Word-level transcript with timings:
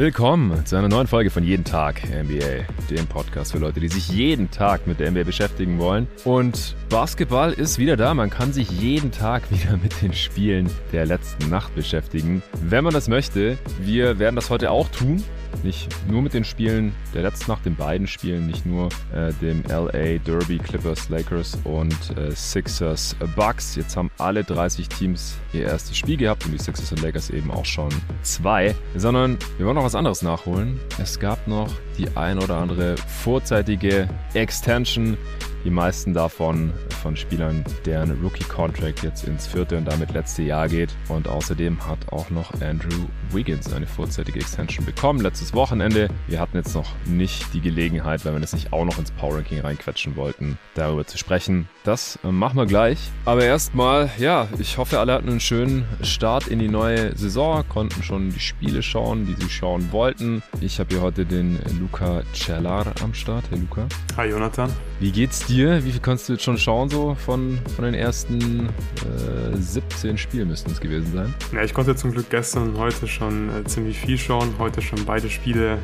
Willkommen 0.00 0.64
zu 0.64 0.76
einer 0.76 0.88
neuen 0.88 1.06
Folge 1.06 1.28
von 1.28 1.44
Jeden 1.44 1.62
Tag 1.62 2.00
NBA, 2.04 2.64
dem 2.88 3.06
Podcast 3.06 3.52
für 3.52 3.58
Leute, 3.58 3.80
die 3.80 3.88
sich 3.88 4.08
jeden 4.08 4.50
Tag 4.50 4.86
mit 4.86 4.98
der 4.98 5.10
NBA 5.10 5.24
beschäftigen 5.24 5.78
wollen. 5.78 6.08
Und 6.24 6.74
Basketball 6.88 7.52
ist 7.52 7.78
wieder 7.78 7.98
da. 7.98 8.14
Man 8.14 8.30
kann 8.30 8.54
sich 8.54 8.70
jeden 8.70 9.12
Tag 9.12 9.42
wieder 9.50 9.76
mit 9.76 10.00
den 10.00 10.14
Spielen 10.14 10.70
der 10.90 11.04
letzten 11.04 11.50
Nacht 11.50 11.74
beschäftigen, 11.74 12.42
wenn 12.62 12.82
man 12.82 12.94
das 12.94 13.08
möchte. 13.08 13.58
Wir 13.82 14.18
werden 14.18 14.36
das 14.36 14.48
heute 14.48 14.70
auch 14.70 14.88
tun. 14.88 15.22
Nicht 15.62 15.88
nur 16.08 16.22
mit 16.22 16.34
den 16.34 16.44
Spielen 16.44 16.94
der 17.14 17.22
letzten 17.22 17.50
Nacht, 17.50 17.64
den 17.64 17.76
beiden 17.76 18.06
Spielen, 18.06 18.46
nicht 18.46 18.66
nur 18.66 18.88
äh, 19.12 19.32
dem 19.40 19.62
LA 19.68 20.18
Derby, 20.18 20.58
Clippers, 20.58 21.08
Lakers 21.08 21.58
und 21.64 21.94
äh, 22.16 22.30
Sixers, 22.32 23.16
Bucks. 23.36 23.76
Jetzt 23.76 23.96
haben 23.96 24.10
alle 24.18 24.44
30 24.44 24.88
Teams 24.88 25.36
ihr 25.52 25.62
erstes 25.62 25.96
Spiel 25.96 26.16
gehabt 26.16 26.44
und 26.46 26.52
die 26.52 26.58
Sixers 26.58 26.92
und 26.92 27.02
Lakers 27.02 27.30
eben 27.30 27.50
auch 27.50 27.64
schon 27.64 27.90
zwei, 28.22 28.74
sondern 28.96 29.38
wir 29.56 29.66
wollen 29.66 29.76
noch 29.76 29.84
was 29.84 29.94
anderes 29.94 30.22
nachholen. 30.22 30.80
Es 30.98 31.18
gab 31.18 31.46
noch 31.46 31.70
die 32.00 32.16
ein 32.16 32.38
oder 32.38 32.56
andere 32.56 32.96
vorzeitige 32.96 34.08
Extension 34.34 35.16
die 35.64 35.70
meisten 35.70 36.14
davon 36.14 36.72
von 37.02 37.16
Spielern, 37.16 37.64
deren 37.84 38.12
Rookie-Contract 38.22 39.02
jetzt 39.02 39.24
ins 39.24 39.46
vierte 39.46 39.76
und 39.76 39.86
damit 39.86 40.12
letzte 40.12 40.42
Jahr 40.42 40.68
geht. 40.68 40.94
Und 41.08 41.28
außerdem 41.28 41.86
hat 41.86 41.98
auch 42.12 42.30
noch 42.30 42.52
Andrew 42.60 43.06
Wiggins 43.30 43.72
eine 43.72 43.86
vorzeitige 43.86 44.40
Extension 44.40 44.84
bekommen. 44.84 45.20
Letztes 45.20 45.54
Wochenende. 45.54 46.08
Wir 46.28 46.40
hatten 46.40 46.56
jetzt 46.56 46.74
noch 46.74 46.90
nicht 47.06 47.52
die 47.54 47.60
Gelegenheit, 47.60 48.24
wenn 48.24 48.34
wir 48.34 48.40
das 48.40 48.52
nicht 48.52 48.72
auch 48.72 48.84
noch 48.84 48.98
ins 48.98 49.10
Power 49.12 49.36
Ranking 49.36 49.60
reinquetschen 49.60 50.16
wollten, 50.16 50.58
darüber 50.74 51.06
zu 51.06 51.18
sprechen. 51.18 51.68
Das 51.84 52.18
äh, 52.24 52.30
machen 52.30 52.56
wir 52.56 52.66
gleich. 52.66 52.98
Aber 53.24 53.44
erstmal, 53.44 54.10
ja, 54.18 54.48
ich 54.58 54.78
hoffe, 54.78 54.98
alle 54.98 55.14
hatten 55.14 55.28
einen 55.28 55.40
schönen 55.40 55.84
Start 56.02 56.48
in 56.48 56.58
die 56.58 56.68
neue 56.68 57.16
Saison, 57.16 57.64
konnten 57.68 58.02
schon 58.02 58.30
die 58.30 58.40
Spiele 58.40 58.82
schauen, 58.82 59.26
die 59.26 59.34
sie 59.34 59.50
schauen 59.50 59.92
wollten. 59.92 60.42
Ich 60.60 60.80
habe 60.80 60.94
hier 60.94 61.02
heute 61.02 61.24
den 61.24 61.58
Luca 61.90 62.22
Cellar 62.32 62.86
am 63.02 63.12
Start. 63.12 63.44
Hey 63.50 63.58
Luca. 63.58 63.86
Hi 64.16 64.28
Jonathan. 64.28 64.70
Wie 65.00 65.10
geht's 65.10 65.44
dir? 65.46 65.84
Wie 65.84 65.90
viel 65.90 66.00
kannst 66.00 66.28
du 66.28 66.34
jetzt 66.34 66.44
schon 66.44 66.56
schauen, 66.56 66.88
so 66.88 67.16
von, 67.16 67.58
von 67.74 67.84
den 67.84 67.94
ersten 67.94 68.68
äh, 68.68 69.56
17 69.56 70.16
Spielen 70.16 70.48
müssten 70.48 70.70
es 70.70 70.80
gewesen 70.80 71.12
sein? 71.12 71.34
Ja, 71.52 71.64
ich 71.64 71.74
konnte 71.74 71.96
zum 71.96 72.12
Glück 72.12 72.30
gestern 72.30 72.70
und 72.70 72.78
heute 72.78 73.08
schon 73.08 73.48
äh, 73.48 73.64
ziemlich 73.64 73.98
viel 73.98 74.18
schauen. 74.18 74.54
Heute 74.58 74.82
schon 74.82 75.04
beide 75.04 75.28
Spiele 75.28 75.78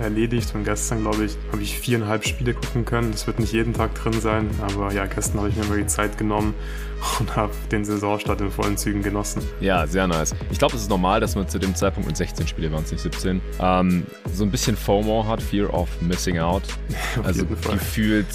äh, 0.00 0.02
erledigt 0.02 0.52
und 0.54 0.64
gestern, 0.64 1.02
glaube 1.02 1.26
ich, 1.26 1.36
habe 1.52 1.62
ich 1.62 1.78
viereinhalb 1.78 2.26
Spiele 2.26 2.54
gucken 2.54 2.84
können. 2.84 3.12
Das 3.12 3.28
wird 3.28 3.38
nicht 3.38 3.52
jeden 3.52 3.72
Tag 3.72 3.94
drin 3.94 4.20
sein, 4.20 4.50
aber 4.62 4.92
ja, 4.92 5.06
gestern 5.06 5.38
habe 5.38 5.50
ich 5.50 5.56
mir 5.56 5.64
mal 5.66 5.78
die 5.78 5.86
Zeit 5.86 6.18
genommen 6.18 6.54
und 7.20 7.34
habe 7.36 7.52
den 7.70 7.84
Saisonstart 7.84 8.40
in 8.40 8.50
vollen 8.50 8.76
Zügen 8.76 9.02
genossen. 9.02 9.42
Ja, 9.60 9.86
sehr 9.86 10.06
nice. 10.06 10.34
Ich 10.50 10.58
glaube, 10.58 10.74
es 10.74 10.82
ist 10.82 10.90
normal, 10.90 11.20
dass 11.20 11.34
man 11.34 11.48
zu 11.48 11.58
dem 11.58 11.74
Zeitpunkt 11.74 12.08
mit 12.08 12.16
16 12.16 12.46
Spiele 12.46 12.70
waren 12.72 12.84
es 12.84 12.92
nicht 12.92 13.02
17, 13.02 13.40
ähm, 13.60 14.06
so 14.32 14.44
ein 14.44 14.50
bisschen 14.50 14.76
FOMO 14.76 15.26
hat, 15.26 15.42
Fear 15.42 15.72
of 15.72 15.88
Missing 16.00 16.38
Out. 16.38 16.62
also 17.24 17.44
gefühlt 17.46 18.26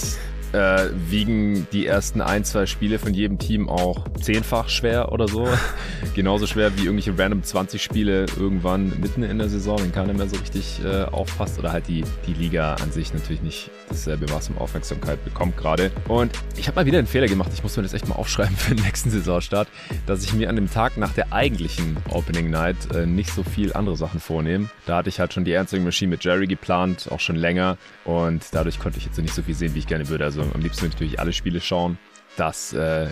äh, 0.54 0.90
wiegen 1.10 1.68
die 1.72 1.86
ersten 1.86 2.22
ein, 2.22 2.44
zwei 2.44 2.66
Spiele 2.66 3.00
von 3.00 3.14
jedem 3.14 3.38
Team 3.38 3.70
auch 3.70 4.06
zehnfach 4.22 4.70
schwer 4.70 5.12
oder 5.12 5.28
so. 5.28 5.48
Genauso 6.16 6.48
schwer 6.48 6.76
wie 6.78 6.86
irgendwelche 6.86 7.18
random 7.18 7.44
20 7.44 7.82
Spiele 7.82 8.26
irgendwann 8.38 9.00
mitten 9.00 9.24
in 9.24 9.38
der 9.38 9.50
Saison, 9.50 9.80
wenn 9.80 9.92
keiner 9.92 10.14
mehr 10.14 10.28
so 10.28 10.38
richtig 10.38 10.82
äh, 10.84 11.04
aufpasst 11.04 11.60
oder 11.60 11.72
halt 11.72 11.88
die, 11.88 12.04
die 12.26 12.34
Liga 12.34 12.76
an 12.76 12.92
sich 12.92 13.14
natürlich 13.14 13.42
nicht 13.42 13.70
dasselbe 13.90 14.26
Maß 14.32 14.50
an 14.50 14.58
Aufmerksamkeit 14.58 15.24
bekommt 15.24 15.58
gerade. 15.58 15.92
Und 16.08 16.32
ich 16.56 16.68
habe 16.68 16.76
mal 16.76 16.86
wieder 16.86 16.98
einen 16.98 17.08
Fehler 17.08 17.28
gemacht, 17.28 17.52
ich 17.54 17.64
muss 17.64 17.76
mir 17.78 17.84
das 17.84 17.94
echt 17.94 18.08
mal 18.08 18.16
aufschreiben 18.16 18.56
für 18.56 18.76
den 18.76 18.84
nächsten 18.84 19.10
Saisonstart, 19.10 19.68
dass 20.06 20.24
ich 20.24 20.34
mir 20.34 20.50
an 20.50 20.56
dem 20.56 20.70
Tag 20.70 20.98
nach 20.98 21.14
der 21.14 21.34
eigentlichen 21.34 21.98
Opening 22.10 22.50
Night 22.50 22.78
äh, 22.94 23.06
nicht 23.06 23.32
so 23.32 23.44
viel 23.44 23.74
andere 23.74 23.96
Sachen 23.96 24.20
vornehme. 24.20 24.70
Da 24.86 24.98
hatte 24.98 25.10
ich 25.10 25.20
halt 25.20 25.34
schon 25.34 25.46
die 25.46 25.56
Answering 25.56 25.84
Machine 25.84 26.10
mit 26.10 26.24
Jerry 26.24 26.48
geplant, 26.48 27.08
auch 27.12 27.20
schon 27.20 27.36
länger 27.36 27.78
und 28.06 28.44
dadurch 28.52 28.80
konnte 28.80 28.98
ich 28.98 29.06
jetzt 29.06 29.18
nicht 29.18 29.34
so 29.34 29.42
viel 29.42 29.56
sehen, 29.56 29.76
wie 29.76 29.80
ich 29.80 29.88
gerne 29.88 30.08
würde. 30.10 30.26
Also 30.26 30.37
am 30.42 30.62
liebsten 30.62 30.88
natürlich 30.88 31.20
alle 31.20 31.34
Spiele 31.34 31.62
schauen. 31.62 31.98
Das 32.38 32.72
äh, 32.72 33.08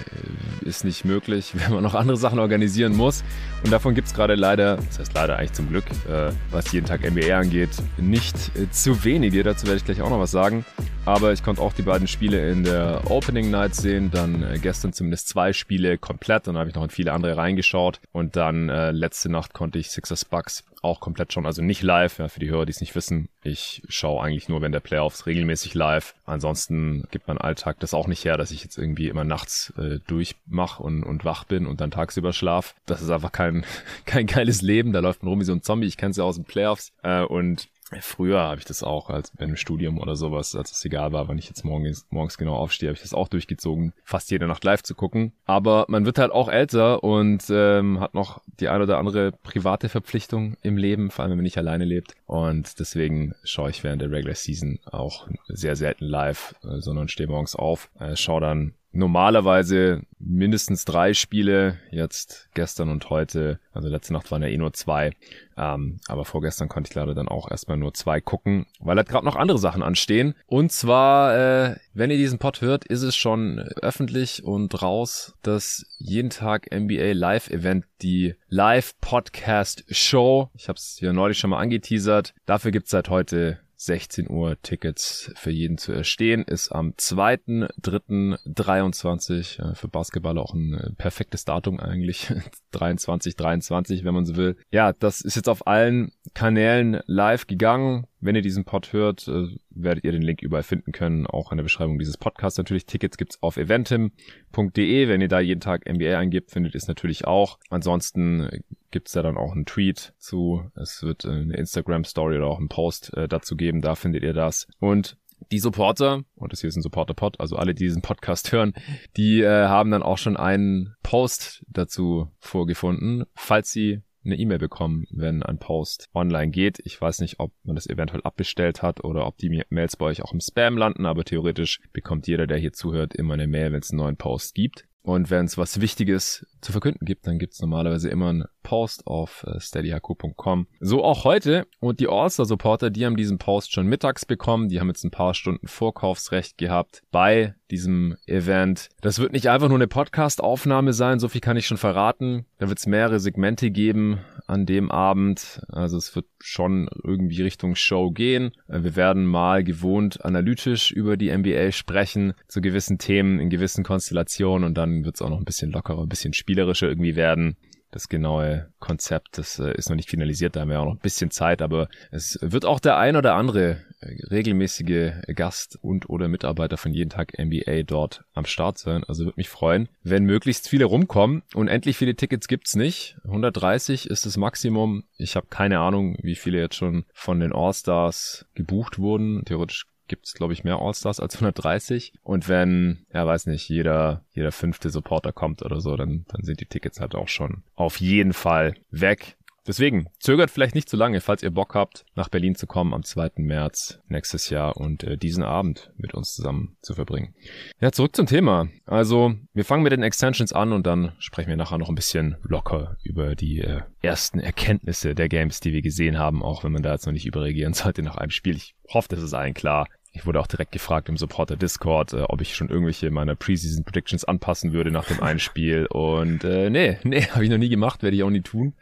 ist 0.61 0.85
nicht 0.85 1.03
möglich, 1.03 1.53
wenn 1.55 1.73
man 1.73 1.83
noch 1.83 1.95
andere 1.95 2.15
Sachen 2.15 2.37
organisieren 2.37 2.95
muss. 2.95 3.23
Und 3.63 3.71
davon 3.71 3.95
gibt 3.95 4.07
es 4.07 4.13
gerade 4.13 4.35
leider, 4.35 4.77
das 4.77 4.99
heißt 4.99 5.13
leider 5.15 5.37
eigentlich 5.37 5.53
zum 5.53 5.67
Glück, 5.69 5.85
äh, 6.07 6.31
was 6.51 6.71
jeden 6.71 6.85
Tag 6.85 7.01
NBA 7.01 7.35
angeht, 7.35 7.71
nicht 7.97 8.35
äh, 8.55 8.69
zu 8.69 9.03
wenige. 9.03 9.43
Dazu 9.43 9.65
werde 9.65 9.77
ich 9.77 9.85
gleich 9.85 10.01
auch 10.01 10.11
noch 10.11 10.19
was 10.19 10.29
sagen. 10.29 10.63
Aber 11.05 11.33
ich 11.33 11.43
konnte 11.43 11.61
auch 11.61 11.73
die 11.73 11.81
beiden 11.81 12.07
Spiele 12.07 12.49
in 12.51 12.63
der 12.63 13.09
Opening 13.09 13.49
Night 13.49 13.73
sehen. 13.73 14.11
Dann 14.11 14.43
äh, 14.43 14.59
gestern 14.61 14.93
zumindest 14.93 15.27
zwei 15.27 15.53
Spiele 15.53 15.97
komplett. 15.97 16.45
Dann 16.45 16.57
habe 16.57 16.69
ich 16.69 16.75
noch 16.75 16.83
in 16.83 16.91
viele 16.91 17.11
andere 17.11 17.35
reingeschaut. 17.35 17.99
Und 18.11 18.35
dann 18.35 18.69
äh, 18.69 18.91
letzte 18.91 19.29
Nacht 19.29 19.53
konnte 19.53 19.79
ich 19.79 19.89
Sixers 19.89 20.25
Bucks 20.25 20.63
auch 20.83 20.99
komplett 20.99 21.33
schon, 21.33 21.47
also 21.47 21.63
nicht 21.63 21.81
live, 21.81 22.19
ja, 22.19 22.27
für 22.27 22.39
die 22.39 22.49
Hörer, 22.49 22.65
die 22.65 22.71
es 22.71 22.79
nicht 22.79 22.95
wissen. 22.95 23.27
Ich 23.45 23.83
schaue 23.89 24.23
eigentlich 24.23 24.49
nur 24.49 24.61
während 24.61 24.73
der 24.73 24.79
Playoffs 24.79 25.27
regelmäßig 25.27 25.75
live. 25.75 26.15
Ansonsten 26.25 27.03
gibt 27.11 27.27
mein 27.27 27.37
Alltag 27.37 27.79
das 27.79 27.93
auch 27.93 28.07
nicht 28.07 28.25
her, 28.25 28.37
dass 28.37 28.49
ich 28.49 28.63
jetzt 28.63 28.75
irgendwie 28.75 29.07
immer 29.07 29.23
nachts 29.23 29.71
äh, 29.77 29.99
durchmache 30.07 30.81
und, 30.81 31.03
und 31.03 31.25
wach 31.25 31.43
bin 31.43 31.67
und 31.67 31.79
dann 31.79 31.91
tagsüber 31.91 32.33
schlaf. 32.33 32.73
Das 32.87 33.03
ist 33.03 33.11
einfach 33.11 33.31
kein, 33.31 33.63
kein 34.07 34.25
geiles 34.25 34.63
Leben. 34.63 34.93
Da 34.93 34.99
läuft 34.99 35.21
man 35.21 35.29
rum 35.29 35.41
wie 35.41 35.45
so 35.45 35.53
ein 35.53 35.61
Zombie. 35.61 35.85
Ich 35.85 35.95
kenne 35.95 36.09
es 36.09 36.17
ja 36.17 36.23
aus 36.23 36.37
den 36.37 36.45
Playoffs. 36.45 36.91
Äh, 37.03 37.21
und 37.21 37.69
Früher 38.01 38.39
habe 38.39 38.59
ich 38.59 38.65
das 38.65 38.83
auch, 38.83 39.09
als 39.09 39.31
bei 39.31 39.43
einem 39.43 39.57
Studium 39.57 39.99
oder 39.99 40.15
sowas, 40.15 40.55
als 40.55 40.71
es 40.71 40.83
egal 40.85 41.11
war, 41.11 41.27
wann 41.27 41.37
ich 41.37 41.47
jetzt 41.47 41.63
morgens, 41.63 42.05
morgens 42.09 42.37
genau 42.37 42.55
aufstehe, 42.55 42.89
habe 42.89 42.95
ich 42.95 43.03
das 43.03 43.13
auch 43.13 43.27
durchgezogen, 43.27 43.93
fast 44.03 44.31
jede 44.31 44.47
Nacht 44.47 44.63
live 44.63 44.81
zu 44.81 44.95
gucken. 44.95 45.33
Aber 45.45 45.85
man 45.87 46.05
wird 46.05 46.17
halt 46.17 46.31
auch 46.31 46.49
älter 46.49 47.03
und 47.03 47.43
ähm, 47.49 47.99
hat 47.99 48.15
noch 48.15 48.41
die 48.59 48.69
eine 48.69 48.83
oder 48.83 48.97
andere 48.97 49.31
private 49.31 49.87
Verpflichtung 49.89 50.57
im 50.63 50.77
Leben, 50.77 51.11
vor 51.11 51.23
allem 51.23 51.31
wenn 51.31 51.37
man 51.37 51.43
nicht 51.43 51.59
alleine 51.59 51.85
lebt. 51.85 52.15
Und 52.25 52.79
deswegen 52.79 53.35
schaue 53.43 53.69
ich 53.69 53.83
während 53.83 54.01
der 54.01 54.11
Regular 54.11 54.35
Season 54.35 54.79
auch 54.85 55.27
sehr 55.47 55.75
selten 55.75 56.05
live, 56.05 56.55
äh, 56.63 56.79
sondern 56.79 57.07
stehe 57.07 57.29
morgens 57.29 57.55
auf, 57.55 57.89
äh, 57.99 58.15
schaue 58.15 58.41
dann 58.41 58.73
normalerweise 58.95 60.01
mindestens 60.25 60.85
drei 60.85 61.13
Spiele, 61.13 61.77
jetzt 61.91 62.49
gestern 62.53 62.89
und 62.89 63.09
heute, 63.09 63.59
also 63.73 63.87
letzte 63.87 64.13
Nacht 64.13 64.31
waren 64.31 64.41
ja 64.41 64.47
eh 64.47 64.57
nur 64.57 64.73
zwei, 64.73 65.11
ähm, 65.57 65.99
aber 66.07 66.25
vorgestern 66.25 66.67
konnte 66.67 66.89
ich 66.89 66.95
leider 66.95 67.13
dann 67.13 67.27
auch 67.27 67.49
erstmal 67.49 67.77
nur 67.77 67.93
zwei 67.93 68.19
gucken, 68.19 68.65
weil 68.79 68.97
halt 68.97 69.07
gerade 69.07 69.25
noch 69.25 69.35
andere 69.35 69.59
Sachen 69.59 69.83
anstehen. 69.83 70.35
Und 70.47 70.71
zwar, 70.71 71.35
äh, 71.35 71.75
wenn 71.93 72.11
ihr 72.11 72.17
diesen 72.17 72.39
Pod 72.39 72.61
hört, 72.61 72.85
ist 72.85 73.03
es 73.03 73.15
schon 73.15 73.59
öffentlich 73.59 74.43
und 74.43 74.81
raus, 74.81 75.35
dass 75.43 75.85
jeden 75.99 76.29
Tag 76.29 76.69
NBA 76.73 77.13
Live 77.13 77.49
Event, 77.49 77.85
die 78.01 78.35
Live 78.49 78.99
Podcast 78.99 79.85
Show, 79.89 80.49
ich 80.55 80.67
habe 80.67 80.77
es 80.77 80.97
hier 80.99 81.13
neulich 81.13 81.37
schon 81.37 81.51
mal 81.51 81.59
angeteasert, 81.59 82.33
dafür 82.45 82.71
gibt's 82.71 82.91
seit 82.91 83.09
heute 83.09 83.59
16 83.85 84.29
Uhr 84.29 84.61
Tickets 84.61 85.31
für 85.35 85.51
jeden 85.51 85.77
zu 85.77 85.91
erstehen. 85.91 86.43
Ist 86.43 86.71
am 86.71 86.91
2.3.23 86.91 89.61
äh, 89.61 89.75
für 89.75 89.87
Basketball 89.87 90.37
auch 90.37 90.53
ein 90.53 90.73
äh, 90.73 90.91
perfektes 90.93 91.45
Datum 91.45 91.79
eigentlich. 91.79 92.33
23, 92.71 93.35
23, 93.35 94.03
wenn 94.03 94.13
man 94.13 94.25
so 94.25 94.35
will. 94.35 94.57
Ja, 94.71 94.93
das 94.93 95.21
ist 95.21 95.35
jetzt 95.35 95.49
auf 95.49 95.67
allen 95.67 96.11
Kanälen 96.33 97.01
live 97.05 97.45
gegangen. 97.47 98.07
Wenn 98.25 98.35
ihr 98.35 98.41
diesen 98.41 98.65
Pod 98.65 98.91
hört, 98.91 99.27
äh, 99.27 99.49
werdet 99.69 100.03
ihr 100.03 100.11
den 100.11 100.23
Link 100.23 100.41
überall 100.41 100.63
finden 100.63 100.91
können, 100.91 101.27
auch 101.27 101.51
in 101.51 101.57
der 101.57 101.63
Beschreibung 101.63 101.99
dieses 101.99 102.17
Podcasts. 102.17 102.57
Natürlich 102.57 102.87
Tickets 102.87 103.17
gibt's 103.17 103.37
auf 103.43 103.57
eventim.de. 103.57 105.07
Wenn 105.07 105.21
ihr 105.21 105.27
da 105.27 105.39
jeden 105.39 105.61
Tag 105.61 105.87
NBA 105.87 106.17
eingibt, 106.17 106.49
findet 106.49 106.73
ihr 106.73 106.79
es 106.79 106.87
natürlich 106.87 107.25
auch. 107.25 107.59
Ansonsten 107.69 108.63
gibt's 108.89 109.11
da 109.11 109.21
dann 109.21 109.37
auch 109.37 109.51
einen 109.51 109.67
Tweet 109.67 110.15
zu. 110.17 110.71
Es 110.75 111.03
wird 111.03 111.23
eine 111.25 111.55
Instagram-Story 111.55 112.37
oder 112.37 112.47
auch 112.47 112.57
einen 112.57 112.67
Post 112.67 113.13
äh, 113.15 113.27
dazu 113.27 113.55
geben. 113.55 113.81
Da 113.81 113.93
findet 113.93 114.23
ihr 114.23 114.33
das. 114.33 114.67
Und 114.79 115.17
die 115.51 115.59
Supporter, 115.59 116.23
und 116.33 116.51
das 116.51 116.61
hier 116.61 116.69
ist 116.69 116.77
ein 116.77 116.81
Supporter-Pod, 116.81 117.39
also 117.39 117.57
alle, 117.57 117.75
die 117.75 117.83
diesen 117.83 118.01
Podcast 118.01 118.51
hören, 118.51 118.73
die 119.17 119.41
äh, 119.41 119.67
haben 119.67 119.91
dann 119.91 120.01
auch 120.01 120.17
schon 120.17 120.35
einen 120.35 120.95
Post 121.03 121.63
dazu 121.67 122.31
vorgefunden, 122.39 123.25
falls 123.35 123.69
sie 123.71 124.01
eine 124.25 124.37
E-Mail 124.37 124.57
bekommen, 124.57 125.05
wenn 125.11 125.43
ein 125.43 125.59
Post 125.59 126.09
online 126.13 126.51
geht. 126.51 126.79
Ich 126.83 126.99
weiß 126.99 127.19
nicht, 127.19 127.39
ob 127.39 127.53
man 127.63 127.75
das 127.75 127.87
eventuell 127.87 128.21
abbestellt 128.23 128.81
hat 128.81 129.03
oder 129.03 129.25
ob 129.27 129.37
die 129.37 129.63
Mails 129.69 129.95
bei 129.95 130.05
euch 130.05 130.21
auch 130.21 130.33
im 130.33 130.39
Spam 130.39 130.77
landen, 130.77 131.05
aber 131.05 131.23
theoretisch 131.23 131.79
bekommt 131.93 132.27
jeder, 132.27 132.47
der 132.47 132.57
hier 132.57 132.73
zuhört, 132.73 133.15
immer 133.15 133.35
eine 133.35 133.47
Mail, 133.47 133.71
wenn 133.71 133.81
es 133.81 133.91
einen 133.91 133.99
neuen 133.99 134.17
Post 134.17 134.55
gibt. 134.55 134.85
Und 135.01 135.29
wenn 135.29 135.45
es 135.45 135.57
was 135.57 135.81
Wichtiges 135.81 136.47
zu 136.61 136.71
verkünden 136.71 137.05
gibt, 137.05 137.27
dann 137.27 137.37
gibt 137.37 137.53
es 137.53 137.61
normalerweise 137.61 138.09
immer 138.09 138.29
einen 138.29 138.45
Post 138.65 139.05
auf 139.05 139.45
äh, 139.47 139.59
steadyhq.com. 139.59 140.67
So 140.81 141.03
auch 141.03 141.23
heute. 141.23 141.67
Und 141.79 141.99
die 141.99 142.09
All-Star-Supporter, 142.09 142.89
die 142.89 143.05
haben 143.05 143.15
diesen 143.15 143.37
Post 143.37 143.71
schon 143.71 143.85
mittags 143.87 144.25
bekommen. 144.25 144.67
Die 144.67 144.79
haben 144.79 144.87
jetzt 144.87 145.05
ein 145.05 145.11
paar 145.11 145.35
Stunden 145.35 145.67
Vorkaufsrecht 145.67 146.57
gehabt 146.57 147.03
bei 147.11 147.53
diesem 147.71 148.15
Event. 148.25 148.89
Das 149.01 149.19
wird 149.19 149.33
nicht 149.33 149.49
einfach 149.49 149.67
nur 149.67 149.77
eine 149.77 149.87
Podcast-Aufnahme 149.87 150.93
sein, 150.93 151.19
so 151.19 151.27
viel 151.27 151.41
kann 151.41 151.57
ich 151.57 151.67
schon 151.67 151.77
verraten. 151.77 152.45
Da 152.57 152.69
wird 152.69 152.79
es 152.79 152.87
mehrere 152.87 153.19
Segmente 153.19 153.71
geben 153.71 154.19
an 154.47 154.65
dem 154.65 154.91
Abend. 154.91 155.61
Also 155.69 155.97
es 155.97 156.15
wird 156.15 156.25
schon 156.39 156.89
irgendwie 157.03 157.41
Richtung 157.41 157.75
Show 157.75 158.11
gehen. 158.11 158.51
Äh, 158.67 158.83
wir 158.83 158.95
werden 158.95 159.25
mal 159.25 159.63
gewohnt 159.63 160.23
analytisch 160.23 160.91
über 160.91 161.17
die 161.17 161.35
NBA 161.35 161.71
sprechen, 161.71 162.33
zu 162.47 162.61
gewissen 162.61 162.97
Themen 162.97 163.39
in 163.39 163.49
gewissen 163.49 163.83
Konstellationen 163.83 164.65
und 164.65 164.75
dann 164.75 165.05
wird 165.05 165.15
es 165.15 165.21
auch 165.21 165.29
noch 165.29 165.39
ein 165.39 165.45
bisschen 165.45 165.71
lockerer, 165.71 166.01
ein 166.01 166.09
bisschen 166.09 166.33
spielerischer 166.33 166.87
irgendwie 166.87 167.15
werden. 167.15 167.57
Das 167.91 168.09
genaue 168.09 168.69
Konzept, 168.79 169.37
das 169.37 169.59
äh, 169.59 169.73
ist 169.73 169.89
noch 169.89 169.95
nicht 169.95 170.09
finalisiert, 170.09 170.55
da 170.55 170.61
haben 170.61 170.69
wir 170.69 170.79
auch 170.79 170.85
noch 170.85 170.95
ein 170.95 170.99
bisschen 170.99 171.31
Zeit, 171.31 171.61
aber 171.61 171.87
es 172.11 172.37
wird 172.41 172.65
auch 172.65 172.79
der 172.79 172.97
ein 172.97 173.15
oder 173.15 173.35
andere 173.35 173.83
äh, 174.01 174.25
regelmäßige 174.29 175.13
Gast 175.33 175.77
und 175.81 176.09
oder 176.09 176.27
Mitarbeiter 176.27 176.77
von 176.77 176.93
jeden 176.93 177.09
Tag 177.09 177.37
NBA 177.39 177.83
dort 177.83 178.23
am 178.33 178.45
Start 178.45 178.77
sein. 178.77 179.03
Also 179.05 179.25
würde 179.25 179.37
mich 179.37 179.49
freuen, 179.49 179.89
wenn 180.03 180.25
möglichst 180.25 180.67
viele 180.67 180.85
rumkommen 180.85 181.43
und 181.53 181.67
endlich 181.67 181.97
viele 181.97 182.15
Tickets 182.15 182.47
gibt's 182.47 182.75
nicht. 182.75 183.17
130 183.23 184.09
ist 184.09 184.25
das 184.25 184.37
Maximum. 184.37 185.03
Ich 185.17 185.35
habe 185.35 185.47
keine 185.49 185.79
Ahnung, 185.79 186.17
wie 186.21 186.35
viele 186.35 186.59
jetzt 186.59 186.75
schon 186.75 187.05
von 187.13 187.39
den 187.39 187.53
All-Stars 187.53 188.45
gebucht 188.55 188.99
wurden. 188.99 189.45
Theoretisch 189.45 189.85
gibt 190.07 190.27
es, 190.27 190.33
glaube 190.33 190.53
ich, 190.53 190.63
mehr 190.63 190.79
All-Stars 190.79 191.19
als 191.19 191.35
130. 191.35 192.13
Und 192.23 192.47
wenn, 192.47 193.05
ja, 193.13 193.25
weiß 193.25 193.47
nicht, 193.47 193.67
jeder, 193.69 194.23
jeder 194.31 194.51
fünfte 194.51 194.89
Supporter 194.89 195.31
kommt 195.31 195.63
oder 195.63 195.81
so, 195.81 195.95
dann, 195.95 196.25
dann 196.29 196.43
sind 196.43 196.59
die 196.59 196.65
Tickets 196.65 196.99
halt 196.99 197.15
auch 197.15 197.27
schon 197.27 197.63
auf 197.75 197.99
jeden 197.99 198.33
Fall 198.33 198.75
weg. 198.91 199.37
Deswegen 199.67 200.07
zögert 200.19 200.51
vielleicht 200.51 200.75
nicht 200.75 200.89
zu 200.89 200.95
lange, 200.95 201.21
falls 201.21 201.41
ihr 201.41 201.51
Bock 201.51 201.73
habt, 201.73 202.05
nach 202.13 202.29
Berlin 202.29 202.55
zu 202.55 202.67
kommen 202.67 202.93
am 202.93 203.03
2. 203.03 203.31
März 203.37 203.99
nächstes 204.07 204.49
Jahr 204.49 204.77
und 204.77 205.03
äh, 205.03 205.17
diesen 205.17 205.43
Abend 205.43 205.91
mit 205.97 206.13
uns 206.13 206.35
zusammen 206.35 206.77
zu 206.81 206.93
verbringen. 206.93 207.33
Ja, 207.79 207.91
zurück 207.91 208.15
zum 208.15 208.27
Thema. 208.27 208.67
Also, 208.85 209.33
wir 209.53 209.65
fangen 209.65 209.83
mit 209.83 209.91
den 209.91 210.03
Extensions 210.03 210.53
an 210.53 210.71
und 210.71 210.85
dann 210.85 211.13
sprechen 211.17 211.49
wir 211.49 211.57
nachher 211.57 211.77
noch 211.79 211.89
ein 211.89 211.95
bisschen 211.95 212.37
locker 212.43 212.97
über 213.03 213.35
die 213.35 213.61
äh, 213.61 213.81
ersten 214.01 214.39
Erkenntnisse 214.39 215.15
der 215.15 215.29
Games, 215.29 215.59
die 215.59 215.73
wir 215.73 215.81
gesehen 215.81 216.19
haben, 216.19 216.43
auch 216.43 216.63
wenn 216.63 216.71
man 216.71 216.83
da 216.83 216.93
jetzt 216.93 217.05
noch 217.05 217.13
nicht 217.13 217.25
überreagieren 217.25 217.73
sollte 217.75 218.03
nach 218.03 218.17
einem 218.17 218.31
Spiel. 218.31 218.57
Ich 218.57 218.75
hoffe, 218.89 219.07
das 219.09 219.21
ist 219.21 219.33
allen 219.33 219.53
klar. 219.53 219.87
Ich 220.15 220.25
wurde 220.25 220.39
auch 220.39 220.47
direkt 220.47 220.71
gefragt 220.71 221.09
im 221.09 221.17
Supporter 221.17 221.57
Discord, 221.57 222.13
äh, 222.13 222.21
ob 222.21 222.39
ich 222.39 222.55
schon 222.55 222.69
irgendwelche 222.69 223.11
meiner 223.11 223.35
Preseason 223.35 223.83
Predictions 223.83 224.23
anpassen 224.23 224.71
würde 224.71 224.89
nach 224.89 225.05
dem 225.05 225.21
einen 225.21 225.39
Spiel. 225.39 225.87
Und 225.87 226.45
äh, 226.45 226.69
nee, 226.69 226.97
nee, 227.03 227.21
habe 227.31 227.43
ich 227.43 227.49
noch 227.49 227.57
nie 227.57 227.69
gemacht, 227.69 228.01
werde 228.01 228.15
ich 228.15 228.23
auch 228.23 228.29
nie 228.29 228.41
tun. 228.41 228.73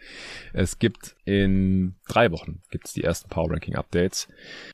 Es 0.53 0.77
gibt 0.77 1.15
in 1.25 1.95
drei 2.07 2.31
Wochen 2.31 2.61
gibt's 2.69 2.93
die 2.93 3.03
ersten 3.03 3.29
Power 3.29 3.51
Ranking 3.51 3.75
Updates. 3.75 4.27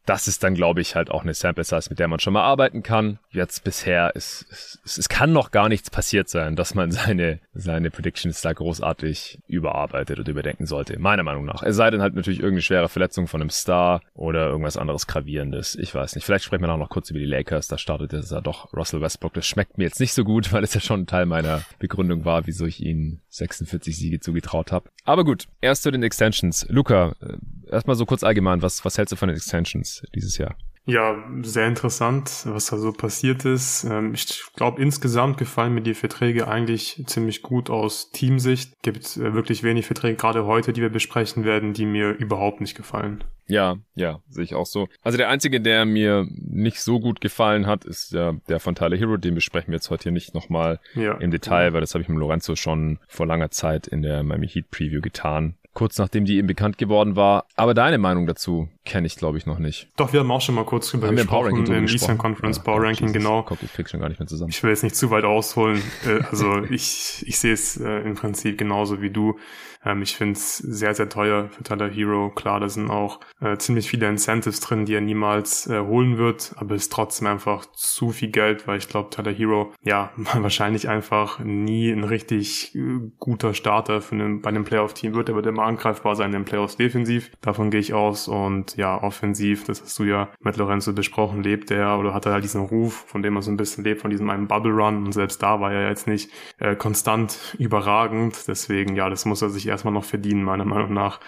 Das 0.06 0.28
ist 0.28 0.44
dann, 0.44 0.56
glaube 0.56 0.82
ich, 0.82 0.96
halt 0.96 1.12
auch 1.12 1.22
eine 1.22 1.36
Sample 1.36 1.64
Size, 1.64 1.90
mit 1.90 2.00
der 2.00 2.08
man 2.08 2.20
schon 2.20 2.34
mal 2.34 2.44
arbeiten 2.44 2.82
kann. 2.82 3.20
Jetzt 3.30 3.64
bisher 3.64 4.16
ist 4.16 4.48
es, 4.52 4.98
es 4.98 5.10
kann 5.10 5.32
noch 5.32 5.52
gar 5.52 5.70
nichts 5.70 5.92
passiert 5.92 6.28
sein, 6.28 6.56
dass 6.56 6.74
man 6.74 6.92
seine 6.92 7.40
seine 7.54 7.92
Predictions 7.92 8.42
da 8.42 8.52
großartig 8.52 9.40
überarbeitet 9.48 10.20
oder 10.20 10.32
überdenken 10.32 10.66
sollte. 10.66 10.98
Meiner 10.98 11.24
Meinung 11.24 11.46
nach. 11.46 11.62
Es 11.62 11.76
sei 11.76 11.92
denn 11.92 12.02
halt 12.02 12.16
natürlich 12.16 12.40
irgendeine 12.40 12.64
schwere 12.64 12.90
Verletzung 12.90 13.28
von 13.28 13.42
einem 13.42 13.52
Star 13.52 14.02
oder 14.16 14.48
irgendwas 14.48 14.78
anderes 14.78 15.06
gravierendes. 15.06 15.76
Ich 15.76 15.94
weiß 15.94 16.16
nicht. 16.16 16.26
Vielleicht 16.26 16.46
sprechen 16.46 16.64
wir 16.64 16.74
auch 16.74 16.78
noch 16.78 16.90
kurz 16.90 17.12
über 17.12 17.20
die 17.20 17.26
Lakers. 17.26 17.68
Da 17.68 17.78
startet 17.78 18.14
es 18.14 18.32
ja 18.32 18.42
doch 18.42 18.74
Russell 18.74 19.02
Westbrook. 19.02 19.34
Das 19.34 19.46
schmeckt 19.46 19.78
mir 19.78 19.84
jetzt 19.84 20.00
nicht 20.00 20.14
so 20.14 20.24
gut, 20.24 20.52
weil 20.54 20.64
es 20.64 20.74
ja 20.74 20.82
schon 20.82 21.02
ein 21.02 21.08
Teil 21.08 21.28
meiner 21.28 21.62
Begründung 21.78 22.26
war, 22.26 22.48
wieso 22.48 22.66
ich 22.66 22.82
ihnen 22.84 23.22
46 23.30 23.96
Siege 23.96 24.20
zugetraut 24.20 24.72
habe. 24.72 24.90
Aber 25.06 25.24
gut, 25.24 25.46
erst 25.62 25.84
zu 25.84 25.92
den 25.92 26.02
Extensions. 26.02 26.39
Luca, 26.70 27.16
äh, 27.22 27.38
erstmal 27.72 27.96
so 27.96 28.06
kurz 28.06 28.24
allgemein, 28.24 28.62
was, 28.62 28.84
was 28.86 28.98
hältst 28.98 29.12
du 29.12 29.16
von 29.16 29.30
den 29.30 29.38
Extensions 29.38 30.04
dieses 30.14 30.38
Jahr? 30.38 30.56
Ja, 30.90 31.24
sehr 31.44 31.68
interessant, 31.68 32.32
was 32.46 32.68
da 32.68 32.78
so 32.78 32.92
passiert 32.92 33.46
ist. 33.46 33.84
Ähm, 33.84 34.16
ich 34.16 34.42
glaube, 34.56 34.82
insgesamt 34.82 35.38
gefallen 35.38 35.74
mir 35.76 35.82
die 35.82 35.94
Verträge 35.94 36.48
eigentlich 36.48 37.04
ziemlich 37.06 37.44
gut 37.44 37.70
aus 37.70 38.10
Teamsicht. 38.12 38.82
Gibt 38.82 39.18
äh, 39.18 39.36
wirklich 39.36 39.62
wenig 39.62 39.86
Verträge, 39.86 40.16
gerade 40.16 40.46
heute, 40.46 40.74
die 40.74 40.82
wir 40.82 40.90
besprechen 40.90 41.46
werden, 41.46 41.74
die 41.74 41.86
mir 41.86 42.10
überhaupt 42.12 42.60
nicht 42.60 42.76
gefallen. 42.76 43.24
Ja, 43.46 43.78
ja, 43.94 44.22
sehe 44.30 44.44
ich 44.44 44.56
auch 44.56 44.66
so. 44.66 44.90
Also 45.04 45.18
der 45.18 45.30
einzige, 45.30 45.62
der 45.62 45.86
mir 45.86 46.28
nicht 46.32 46.82
so 46.82 47.00
gut 47.00 47.22
gefallen 47.22 47.68
hat, 47.68 47.86
ist 47.86 48.14
der, 48.14 48.38
der 48.48 48.60
von 48.60 48.74
Tyler 48.74 48.98
Hero. 48.98 49.18
Den 49.18 49.36
besprechen 49.36 49.72
wir 49.72 49.76
jetzt 49.76 49.92
heute 49.92 50.04
hier 50.04 50.12
nicht 50.12 50.34
nochmal 50.34 50.80
ja, 50.96 51.14
im 51.14 51.30
Detail, 51.30 51.68
ja. 51.68 51.74
weil 51.74 51.82
das 51.82 51.94
habe 51.94 52.02
ich 52.02 52.10
mit 52.10 52.18
Lorenzo 52.18 52.56
schon 52.56 53.00
vor 53.08 53.28
langer 53.28 53.52
Zeit 53.52 53.88
in 53.88 54.02
der 54.02 54.24
Miami 54.24 54.48
Heat 54.48 54.72
Preview 54.72 55.02
getan 55.02 55.56
kurz 55.80 55.98
nachdem 55.98 56.26
die 56.26 56.38
ihm 56.38 56.46
bekannt 56.46 56.78
geworden 56.78 57.16
war. 57.16 57.46
Aber 57.56 57.74
deine 57.74 57.98
Meinung 57.98 58.28
dazu 58.28 58.68
kenne 58.84 59.08
ich, 59.08 59.16
glaube 59.16 59.38
ich, 59.38 59.46
noch 59.46 59.60
nicht. 59.60 59.88
Doch, 59.96 60.12
wir 60.12 60.20
haben 60.20 60.30
auch 60.30 60.42
schon 60.42 60.56
mal 60.56 60.66
kurz 60.66 60.92
drüber 60.92 61.08
haben 61.08 61.16
gesprochen 61.16 61.66
wir 61.66 61.78
im 61.78 61.86
Eastern 61.86 62.18
Conference 62.18 62.58
ja, 62.58 62.64
Power 62.64 62.84
Ranking, 62.84 63.14
genau. 63.14 63.44
Guck, 63.44 63.64
ich 63.64 63.72
krieg 63.72 63.90
schon 63.90 64.02
gar 64.02 64.10
nicht 64.10 64.20
mehr 64.20 64.28
zusammen. 64.28 64.50
Ich 64.50 64.62
will 64.62 64.72
jetzt 64.72 64.84
nicht 64.84 64.98
zu 64.98 65.10
weit 65.10 65.24
ausholen. 65.24 65.82
Äh, 66.06 66.22
also 66.30 66.64
ich, 66.70 67.24
ich 67.26 67.40
sehe 67.40 67.54
es 67.54 67.78
äh, 67.78 68.02
im 68.02 68.16
Prinzip 68.16 68.58
genauso 68.58 69.02
wie 69.02 69.10
du. 69.10 69.40
Ähm, 69.84 70.02
ich 70.02 70.16
finde 70.16 70.34
es 70.34 70.58
sehr, 70.58 70.94
sehr 70.94 71.10
teuer 71.10 71.50
für 71.50 71.64
Tyler 71.64 71.90
Hero. 71.90 72.30
Klar, 72.30 72.60
da 72.60 72.70
sind 72.70 72.90
auch 72.90 73.20
äh, 73.42 73.58
ziemlich 73.58 73.90
viele 73.90 74.08
Incentives 74.08 74.60
drin, 74.60 74.86
die 74.86 74.94
er 74.94 75.02
niemals 75.02 75.68
äh, 75.68 75.80
holen 75.80 76.18
wird, 76.18 76.54
aber 76.58 76.76
ist 76.76 76.92
trotzdem 76.92 77.28
einfach 77.28 77.66
zu 77.68 78.12
viel 78.12 78.30
Geld, 78.30 78.68
weil 78.68 78.78
ich 78.78 78.90
glaube, 78.90 79.10
Tyler 79.10 79.32
Hero, 79.32 79.74
ja, 79.84 80.12
wahrscheinlich 80.34 80.90
einfach 80.90 81.40
nie 81.40 81.92
ein 81.92 82.04
richtig 82.04 82.76
äh, 82.76 83.00
guter 83.20 83.54
Starter 83.54 84.02
für 84.02 84.16
einen, 84.16 84.42
bei 84.42 84.50
einem 84.50 84.66
Playoff-Team 84.66 85.14
wird. 85.14 85.30
Er 85.30 85.36
wird 85.36 85.46
immer 85.46 85.64
angreifbar 85.64 86.16
sein 86.16 86.28
in 86.28 86.40
den 86.40 86.46
Playoffs 86.46 86.78
defensiv. 86.78 87.32
Davon 87.42 87.72
gehe 87.72 87.80
ich 87.80 87.94
aus. 87.94 88.28
Und 88.28 88.76
ja, 88.76 89.02
offensiv, 89.02 89.64
das 89.66 89.82
hast 89.82 89.98
du 90.00 90.04
ja 90.04 90.30
mit 90.42 90.58
Lorenzo 90.58 90.94
besprochen, 90.94 91.44
lebt 91.44 91.72
er 91.72 91.98
oder 91.98 92.14
hat 92.14 92.26
er 92.26 92.34
halt 92.34 92.44
diesen 92.44 92.62
Ruf, 92.62 93.06
von 93.08 93.22
dem 93.22 93.36
er 93.36 93.42
so 93.42 93.52
ein 93.52 93.58
bisschen 93.58 93.84
lebt, 93.84 94.02
von 94.02 94.12
diesem 94.12 94.30
einen 94.30 94.48
Bubble 94.48 94.72
Run. 94.72 95.06
Und 95.06 95.14
selbst 95.14 95.42
da 95.42 95.60
war 95.60 95.72
er 95.72 95.90
jetzt 95.90 96.08
nicht 96.08 96.32
äh, 96.58 96.76
konstant 96.76 97.56
überragend. 97.58 98.48
Deswegen, 98.48 98.96
ja, 98.96 99.10
das 99.10 99.26
muss 99.26 99.42
er 99.42 99.50
sich 99.50 99.69
erstmal 99.70 99.94
noch 99.94 100.04
verdienen, 100.04 100.44
meiner 100.44 100.66
Meinung 100.66 100.94
nach, 100.94 101.20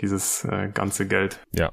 dieses 0.00 0.44
äh, 0.44 0.70
ganze 0.72 1.06
Geld. 1.06 1.40
Ja. 1.54 1.72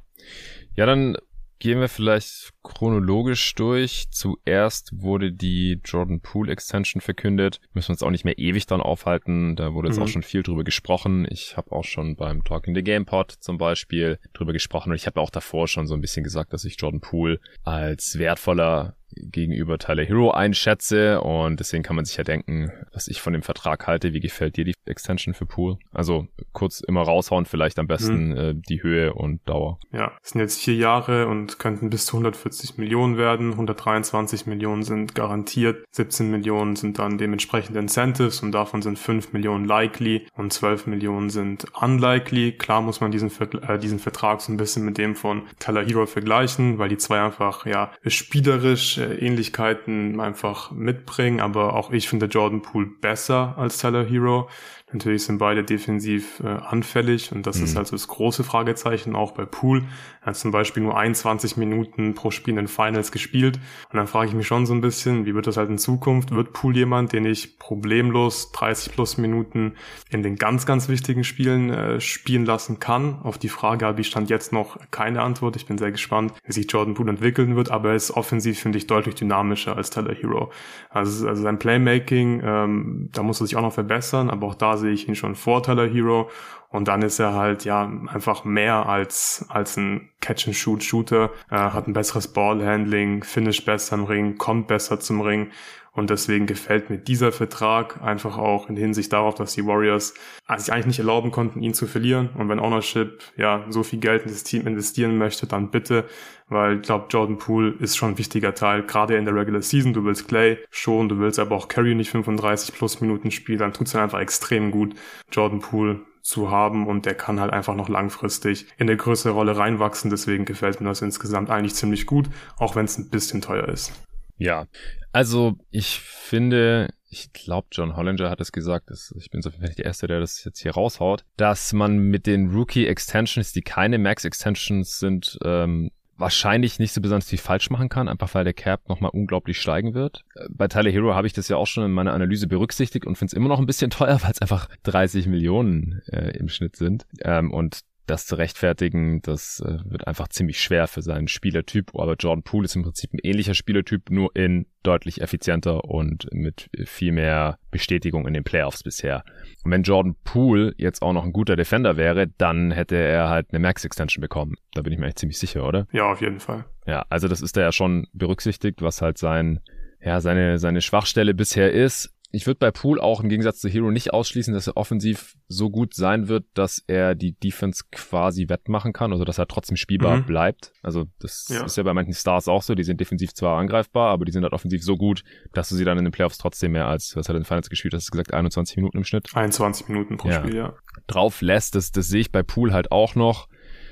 Ja, 0.75 0.85
dann 0.85 1.17
gehen 1.59 1.79
wir 1.79 1.89
vielleicht 1.89 2.53
chronologisch 2.63 3.55
durch. 3.55 4.07
Zuerst 4.11 4.91
wurde 4.93 5.31
die 5.31 5.79
Jordan 5.83 6.21
Poole 6.21 6.51
Extension 6.51 7.01
verkündet. 7.01 7.59
Müssen 7.73 7.89
wir 7.89 7.93
uns 7.93 8.03
auch 8.03 8.11
nicht 8.11 8.25
mehr 8.25 8.37
ewig 8.37 8.65
dann 8.67 8.81
aufhalten. 8.81 9.55
Da 9.55 9.73
wurde 9.73 9.87
jetzt 9.87 9.97
mhm. 9.97 10.03
auch 10.03 10.07
schon 10.07 10.23
viel 10.23 10.43
drüber 10.43 10.63
gesprochen. 10.63 11.27
Ich 11.29 11.57
habe 11.57 11.71
auch 11.71 11.83
schon 11.83 12.15
beim 12.15 12.43
Talking 12.43 12.75
the 12.75 12.83
Game 12.83 13.05
Pod 13.05 13.31
zum 13.31 13.57
Beispiel 13.57 14.19
drüber 14.33 14.53
gesprochen 14.53 14.91
und 14.91 14.95
ich 14.95 15.07
habe 15.07 15.19
auch 15.19 15.29
davor 15.29 15.67
schon 15.67 15.87
so 15.87 15.95
ein 15.95 16.01
bisschen 16.01 16.23
gesagt, 16.23 16.53
dass 16.53 16.65
ich 16.65 16.79
Jordan 16.79 17.01
Poole 17.01 17.39
als 17.63 18.19
wertvoller 18.19 18.96
gegenüber 19.23 19.77
Tyler 19.77 20.03
Hero 20.03 20.31
einschätze 20.31 21.21
und 21.21 21.59
deswegen 21.59 21.83
kann 21.83 21.95
man 21.95 22.05
sich 22.05 22.17
ja 22.17 22.23
denken, 22.23 22.71
was 22.93 23.07
ich 23.07 23.21
von 23.21 23.33
dem 23.33 23.41
Vertrag 23.41 23.87
halte. 23.87 24.13
Wie 24.13 24.19
gefällt 24.19 24.57
dir 24.57 24.65
die 24.65 24.73
Extension 24.85 25.33
für 25.33 25.45
Pool? 25.45 25.77
Also 25.91 26.27
kurz 26.53 26.81
immer 26.81 27.01
raushauen, 27.01 27.45
vielleicht 27.45 27.79
am 27.79 27.87
besten 27.87 28.31
hm. 28.31 28.37
äh, 28.37 28.53
die 28.55 28.83
Höhe 28.83 29.13
und 29.13 29.41
Dauer. 29.47 29.79
Ja, 29.91 30.11
es 30.23 30.31
sind 30.31 30.41
jetzt 30.41 30.59
vier 30.59 30.75
Jahre 30.75 31.27
und 31.27 31.59
könnten 31.59 31.89
bis 31.89 32.05
zu 32.05 32.17
140 32.17 32.77
Millionen 32.77 33.17
werden. 33.17 33.51
123 33.51 34.45
Millionen 34.45 34.83
sind 34.83 35.15
garantiert, 35.15 35.85
17 35.91 36.29
Millionen 36.29 36.75
sind 36.75 36.99
dann 36.99 37.17
dementsprechend 37.17 37.75
Incentives 37.75 38.41
und 38.41 38.51
davon 38.51 38.81
sind 38.81 38.99
5 38.99 39.33
Millionen 39.33 39.65
likely 39.65 40.27
und 40.35 40.53
12 40.53 40.87
Millionen 40.87 41.29
sind 41.29 41.65
unlikely. 41.81 42.53
Klar 42.53 42.81
muss 42.81 43.01
man 43.01 43.11
diesen, 43.11 43.31
äh, 43.67 43.79
diesen 43.79 43.99
Vertrag 43.99 44.41
so 44.41 44.51
ein 44.51 44.57
bisschen 44.57 44.83
mit 44.85 44.97
dem 44.97 45.15
von 45.15 45.43
Tyler 45.59 45.85
Hero 45.85 46.05
vergleichen, 46.05 46.77
weil 46.77 46.89
die 46.89 46.97
zwei 46.97 47.21
einfach 47.21 47.65
ja 47.65 47.91
spielerisch 48.05 48.97
äh, 48.97 49.06
Ähnlichkeiten 49.15 50.19
einfach 50.19 50.71
mitbringen, 50.71 51.39
aber 51.39 51.73
auch 51.73 51.91
ich 51.91 52.09
finde 52.09 52.27
Jordan 52.27 52.61
Poole 52.61 52.87
besser 52.87 53.55
als 53.57 53.77
Tyler 53.79 54.05
Hero. 54.05 54.49
Natürlich 54.93 55.25
sind 55.25 55.37
beide 55.37 55.65
defensiv 55.65 56.39
äh, 56.39 56.47
anfällig 56.47 57.33
und 57.33 57.45
das 57.45 57.57
mhm. 57.57 57.65
ist 57.65 57.75
halt 57.75 57.87
so 57.87 57.95
das 57.97 58.07
große 58.07 58.45
Fragezeichen 58.45 59.17
auch 59.17 59.33
bei 59.33 59.43
Poole. 59.43 59.83
Er 60.21 60.27
hat 60.27 60.37
zum 60.37 60.51
Beispiel 60.51 60.81
nur 60.81 60.97
21 60.97 61.57
Minuten 61.57 62.13
pro 62.13 62.31
Spiel 62.31 62.51
in 62.51 62.55
den 62.55 62.67
Finals 62.69 63.11
gespielt 63.11 63.59
und 63.91 63.97
dann 63.97 64.07
frage 64.07 64.29
ich 64.29 64.33
mich 64.33 64.47
schon 64.47 64.65
so 64.65 64.73
ein 64.73 64.79
bisschen, 64.79 65.25
wie 65.25 65.35
wird 65.35 65.45
das 65.45 65.57
halt 65.57 65.69
in 65.69 65.77
Zukunft? 65.77 66.31
Wird 66.31 66.53
Poole 66.53 66.77
jemand, 66.77 67.11
den 67.11 67.25
ich 67.25 67.59
problemlos 67.59 68.53
30 68.53 68.93
plus 68.93 69.17
Minuten 69.17 69.73
in 70.09 70.23
den 70.23 70.37
ganz, 70.37 70.65
ganz 70.65 70.87
wichtigen 70.87 71.25
Spielen 71.25 71.69
äh, 71.69 71.99
spielen 71.99 72.45
lassen 72.45 72.79
kann? 72.79 73.19
Auf 73.23 73.37
die 73.37 73.49
Frage 73.49 73.85
habe 73.85 73.99
ich 73.99 74.07
stand 74.07 74.29
jetzt 74.29 74.53
noch 74.53 74.77
keine 74.89 75.21
Antwort. 75.21 75.57
Ich 75.57 75.65
bin 75.65 75.77
sehr 75.77 75.91
gespannt, 75.91 76.31
wie 76.45 76.53
sich 76.53 76.71
Jordan 76.71 76.93
Poole 76.93 77.09
entwickeln 77.09 77.57
wird, 77.57 77.71
aber 77.71 77.89
er 77.89 77.95
ist 77.95 78.11
offensiv, 78.11 78.57
finde 78.57 78.77
ich, 78.77 78.87
deutlich 78.87 78.96
dynamischer 79.01 79.75
als 79.75 79.89
Tyler 79.89 80.13
Hero. 80.13 80.51
Also, 80.89 81.27
also 81.27 81.41
sein 81.41 81.59
Playmaking, 81.59 82.41
ähm, 82.43 83.09
da 83.13 83.23
muss 83.23 83.41
er 83.41 83.47
sich 83.47 83.55
auch 83.55 83.61
noch 83.61 83.73
verbessern, 83.73 84.29
aber 84.29 84.47
auch 84.47 84.55
da 84.55 84.77
sehe 84.77 84.91
ich 84.91 85.07
ihn 85.07 85.15
schon 85.15 85.35
vor 85.35 85.63
Tyler 85.63 85.87
Hero. 85.87 86.29
Und 86.69 86.89
dann 86.89 87.01
ist 87.01 87.19
er 87.19 87.33
halt 87.33 87.63
ja 87.63 87.89
einfach 88.07 88.43
mehr 88.43 88.87
als, 88.87 89.45
als 89.49 89.77
ein 89.77 90.09
Catch-and-Shoot-Shooter, 90.19 91.31
äh, 91.49 91.55
hat 91.55 91.87
ein 91.87 91.93
besseres 91.93 92.27
Ballhandling, 92.27 93.23
finish 93.23 93.63
besser 93.63 93.95
im 93.95 94.03
Ring, 94.03 94.37
kommt 94.37 94.67
besser 94.67 94.99
zum 94.99 95.21
Ring. 95.21 95.49
Und 95.97 96.11
deswegen 96.11 96.45
gefällt 96.45 96.91
mir 96.91 96.99
dieser 96.99 97.31
Vertrag 97.31 98.03
einfach 98.03 98.37
auch 98.37 98.69
in 98.69 98.77
Hinsicht 98.77 99.11
darauf, 99.11 99.33
dass 99.33 99.55
die 99.55 99.65
Warriors 99.65 100.13
sich 100.55 100.71
eigentlich 100.71 100.85
nicht 100.85 100.99
erlauben 100.99 101.31
konnten, 101.31 101.63
ihn 101.63 101.73
zu 101.73 101.87
verlieren. 101.87 102.29
Und 102.37 102.49
wenn 102.49 102.59
Ownership 102.59 103.23
ja 103.35 103.65
so 103.69 103.81
viel 103.81 103.97
Geld 103.97 104.21
in 104.21 104.29
das 104.29 104.43
Team 104.43 104.67
investieren 104.67 105.17
möchte, 105.17 105.47
dann 105.47 105.71
bitte, 105.71 106.05
weil 106.49 106.75
ich 106.75 106.81
glaube, 106.83 107.07
Jordan 107.09 107.39
Poole 107.39 107.73
ist 107.79 107.97
schon 107.97 108.11
ein 108.11 108.17
wichtiger 108.19 108.53
Teil, 108.53 108.83
gerade 108.83 109.17
in 109.17 109.25
der 109.25 109.33
Regular 109.33 109.63
Season. 109.63 109.91
Du 109.91 110.05
willst 110.05 110.27
Clay 110.27 110.59
schon, 110.69 111.09
du 111.09 111.17
willst 111.17 111.39
aber 111.39 111.55
auch 111.55 111.67
Curry 111.67 111.95
nicht 111.95 112.11
35 112.11 112.75
plus 112.75 113.01
Minuten 113.01 113.31
spielen, 113.31 113.57
dann 113.57 113.73
tut's 113.73 113.93
dann 113.93 114.03
einfach 114.03 114.19
extrem 114.19 114.69
gut, 114.69 114.93
Jordan 115.31 115.61
Poole 115.61 116.01
zu 116.21 116.51
haben 116.51 116.85
und 116.85 117.07
der 117.07 117.15
kann 117.15 117.39
halt 117.39 117.53
einfach 117.53 117.73
noch 117.73 117.89
langfristig 117.89 118.67
in 118.77 118.87
eine 118.87 118.97
größere 118.97 119.33
Rolle 119.33 119.57
reinwachsen. 119.57 120.11
Deswegen 120.11 120.45
gefällt 120.45 120.79
mir 120.79 120.89
das 120.89 121.01
insgesamt 121.01 121.49
eigentlich 121.49 121.73
ziemlich 121.73 122.05
gut, 122.05 122.29
auch 122.59 122.75
wenn 122.75 122.85
es 122.85 122.99
ein 122.99 123.09
bisschen 123.09 123.41
teuer 123.41 123.67
ist. 123.67 123.93
Ja, 124.37 124.67
also 125.11 125.57
ich 125.71 125.99
finde, 125.99 126.89
ich 127.09 127.33
glaube, 127.33 127.67
John 127.71 127.95
Hollinger 127.95 128.29
hat 128.29 128.41
es 128.41 128.51
gesagt, 128.51 128.89
das, 128.89 129.13
ich 129.17 129.29
bin 129.29 129.41
so 129.41 129.49
nicht 129.59 129.79
der 129.79 129.85
Erste, 129.85 130.07
der 130.07 130.19
das 130.19 130.43
jetzt 130.43 130.59
hier 130.59 130.73
raushaut, 130.73 131.25
dass 131.37 131.73
man 131.73 131.97
mit 131.97 132.27
den 132.27 132.51
Rookie-Extensions, 132.51 133.51
die 133.53 133.61
keine 133.61 133.97
Max-Extensions 133.97 134.99
sind, 134.99 135.39
ähm, 135.43 135.89
wahrscheinlich 136.17 136.79
nicht 136.79 136.93
so 136.93 137.01
besonders 137.01 137.29
viel 137.29 137.37
falsch 137.37 137.69
machen 137.69 137.89
kann, 137.89 138.07
einfach 138.07 138.33
weil 138.33 138.43
der 138.43 138.53
Cap 138.53 138.89
nochmal 138.89 139.11
unglaublich 139.13 139.61
steigen 139.61 139.93
wird. 139.93 140.23
Bei 140.49 140.67
Tyler 140.67 140.91
Hero 140.91 141.13
habe 141.13 141.27
ich 141.27 141.33
das 141.33 141.47
ja 141.47 141.57
auch 141.57 141.67
schon 141.67 141.85
in 141.85 141.91
meiner 141.91 142.13
Analyse 142.13 142.47
berücksichtigt 142.47 143.05
und 143.05 143.17
finde 143.17 143.29
es 143.31 143.33
immer 143.33 143.49
noch 143.49 143.59
ein 143.59 143.65
bisschen 143.65 143.89
teuer, 143.91 144.19
weil 144.21 144.31
es 144.31 144.41
einfach 144.41 144.67
30 144.83 145.27
Millionen 145.27 146.01
äh, 146.07 146.35
im 146.37 146.49
Schnitt 146.49 146.75
sind. 146.75 147.05
Ähm, 147.23 147.51
und 147.51 147.81
das 148.07 148.25
zu 148.25 148.35
rechtfertigen, 148.35 149.21
das 149.21 149.61
äh, 149.65 149.77
wird 149.85 150.07
einfach 150.07 150.27
ziemlich 150.29 150.59
schwer 150.59 150.87
für 150.87 151.01
seinen 151.01 151.27
Spielertyp. 151.27 151.91
Aber 151.93 152.15
Jordan 152.15 152.43
Poole 152.43 152.65
ist 152.65 152.75
im 152.75 152.83
Prinzip 152.83 153.13
ein 153.13 153.19
ähnlicher 153.21 153.53
Spielertyp, 153.53 154.09
nur 154.09 154.35
in 154.35 154.65
deutlich 154.83 155.21
effizienter 155.21 155.85
und 155.85 156.27
mit 156.31 156.69
viel 156.85 157.11
mehr 157.11 157.59
Bestätigung 157.71 158.27
in 158.27 158.33
den 158.33 158.43
Playoffs 158.43 158.83
bisher. 158.83 159.23
Und 159.63 159.71
wenn 159.71 159.83
Jordan 159.83 160.15
Poole 160.23 160.73
jetzt 160.77 161.01
auch 161.01 161.13
noch 161.13 161.23
ein 161.23 161.33
guter 161.33 161.55
Defender 161.55 161.97
wäre, 161.97 162.27
dann 162.27 162.71
hätte 162.71 162.95
er 162.95 163.29
halt 163.29 163.47
eine 163.51 163.59
Max-Extension 163.59 164.21
bekommen. 164.21 164.55
Da 164.73 164.81
bin 164.81 164.93
ich 164.93 164.99
mir 164.99 165.05
eigentlich 165.05 165.17
ziemlich 165.17 165.39
sicher, 165.39 165.67
oder? 165.67 165.87
Ja, 165.91 166.11
auf 166.11 166.21
jeden 166.21 166.39
Fall. 166.39 166.65
Ja, 166.85 167.05
also 167.09 167.27
das 167.27 167.41
ist 167.41 167.57
da 167.57 167.61
ja 167.61 167.71
schon 167.71 168.07
berücksichtigt, 168.13 168.81
was 168.81 169.01
halt 169.01 169.17
sein 169.17 169.59
ja, 169.99 170.21
seine, 170.21 170.59
seine 170.59 170.81
Schwachstelle 170.81 171.33
bisher 171.33 171.71
ist 171.71 172.13
ich 172.31 172.45
würde 172.45 172.59
bei 172.59 172.71
Poole 172.71 173.01
auch 173.01 173.21
im 173.21 173.29
Gegensatz 173.29 173.59
zu 173.59 173.69
Hero 173.69 173.89
nicht 173.89 174.13
ausschließen, 174.13 174.53
dass 174.53 174.67
er 174.67 174.75
offensiv 174.75 175.37
so 175.47 175.69
gut 175.69 175.93
sein 175.93 176.27
wird, 176.27 176.45
dass 176.53 176.83
er 176.87 177.15
die 177.15 177.33
Defense 177.33 177.85
quasi 177.91 178.49
wettmachen 178.49 178.91
kann, 178.91 179.13
also 179.13 179.23
dass 179.23 179.37
er 179.37 179.47
trotzdem 179.47 179.77
spielbar 179.77 180.17
mhm. 180.17 180.25
bleibt. 180.25 180.73
Also 180.83 181.05
das 181.19 181.47
ja. 181.49 181.63
ist 181.63 181.77
ja 181.77 181.83
bei 181.83 181.93
manchen 181.93 182.13
Stars 182.13 182.47
auch 182.47 182.63
so, 182.63 182.75
die 182.75 182.83
sind 182.83 182.99
defensiv 182.99 183.33
zwar 183.33 183.57
angreifbar, 183.57 184.11
aber 184.11 184.25
die 184.25 184.31
sind 184.33 184.43
halt 184.43 184.53
offensiv 184.53 184.83
so 184.83 184.97
gut, 184.97 185.23
dass 185.53 185.69
du 185.69 185.75
sie 185.75 185.85
dann 185.85 185.97
in 185.97 186.03
den 186.03 186.11
Playoffs 186.11 186.37
trotzdem 186.37 186.73
mehr 186.73 186.87
als, 186.87 187.15
was 187.15 187.29
hat 187.29 187.35
er 187.35 187.37
in 187.37 187.43
den 187.43 187.47
Finals 187.47 187.69
gespielt, 187.69 187.93
hast 187.93 188.07
du 188.07 188.11
gesagt, 188.11 188.33
21 188.33 188.75
Minuten 188.75 188.97
im 188.97 189.03
Schnitt? 189.05 189.29
21 189.33 189.87
Minuten 189.87 190.17
pro 190.17 190.27
ja. 190.29 190.39
Spiel, 190.39 190.55
ja. 190.55 190.75
Drauf 191.07 191.41
lässt, 191.41 191.75
das, 191.75 191.91
das 191.91 192.09
sehe 192.09 192.21
ich 192.21 192.31
bei 192.31 192.43
Poole 192.43 192.73
halt 192.73 192.91
auch 192.91 193.15
noch. 193.15 193.47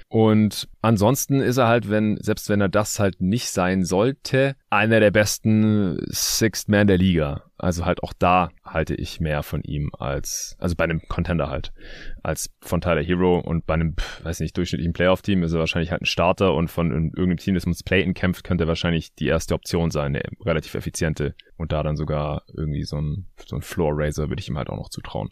Und 0.08 0.68
ansonsten 0.82 1.40
ist 1.40 1.58
er 1.58 1.68
halt, 1.68 1.90
wenn, 1.90 2.18
selbst 2.22 2.50
wenn 2.50 2.62
er 2.62 2.70
das 2.70 3.00
halt 3.00 3.22
nicht 3.22 3.50
sein 3.50 3.84
sollte, 3.84 4.56
einer 4.70 5.00
der 5.00 5.12
besten 5.12 6.00
Sixth 6.12 6.70
Man 6.70 6.88
der 6.88 6.98
Liga. 6.98 7.45
Also 7.58 7.86
halt 7.86 8.04
auch 8.04 8.14
da 8.14 8.50
halte 8.66 8.96
ich 8.96 9.22
mehr 9.22 9.42
von 9.42 9.62
ihm 9.64 9.90
als, 9.98 10.58
also 10.60 10.76
bei 10.76 10.84
einem 10.84 11.02
Contender 11.08 11.50
halt, 11.50 11.74
als 12.22 12.50
von 12.60 12.82
Tyler 12.82 13.02
Hero 13.02 13.40
und 13.40 13.66
bei 13.66 13.76
einem, 13.76 13.96
weiß 14.24 14.42
nicht, 14.42 14.58
durchschnittlichen 14.58 14.94
Playoff-Team 14.94 15.42
ist 15.44 15.54
er 15.54 15.60
wahrscheinlich 15.60 15.92
halt 15.92 16.02
ein 16.02 16.06
Starter 16.06 16.54
und 16.54 16.70
von 16.70 16.92
irgendeinem 16.92 17.38
Team, 17.38 17.56
das 17.56 17.64
ums 17.64 17.84
Play-In 17.84 18.14
kämpft, 18.14 18.44
könnte 18.44 18.66
er 18.66 18.68
wahrscheinlich 18.68 19.16
die 19.16 19.28
erste 19.28 19.54
Option 19.54 19.90
sein, 19.90 20.16
eine 20.16 20.24
relativ 20.46 20.76
effiziente 20.76 21.34
und 21.58 21.72
da 21.72 21.82
dann 21.82 21.96
sogar 21.96 22.44
irgendwie 22.54 22.84
so 22.84 22.98
ein, 22.98 23.28
so 23.46 23.56
ein 23.56 23.62
Floor-Raiser 23.62 24.28
würde 24.30 24.42
ich 24.42 24.50
ihm 24.50 24.58
halt 24.58 24.70
auch 24.70 24.78
noch 24.78 24.90
zutrauen. 24.90 25.30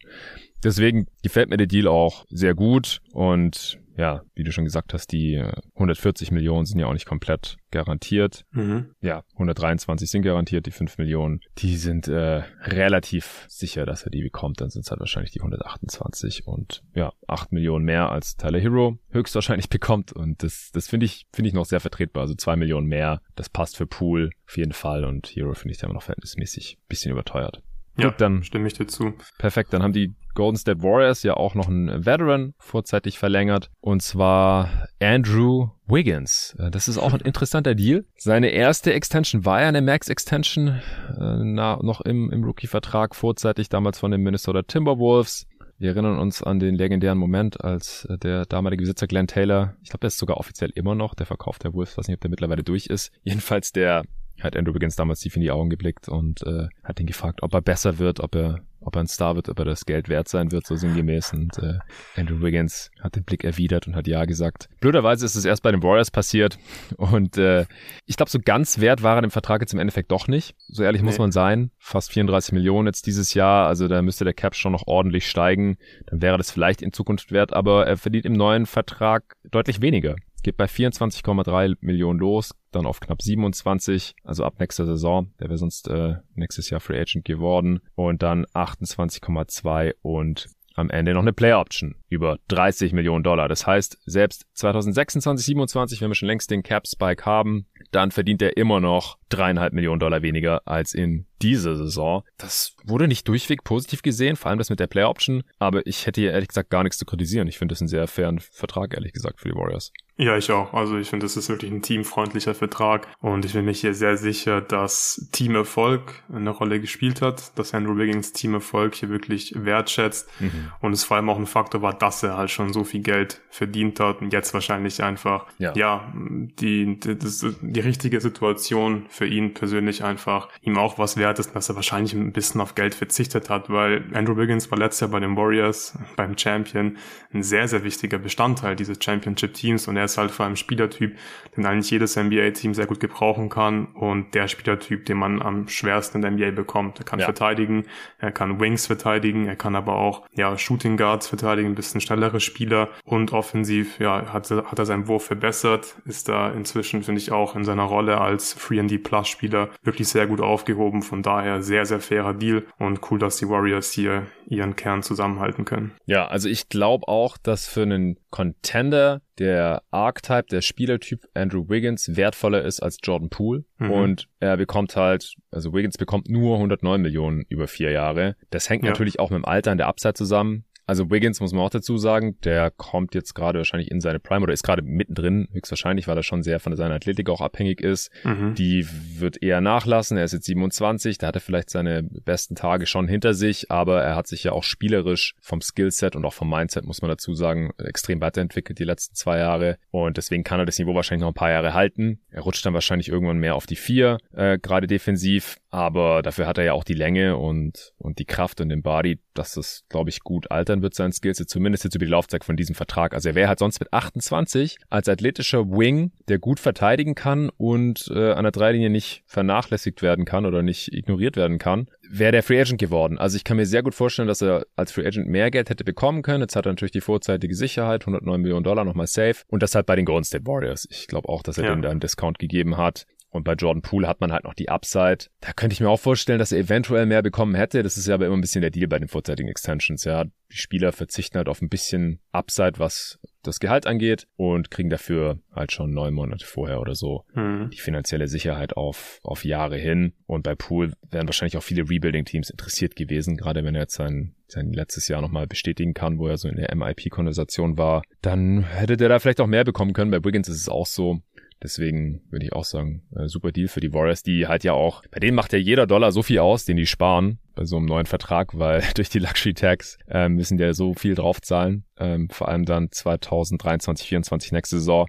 Deswegen 0.64 1.08
gefällt 1.24 1.50
mir 1.50 1.58
der 1.58 1.68
Deal 1.68 1.88
auch 1.88 2.26
sehr 2.30 2.54
gut 2.54 3.02
und 3.12 3.80
ja, 3.98 4.24
wie 4.34 4.44
du 4.44 4.52
schon 4.52 4.64
gesagt 4.64 4.94
hast, 4.94 5.12
die 5.12 5.44
140 5.76 6.30
äh, 6.30 6.34
Millionen 6.34 6.66
sind 6.66 6.80
ja 6.80 6.88
auch 6.88 6.94
nicht 6.94 7.06
komplett 7.06 7.58
garantiert. 7.72 8.46
Mhm. 8.52 8.92
Ja, 9.02 9.24
123 9.34 10.10
sind 10.10 10.24
garantiert, 10.24 10.66
die 10.66 10.72
5 10.72 10.98
Millionen, 10.98 11.42
die 11.60 11.78
sind 11.78 12.08
äh, 12.08 12.44
relativ 12.64 13.46
sicher, 13.48 13.86
dass 13.86 14.04
er 14.04 14.12
die 14.12 14.22
bekommt. 14.22 14.62
Dann 14.62 14.70
sind 14.70 14.86
es 14.86 14.92
halt 14.92 15.00
wahrscheinlich 15.00 15.32
die 15.32 15.42
128 15.42 16.48
und 16.48 16.84
ja, 16.96 17.14
8 17.28 17.52
Millionen 17.52 17.86
mehr 17.86 18.10
als 18.10 18.36
Tyler 18.36 18.60
Hero 18.60 18.98
höchstwahrscheinlich 19.10 19.70
bekommt. 19.70 20.12
Und 20.12 20.44
das, 20.44 20.72
das 20.74 20.88
finde 20.88 21.06
ich, 21.06 21.28
finde 21.34 21.50
ich 21.50 21.54
noch 21.54 21.66
sehr 21.66 21.80
vertretbar. 21.80 22.22
Also 22.22 22.36
2 22.36 22.56
Millionen 22.56 22.88
mehr, 22.88 23.22
das 23.36 23.50
passt 23.50 23.78
für 23.78 23.88
Pool 23.88 24.32
auf 24.48 24.58
jeden 24.58 24.74
Fall 24.74 25.06
und 25.06 25.28
Hero 25.28 25.54
finde 25.54 25.74
ich 25.74 25.80
da 25.80 25.88
immer 25.88 25.96
noch 25.96 26.04
verhältnismäßig 26.04 26.78
bisschen 26.88 27.12
überteuert. 27.12 27.62
Ja, 27.98 28.10
Gut, 28.10 28.22
dann 28.22 28.44
stimme 28.44 28.68
ich 28.68 28.74
dir 28.74 28.88
zu. 28.88 29.14
Perfekt, 29.38 29.72
dann 29.72 29.84
haben 29.84 29.94
die 29.94 30.16
Golden 30.34 30.58
State 30.58 30.82
Warriors 30.82 31.22
ja 31.22 31.36
auch 31.36 31.54
noch 31.54 31.68
einen 31.68 32.06
Veteran 32.06 32.54
vorzeitig 32.58 33.20
verlängert 33.20 33.70
und 33.82 34.02
zwar 34.02 34.88
Andrew 35.00 35.70
Wiggins. 35.86 36.56
Äh, 36.58 36.72
das 36.72 36.88
ist 36.88 36.98
auch 36.98 37.14
ein 37.14 37.22
interessanter 37.22 37.76
Deal. 37.76 38.06
Seine 38.18 38.50
erste 38.50 38.94
Extension 38.94 39.46
war 39.46 39.62
ja 39.62 39.68
eine 39.68 39.82
Max 39.82 40.10
Extension, 40.10 40.70
äh, 40.70 41.44
na, 41.44 41.78
noch 41.84 42.02
im, 42.02 42.32
im 42.32 42.44
Rookie-Vertrag 42.44 43.16
vorzeitig 43.16 43.70
damals 43.70 44.00
von 44.00 44.10
den 44.10 44.22
Minnesota 44.22 44.64
Timberwolves. 44.64 45.46
Wir 45.78 45.90
erinnern 45.90 46.18
uns 46.18 46.42
an 46.42 46.60
den 46.60 46.76
legendären 46.76 47.18
Moment, 47.18 47.64
als 47.64 48.06
äh, 48.06 48.18
der 48.18 48.46
damalige 48.46 48.82
Besitzer 48.82 49.06
Glenn 49.06 49.28
Taylor, 49.28 49.76
ich 49.84 49.90
glaube, 49.90 50.00
der 50.02 50.08
ist 50.08 50.18
sogar 50.18 50.38
offiziell 50.38 50.72
immer 50.74 50.96
noch 50.96 51.14
der 51.14 51.26
Verkauf 51.26 51.60
der 51.60 51.74
Wolves, 51.74 51.98
weiß 51.98 52.08
nicht, 52.08 52.16
ob 52.16 52.22
der 52.22 52.30
mittlerweile 52.32 52.64
durch 52.64 52.88
ist. 52.88 53.12
Jedenfalls 53.24 53.72
der 53.72 54.04
hat 54.42 54.56
Andrew 54.58 54.74
Wiggins 54.74 54.96
damals 54.96 55.20
tief 55.20 55.36
in 55.36 55.42
die 55.42 55.52
Augen 55.52 55.70
geblickt 55.70 56.10
und 56.10 56.44
äh, 56.44 56.68
hat 56.84 57.00
ihn 57.00 57.06
gefragt, 57.06 57.44
ob 57.44 57.54
er 57.54 57.62
besser 57.62 58.00
wird, 58.00 58.20
ob 58.20 58.36
er, 58.36 58.60
ob 58.82 58.96
er 58.96 59.02
ein 59.02 59.08
Star 59.08 59.36
wird, 59.36 59.48
ob 59.48 59.60
er 59.60 59.66
das 59.66 59.86
Geld 59.86 60.10
wert 60.10 60.28
sein 60.28 60.52
wird, 60.52 60.66
so 60.66 60.76
sinngemäß. 60.76 61.34
Und 61.34 61.58
äh, 61.60 61.80
Andrew 62.16 62.42
Wiggins 62.42 62.92
hat 63.02 63.16
den 63.16 63.24
Blick 63.24 63.44
erwidert 63.44 63.88
und 63.88 63.96
hat 63.96 64.08
ja 64.08 64.26
gesagt. 64.26 64.70
Blöderweise 64.80 65.26
ist 65.26 65.36
es 65.36 65.46
erst 65.46 65.64
bei 65.64 65.72
den 65.72 65.84
Warriors 65.84 66.12
passiert 66.12 66.58
und 66.98 67.38
äh, 67.38 67.66
ich 68.06 68.18
glaube, 68.18 68.30
so 68.30 68.40
ganz 68.44 68.80
wert 68.80 69.04
war 69.04 69.18
er 69.18 69.24
im 69.24 69.32
Vertrag 69.32 69.62
jetzt 69.62 69.74
im 69.74 69.80
Endeffekt 69.80 70.12
doch 70.12 70.28
nicht. 70.28 70.56
So 70.68 70.84
ehrlich 70.84 71.02
nee. 71.02 71.08
muss 71.08 71.20
man 71.20 71.32
sein. 71.32 71.72
Fast 71.78 72.12
34 72.12 72.54
Millionen 72.54 72.88
jetzt 72.88 73.06
dieses 73.06 73.34
Jahr, 73.34 73.68
also 73.68 73.88
da 73.88 74.02
müsste 74.02 74.26
der 74.26 74.34
Cap 74.34 74.56
schon 74.56 74.72
noch 74.72 74.88
ordentlich 74.88 75.30
steigen. 75.30 75.78
Dann 76.08 76.22
wäre 76.22 76.38
das 76.38 76.52
vielleicht 76.52 76.82
in 76.82 76.92
Zukunft 76.92 77.32
wert, 77.32 77.54
aber 77.54 77.86
er 77.86 77.98
verdient 77.98 78.26
im 78.26 78.34
neuen 78.34 78.66
Vertrag 78.66 79.36
deutlich 79.52 79.82
weniger 79.82 80.16
geht 80.44 80.58
bei 80.58 80.66
24,3 80.66 81.78
Millionen 81.82 82.20
los, 82.20 82.54
dann 82.72 82.86
auf 82.86 83.00
knapp 83.00 83.22
27, 83.22 84.16
also 84.24 84.44
ab 84.44 84.60
nächster 84.60 84.86
Saison, 84.86 85.34
der 85.40 85.50
wäre 85.50 85.58
sonst 85.58 85.88
äh, 85.88 86.16
nächstes 86.36 86.70
Jahr 86.70 86.80
Free 86.80 87.00
Agent 87.00 87.26
geworden 87.26 87.82
und 87.96 88.22
dann 88.22 88.46
28,2 88.46 89.94
und 90.02 90.48
am 90.76 90.90
Ende 90.90 91.14
noch 91.14 91.22
eine 91.22 91.34
Player 91.34 91.60
Option 91.60 91.96
über 92.10 92.40
30 92.48 92.94
Millionen 92.94 93.24
Dollar. 93.24 93.48
Das 93.48 93.68
heißt, 93.68 94.00
selbst 94.06 94.46
2026, 94.54 95.46
27, 95.46 96.02
wenn 96.02 96.10
wir 96.10 96.16
schon 96.16 96.28
längst 96.28 96.52
den 96.52 96.64
Cap 96.64 96.88
Spike 96.88 97.26
haben, 97.26 97.68
dann 97.92 98.12
verdient 98.12 98.42
er 98.42 98.58
immer 98.58 98.80
noch 98.80 99.18
dreieinhalb 99.30 99.74
Millionen 99.74 100.00
Dollar 100.00 100.22
weniger 100.22 100.68
als 100.68 100.94
in 100.94 101.26
dieser 101.42 101.76
Saison. 101.76 102.24
Das 102.38 102.76
wurde 102.84 103.08
nicht 103.08 103.28
durchweg 103.28 103.64
positiv 103.64 104.02
gesehen, 104.02 104.36
vor 104.36 104.50
allem 104.50 104.58
das 104.58 104.70
mit 104.70 104.80
der 104.80 104.88
Player 104.88 105.10
Option, 105.10 105.44
aber 105.60 105.86
ich 105.86 106.06
hätte 106.06 106.22
hier 106.22 106.32
ehrlich 106.32 106.48
gesagt 106.48 106.70
gar 106.70 106.84
nichts 106.84 106.98
zu 106.98 107.06
kritisieren. 107.06 107.48
Ich 107.48 107.58
finde 107.58 107.74
das 107.74 107.82
einen 107.82 107.88
sehr 107.88 108.08
fairen 108.08 108.40
Vertrag, 108.40 108.94
ehrlich 108.94 109.14
gesagt, 109.14 109.42
für 109.42 109.50
die 109.50 109.56
Warriors. 109.56 109.92
Ja, 110.16 110.38
ich 110.38 110.52
auch. 110.52 110.74
Also 110.74 110.98
ich 110.98 111.10
finde, 111.10 111.26
das 111.26 111.38
ist 111.38 111.50
wirklich 111.50 111.72
ein 111.72 111.82
teamfreundlicher 111.82 112.54
Vertrag 112.54 113.08
und 113.20 113.46
ich 113.46 113.54
bin 113.54 113.66
mir 113.66 113.72
hier 113.72 113.96
sehr 113.96 114.16
sicher, 114.16 114.62
dass 114.62 115.28
Teamerfolg 115.32 116.24
eine 116.32 116.52
Rolle 116.52 116.80
gespielt 116.80 117.22
hat, 117.24 117.58
dass 117.58 117.74
Andrew 117.74 117.98
Wiggins 117.98 118.32
Teamerfolg 118.32 118.94
hier 118.94 119.10
wirklich 119.10 119.56
wertschätzt 119.58 120.30
mhm. 120.40 120.72
und 120.82 120.94
es 120.94 121.04
vor 121.04 121.18
allem 121.18 121.30
auch 121.30 121.40
ein 121.40 121.48
Faktor 121.48 121.82
war, 121.82 121.94
dass 121.94 122.22
er 122.22 122.38
halt 122.38 122.52
schon 122.52 122.74
so 122.74 122.84
viel 122.84 123.02
Geld 123.02 123.42
verdient 123.50 124.00
hat 124.00 124.22
und 124.22 124.32
jetzt 124.32 124.54
wahrscheinlich 124.54 125.02
einfach, 125.02 125.48
ja, 125.58 125.74
ja 125.76 126.14
die, 126.14 127.00
die, 127.00 127.18
das, 127.18 127.44
die 127.62 127.80
richtige 127.80 128.22
Situation 128.22 129.06
für 129.10 129.26
ihn 129.26 129.56
persönlich 129.56 130.04
einfach 130.04 130.50
ihm 130.62 130.78
auch 130.78 131.00
was 131.00 131.18
wert 131.18 131.40
ist, 131.40 131.56
dass 131.56 131.70
er 131.70 131.76
wahrscheinlich 131.76 132.14
ein 132.14 132.34
bisschen 132.34 132.62
auf 132.62 132.76
Geld 132.76 132.94
verzichtet 132.94 133.50
hat, 133.50 133.72
weil 133.72 134.06
Andrew 134.14 134.38
Wiggins 134.38 134.70
war 134.70 134.78
letztes 134.78 135.02
Jahr 135.02 135.10
bei 135.10 135.20
den 135.20 135.36
Warriors, 135.36 135.98
beim 136.16 136.38
Champion, 136.38 136.98
ein 137.34 137.42
sehr, 137.42 137.68
sehr 137.68 137.84
wichtiger 137.84 138.20
Bestandteil 138.20 138.76
dieses 138.76 139.00
Championship-Teams 139.04 139.88
und 139.88 139.98
er 139.98 140.03
ist 140.06 140.18
halt 140.18 140.32
vor 140.32 140.46
allem 140.46 140.56
Spielertyp, 140.56 141.18
den 141.56 141.66
eigentlich 141.66 141.92
jedes 141.92 142.16
NBA-Team 142.16 142.74
sehr 142.74 142.86
gut 142.86 143.00
gebrauchen 143.00 143.50
kann 143.50 143.88
und 143.88 144.34
der 144.34 144.48
Spielertyp, 144.48 145.06
den 145.06 145.18
man 145.18 145.42
am 145.42 145.68
schwersten 145.68 146.18
in 146.18 146.22
der 146.22 146.32
NBA 146.32 146.52
bekommt. 146.52 147.00
Er 147.00 147.06
kann 147.06 147.20
ja. 147.20 147.26
verteidigen, 147.26 147.86
er 148.20 148.32
kann 148.32 148.60
Wings 148.60 148.88
verteidigen, 148.88 149.48
er 149.48 149.56
kann 149.56 149.76
aber 149.76 149.96
auch 149.96 150.28
ja 150.34 150.58
Shooting 150.58 150.98
Guards 150.98 151.28
verteidigen, 151.28 151.70
ein 151.70 151.76
bisschen 151.76 152.02
schnellere 152.02 152.40
Spieler 152.40 152.90
und 153.06 153.34
offensiv 153.34 154.00
ja 154.00 154.34
hat, 154.34 154.50
hat 154.50 154.80
er 154.80 154.86
seinen 154.86 155.08
Wurf 155.08 155.26
verbessert, 155.26 155.96
ist 156.06 156.30
da 156.30 156.52
inzwischen 156.52 157.04
finde 157.04 157.22
ich 157.22 157.32
auch 157.32 157.56
in 157.56 157.64
seiner 157.64 157.84
Rolle 157.84 158.20
als 158.20 158.54
Free 158.54 158.80
and 158.80 158.90
D 158.90 158.98
Plus 158.98 159.28
Spieler 159.28 159.70
wirklich 159.84 160.08
sehr 160.08 160.28
gut 160.28 160.42
aufgehoben. 160.42 161.02
Von 161.02 161.24
daher 161.24 161.62
sehr 161.62 161.86
sehr 161.86 162.00
fairer 162.00 162.34
Deal 162.34 162.66
und 162.80 163.00
cool, 163.12 163.20
dass 163.20 163.38
die 163.38 163.50
Warriors 163.50 163.92
hier 163.92 164.28
ihren 164.48 164.76
Kern 164.76 165.04
zusammenhalten 165.04 165.66
können. 165.66 165.94
Ja, 166.06 166.28
also 166.28 166.50
ich 166.50 166.70
glaube 166.70 167.08
auch, 167.08 167.38
dass 167.38 167.68
für 167.68 167.84
einen 167.84 168.18
Contender 168.34 169.22
der 169.38 169.84
Archetype, 169.92 170.48
der 170.50 170.62
Spielertyp 170.62 171.28
Andrew 171.36 171.70
Wiggins 171.70 172.16
wertvoller 172.16 172.64
ist 172.64 172.80
als 172.80 172.98
Jordan 173.04 173.30
Poole. 173.30 173.64
Mhm. 173.78 173.92
Und 173.92 174.28
er 174.40 174.58
bekommt 174.58 174.96
halt, 174.96 175.36
also 175.52 175.72
Wiggins 175.72 176.00
bekommt 176.00 176.30
nur 176.30 176.56
109 176.56 177.00
Millionen 177.00 177.44
über 177.48 177.68
vier 177.68 177.92
Jahre. 177.92 178.36
Das 178.50 178.72
hängt 178.72 178.86
ja. 178.86 178.90
natürlich 178.90 179.20
auch 179.20 179.30
mit 179.30 179.38
dem 179.38 179.46
Alter 179.46 179.72
in 179.72 179.78
der 179.78 179.88
Upside 179.88 180.16
zusammen. 180.16 180.66
Also 180.86 181.10
Wiggins 181.10 181.40
muss 181.40 181.54
man 181.54 181.64
auch 181.64 181.70
dazu 181.70 181.98
sagen, 181.98 182.38
der 182.44 182.72
kommt 182.72 183.16
jetzt 183.16 183.34
gerade 183.34 183.60
wahrscheinlich 183.60 183.90
in 183.90 184.02
seine 184.02 184.20
Prime 184.20 184.44
oder 184.44 184.54
ist 184.54 184.64
gerade 184.64 184.82
mittendrin, 184.82 185.48
höchstwahrscheinlich, 185.52 186.08
weil 186.08 186.18
er 186.18 186.24
schon 186.24 186.44
sehr 186.44 186.60
von 186.60 186.76
seiner 186.76 186.96
Athletik 186.96 187.30
auch 187.30 187.42
abhängig 187.42 187.82
ist. 187.82 188.12
Mhm. 188.24 188.56
Die 188.56 188.86
wird 189.18 189.42
eher 189.42 189.62
nachlassen. 189.62 190.18
Er 190.18 190.26
ist 190.26 190.34
jetzt 190.34 190.46
27, 190.46 191.18
da 191.18 191.28
hat 191.28 191.36
er 191.36 191.42
vielleicht 191.42 191.70
seine 191.70 192.04
besten 192.04 192.56
Tage 192.56 192.86
schon 192.86 193.08
hinter 193.08 193.34
sich, 193.34 193.72
aber 193.72 194.02
er 194.02 194.16
hat 194.16 194.28
sich 194.28 194.44
ja 194.44 194.52
auch 194.52 194.64
spielerisch 194.64 195.36
vom 195.40 195.62
Skillset 195.62 196.16
und 196.16 196.26
auch 196.26 196.34
vom 196.34 196.50
Mindset, 196.50 196.86
muss 196.86 197.02
man 197.02 197.10
dazu 197.10 197.34
sagen, 197.34 197.72
extrem 197.78 198.20
weiterentwickelt 198.20 198.80
die 198.80 198.84
letzten 198.84 199.16
zwei 199.16 199.40
Jahre. 199.40 199.78
Und 199.92 200.18
deswegen 200.18 200.44
kann 200.44 200.60
er 200.60 200.66
das 200.66 200.80
Niveau 200.80 200.94
wahrscheinlich 200.96 201.22
noch 201.22 201.32
ein 201.32 201.36
paar 201.36 201.52
Jahre 201.52 201.74
halten. 201.74 202.20
Er 202.30 202.42
rutscht 202.42 202.66
dann 202.66 202.74
wahrscheinlich 202.74 203.10
irgendwann 203.10 203.38
mehr 203.38 203.56
auf 203.56 203.66
die 203.66 203.76
vier, 203.76 204.18
äh, 204.34 204.58
gerade 204.60 204.88
defensiv. 204.88 205.58
Aber 205.74 206.22
dafür 206.22 206.46
hat 206.46 206.60
er 206.60 206.66
ja 206.66 206.74
auch 206.74 206.84
die 206.84 206.94
Länge 206.94 207.36
und, 207.36 207.94
und 207.98 208.20
die 208.20 208.26
Kraft 208.26 208.62
und 208.62 208.70
den 208.70 208.84
Body, 208.84 209.20
dass 209.34 209.56
das, 209.56 209.86
glaube 209.90 210.12
ich, 210.12 210.20
gut 210.20 210.52
altern 210.52 210.84
wird, 210.84 210.94
sein 210.94 211.12
Skills, 211.12 211.44
zumindest 211.48 211.84
jetzt 211.84 211.96
über 211.96 212.06
die 212.06 212.12
Laufzeit 212.12 212.44
von 212.44 212.56
diesem 212.56 212.76
Vertrag. 212.76 213.16
Also 213.16 213.30
er 213.30 213.36
wäre 213.36 213.48
halt 213.48 213.58
sonst 213.58 213.80
mit 213.80 213.92
28 213.92 214.78
als 214.92 215.10
athletischer 215.10 215.68
Wing, 215.68 216.12
der 216.28 216.38
gut 216.38 216.60
verteidigen 216.60 217.16
kann 217.16 217.50
und 217.58 218.08
äh, 218.14 218.34
an 218.34 218.44
der 218.44 218.52
Dreilinie 218.52 218.92
nicht 218.92 219.24
vernachlässigt 219.26 220.04
werden 220.04 220.26
kann 220.26 220.46
oder 220.46 220.62
nicht 220.62 220.94
ignoriert 220.94 221.38
werden 221.38 221.58
kann, 221.58 221.90
wäre 222.08 222.34
der 222.34 222.44
Free 222.44 222.62
Agent 222.62 222.80
geworden. 222.80 223.18
Also 223.18 223.36
ich 223.36 223.44
kann 223.44 223.58
mir 223.58 223.66
sehr 223.66 223.82
gut 223.82 223.96
vorstellen, 223.96 224.28
dass 224.28 224.44
er 224.44 224.68
als 224.76 224.92
Free 224.92 225.08
Agent 225.08 225.28
mehr 225.28 225.50
Geld 225.50 225.72
hätte 225.72 225.84
bekommen 225.84 226.22
können. 226.22 226.42
Jetzt 226.42 226.56
hat 226.56 226.68
er 226.68 226.72
natürlich 226.72 226.92
die 226.92 227.02
vorzeitige 227.02 227.56
Sicherheit, 227.56 228.04
109 228.04 228.40
Millionen 228.40 228.64
Dollar 228.64 228.86
nochmal 228.86 229.08
safe 229.08 229.42
und 229.48 229.64
das 229.64 229.74
halt 229.74 229.88
bei 229.88 229.96
den 229.96 230.06
Golden 230.06 230.24
State 230.24 230.46
Warriors. 230.46 230.88
Ich 230.92 231.08
glaube 231.08 231.30
auch, 231.30 231.42
dass 231.42 231.58
er 231.58 231.64
ja. 231.64 231.72
denen 231.72 231.82
da 231.82 231.90
einen 231.90 232.00
Discount 232.00 232.38
gegeben 232.38 232.78
hat. 232.78 233.08
Und 233.34 233.44
bei 233.44 233.54
Jordan 233.54 233.82
Poole 233.82 234.08
hat 234.08 234.22
man 234.22 234.32
halt 234.32 234.44
noch 234.44 234.54
die 234.54 234.70
Upside. 234.70 235.26
Da 235.42 235.54
könnte 235.54 235.74
ich 235.74 235.82
mir 235.82 235.90
auch 235.90 236.00
vorstellen, 236.00 236.38
dass 236.38 236.52
er 236.52 236.60
eventuell 236.60 237.08
mehr 237.08 237.24
bekommen 237.24 237.56
hätte. 237.56 237.82
Das 237.82 237.98
ist 237.98 238.08
ja 238.08 238.14
aber 238.14 238.28
immer 238.28 238.38
ein 238.38 238.42
bisschen 238.42 238.62
der 238.62 238.70
Deal 238.70 238.88
bei 238.88 239.00
den 239.00 239.08
vorzeitigen 239.08 239.50
Extensions. 239.50 240.04
Ja, 240.04 240.26
die 240.26 240.58
Spieler 240.58 240.92
verzichten 240.92 241.38
halt 241.38 241.50
auf 241.50 241.62
ein 241.62 241.70
bisschen 241.70 242.20
Upside, 242.32 242.74
was 242.78 243.20
das 243.42 243.60
Gehalt 243.60 243.88
angeht 243.88 244.28
und 244.36 244.72
kriegen 244.72 244.90
dafür 244.90 245.40
halt 245.52 245.72
schon 245.72 245.92
neun 245.92 246.14
Monate 246.14 246.46
vorher 246.46 246.80
oder 246.80 246.96
so 246.96 247.26
mhm. 247.34 247.70
die 247.72 247.80
finanzielle 247.80 248.28
Sicherheit 248.28 248.78
auf, 248.78 249.20
auf 249.24 249.46
Jahre 249.46 249.78
hin. 249.78 250.14
Und 250.28 250.44
bei 250.44 250.56
Poole 250.56 250.94
wären 251.10 251.28
wahrscheinlich 251.28 251.58
auch 251.58 251.64
viele 251.64 251.90
Rebuilding-Teams 251.90 252.52
interessiert 252.52 252.96
gewesen, 252.96 253.36
gerade 253.36 253.64
wenn 253.64 253.76
er 253.76 253.82
jetzt 253.82 253.96
sein, 253.96 254.36
sein 254.48 254.72
letztes 254.72 255.08
Jahr 255.08 255.22
nochmal 255.22 255.48
bestätigen 255.48 255.94
kann, 255.94 256.20
wo 256.20 256.28
er 256.28 256.38
so 256.38 256.48
in 256.48 256.56
der 256.56 256.74
MIP-Konversation 256.74 257.78
war. 257.78 258.04
Dann 258.22 258.64
hätte 258.64 258.96
der 258.96 259.10
da 259.10 259.20
vielleicht 259.20 259.42
auch 259.42 259.48
mehr 259.48 259.64
bekommen 259.64 259.94
können. 259.94 260.12
Bei 260.12 260.24
Wiggins 260.24 260.48
ist 260.48 260.62
es 260.62 260.70
auch 260.70 260.86
so. 260.86 261.20
Deswegen 261.64 262.22
würde 262.30 262.46
ich 262.46 262.54
auch 262.54 262.66
sagen, 262.66 263.04
äh, 263.16 263.28
super 263.28 263.54
Deal 263.54 263.70
für 263.70 263.80
die 263.80 263.94
Warriors, 263.94 264.22
die 264.22 264.48
halt 264.48 264.66
ja 264.66 264.74
auch, 264.74 265.02
bei 265.10 265.20
denen 265.20 265.36
macht 265.36 265.54
ja 265.54 265.60
jeder 265.60 265.88
Dollar 265.88 266.12
so 266.12 266.22
viel 266.22 266.40
aus, 266.40 266.66
den 266.66 266.76
die 266.76 266.86
sparen 266.86 267.40
bei 267.56 267.64
so 267.64 267.78
einem 267.78 267.86
neuen 267.86 268.06
Vertrag, 268.06 268.58
weil 268.60 268.84
durch 268.96 269.10
die 269.10 269.20
Luxury 269.20 269.54
Tax 269.54 269.98
äh, 270.10 270.28
müssen 270.28 270.58
die 270.58 270.64
ja 270.64 270.74
so 270.74 270.94
viel 270.94 271.16
draufzahlen, 271.16 271.86
ähm, 271.98 272.30
vor 272.30 272.50
allem 272.50 272.66
dann 272.66 272.92
2023, 272.92 274.08
2024 274.08 274.52
nächste 274.52 274.80
Saison. 274.80 275.08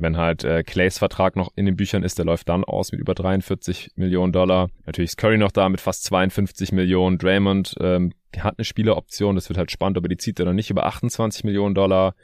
Wenn 0.00 0.16
halt 0.16 0.44
äh, 0.44 0.62
Clays 0.62 0.96
Vertrag 0.98 1.36
noch 1.36 1.52
in 1.56 1.66
den 1.66 1.76
Büchern 1.76 2.02
ist, 2.02 2.16
der 2.16 2.24
läuft 2.24 2.48
dann 2.48 2.64
aus 2.64 2.90
mit 2.90 3.00
über 3.00 3.14
43 3.14 3.92
Millionen 3.96 4.32
Dollar. 4.32 4.70
Natürlich 4.86 5.10
ist 5.10 5.16
Curry 5.18 5.36
noch 5.36 5.52
da 5.52 5.68
mit 5.68 5.80
fast 5.80 6.04
52 6.04 6.72
Millionen. 6.72 7.18
Draymond 7.18 7.74
ähm, 7.80 8.12
hat 8.38 8.58
eine 8.58 8.64
Spieleroption, 8.64 9.34
das 9.34 9.50
wird 9.50 9.58
halt 9.58 9.70
spannend, 9.70 9.98
aber 9.98 10.08
die 10.08 10.16
zieht 10.16 10.38
er 10.38 10.46
dann 10.46 10.56
nicht 10.56 10.70
über 10.70 10.86
28 10.86 11.44
Millionen 11.44 11.74
Dollar. 11.74 12.14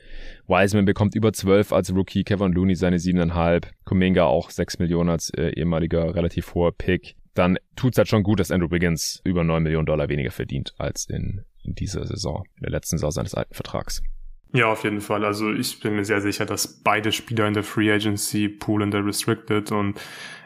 Wiseman 0.47 0.87
bekommt 0.87 1.15
über 1.15 1.35
12 1.35 1.73
als 1.73 1.95
Rookie, 1.95 2.25
Kevin 2.25 2.53
Looney 2.53 2.77
seine 2.77 2.97
7,5, 2.97 3.67
Kuminga 3.85 4.25
auch 4.25 4.49
6 4.49 4.79
Millionen 4.79 5.11
als 5.11 5.31
äh, 5.31 5.51
ehemaliger 5.51 6.15
relativ 6.15 6.55
hoher 6.55 6.73
Pick. 6.73 7.15
Dann 7.35 7.59
tut's 7.77 7.99
halt 7.99 8.09
schon 8.09 8.23
gut, 8.23 8.41
dass 8.41 8.51
Andrew 8.51 8.71
Wiggins 8.71 9.21
über 9.23 9.45
9 9.45 9.63
Millionen 9.63 9.85
Dollar 9.85 10.09
weniger 10.09 10.31
verdient 10.31 10.73
als 10.79 11.05
in, 11.11 11.45
in 11.63 11.75
dieser 11.75 12.07
Saison, 12.07 12.45
in 12.57 12.63
der 12.63 12.71
letzten 12.71 12.97
Saison 12.97 13.11
seines 13.11 13.35
alten 13.35 13.53
Vertrags. 13.53 14.03
Ja, 14.53 14.67
auf 14.67 14.85
jeden 14.85 15.01
Fall. 15.01 15.25
Also 15.25 15.53
ich 15.53 15.81
bin 15.81 15.97
mir 15.97 16.05
sehr 16.05 16.21
sicher, 16.21 16.47
dass 16.47 16.67
beide 16.67 17.13
Spieler 17.13 17.47
in 17.47 17.55
der 17.55 17.63
Free 17.63 17.93
Agency, 17.93 18.49
Pool 18.49 18.83
in 18.83 18.91
der 18.91 19.05
Restricted 19.05 19.73
und 19.73 20.01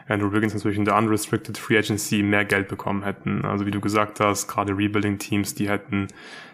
Andrew 0.07 0.33
Wiggins 0.33 0.53
natürlich 0.53 0.77
in 0.77 0.85
der 0.85 0.97
Unrestricted 0.97 1.57
Free 1.57 1.77
Agency 1.77 2.21
mehr 2.23 2.43
Geld 2.43 2.67
bekommen 2.67 3.03
hätten. 3.03 3.45
Also 3.45 3.65
wie 3.65 3.71
du 3.71 3.79
gesagt 3.79 4.19
hast, 4.19 4.47
gerade 4.47 4.75
Rebuilding-Teams, 4.75 5.55
die 5.55 5.69
hätten 5.69 6.07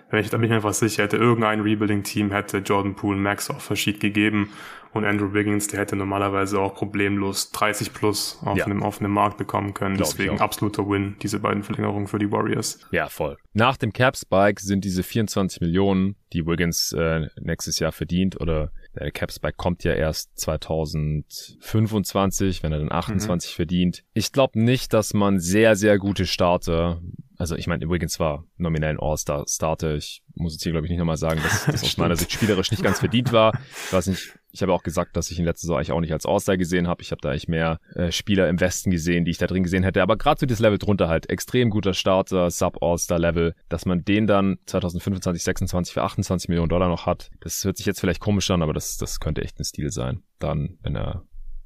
wenn 0.09 0.21
ich, 0.21 0.29
da 0.29 0.37
bin 0.37 0.45
ich 0.45 0.49
mir 0.49 0.55
einfach 0.57 0.73
sicher, 0.73 1.03
hätte 1.03 1.17
irgendein 1.17 1.61
Rebuilding-Team 1.61 2.31
hätte 2.31 2.59
Jordan 2.59 2.95
Poole 2.95 3.17
Max 3.17 3.49
Offer 3.49 3.75
Sheet 3.75 3.99
gegeben 3.99 4.49
und 4.93 5.05
Andrew 5.05 5.33
Wiggins, 5.33 5.67
der 5.67 5.79
hätte 5.79 5.95
normalerweise 5.95 6.59
auch 6.59 6.73
problemlos 6.73 7.51
30 7.51 7.93
plus 7.93 8.39
auf 8.43 8.57
ja. 8.57 8.65
einem 8.65 8.81
offenen 8.81 9.11
Markt 9.11 9.37
bekommen 9.37 9.73
können. 9.73 9.97
Glaub 9.97 10.09
Deswegen 10.09 10.39
absoluter 10.39 10.87
Win, 10.89 11.15
diese 11.21 11.39
beiden 11.39 11.63
Verlängerungen 11.63 12.07
für 12.07 12.19
die 12.19 12.31
Warriors. 12.31 12.79
Ja, 12.91 13.09
voll. 13.09 13.37
Nach 13.53 13.77
dem 13.77 13.93
Cap 13.93 14.17
Spike 14.17 14.61
sind 14.61 14.85
diese 14.85 15.03
24 15.03 15.61
Millionen, 15.61 16.15
die 16.33 16.45
Wiggins 16.45 16.93
äh, 16.93 17.27
nächstes 17.39 17.79
Jahr 17.79 17.91
verdient 17.91 18.39
oder 18.39 18.71
der 19.05 19.11
Cap 19.11 19.31
Spike 19.31 19.57
kommt 19.57 19.83
ja 19.83 19.93
erst 19.93 20.39
2025, 20.39 22.63
wenn 22.63 22.71
er 22.71 22.79
dann 22.79 22.91
28 22.91 23.51
mhm. 23.51 23.55
verdient. 23.55 24.03
Ich 24.13 24.31
glaube 24.31 24.59
nicht, 24.59 24.93
dass 24.93 25.13
man 25.13 25.39
sehr, 25.39 25.75
sehr 25.75 25.99
gute 25.99 26.25
Starter 26.25 26.99
also 27.37 27.55
ich 27.55 27.67
meine, 27.67 27.83
übrigens 27.83 28.19
war 28.19 28.45
nominell 28.57 28.95
ein 28.95 28.99
All-Star-Starter. 28.99 29.95
Ich 29.95 30.23
muss 30.33 30.53
jetzt 30.53 30.63
hier, 30.63 30.71
glaube 30.71 30.87
ich, 30.87 30.89
nicht 30.89 30.99
nochmal 30.99 31.17
sagen, 31.17 31.39
dass 31.43 31.65
das 31.65 31.83
aus 31.83 31.97
meiner 31.97 32.15
Sicht 32.15 32.31
spielerisch 32.31 32.71
nicht 32.71 32.83
ganz 32.83 32.99
verdient 32.99 33.31
war. 33.31 33.57
Ich 33.85 33.93
weiß 33.93 34.07
nicht, 34.07 34.36
ich 34.51 34.61
habe 34.61 34.73
auch 34.73 34.83
gesagt, 34.83 35.15
dass 35.15 35.29
ich 35.29 35.39
in 35.39 35.45
letzter 35.45 35.61
Saison 35.61 35.77
eigentlich 35.77 35.91
auch 35.91 35.99
nicht 35.99 36.13
als 36.13 36.25
All-Star 36.25 36.57
gesehen 36.57 36.87
habe. 36.87 37.01
Ich 37.01 37.11
habe 37.11 37.21
da 37.21 37.29
eigentlich 37.29 37.47
mehr 37.47 37.79
äh, 37.93 38.11
Spieler 38.11 38.47
im 38.49 38.59
Westen 38.59 38.91
gesehen, 38.91 39.25
die 39.25 39.31
ich 39.31 39.37
da 39.37 39.47
drin 39.47 39.63
gesehen 39.63 39.83
hätte. 39.83 40.01
Aber 40.01 40.17
gerade 40.17 40.39
so 40.39 40.45
dieses 40.45 40.61
Level 40.61 40.77
drunter 40.77 41.09
halt, 41.09 41.29
extrem 41.29 41.69
guter 41.69 41.93
Starter, 41.93 42.49
Sub-All-Star-Level, 42.49 43.53
dass 43.69 43.85
man 43.85 44.03
den 44.03 44.25
dann 44.25 44.57
2025, 44.65 45.43
26 45.43 45.93
für 45.93 46.03
28 46.03 46.49
Millionen 46.49 46.69
Dollar 46.69 46.87
noch 46.87 47.05
hat. 47.05 47.29
Das 47.41 47.63
hört 47.65 47.77
sich 47.77 47.85
jetzt 47.85 47.99
vielleicht 47.99 48.21
komisch 48.21 48.49
an, 48.49 48.61
aber 48.61 48.73
das, 48.73 48.97
das 48.97 49.19
könnte 49.19 49.41
echt 49.41 49.59
ein 49.59 49.65
Stil 49.65 49.91
sein. 49.91 50.23
Dann, 50.39 50.77
wenn 50.81 50.95
er 50.95 51.23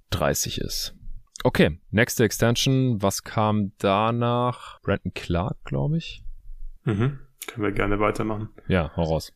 30 0.09 0.59
ist. 0.59 0.95
Okay, 1.43 1.79
nächste 1.89 2.23
Extension. 2.23 3.01
Was 3.01 3.23
kam 3.23 3.71
danach? 3.77 4.79
Brandon 4.81 5.13
Clark, 5.13 5.57
glaube 5.63 5.97
ich. 5.97 6.23
Mhm. 6.83 7.19
Können 7.47 7.65
wir 7.65 7.71
gerne 7.71 7.99
weitermachen. 7.99 8.49
Ja, 8.67 8.91
hau 8.95 9.03
raus. 9.03 9.33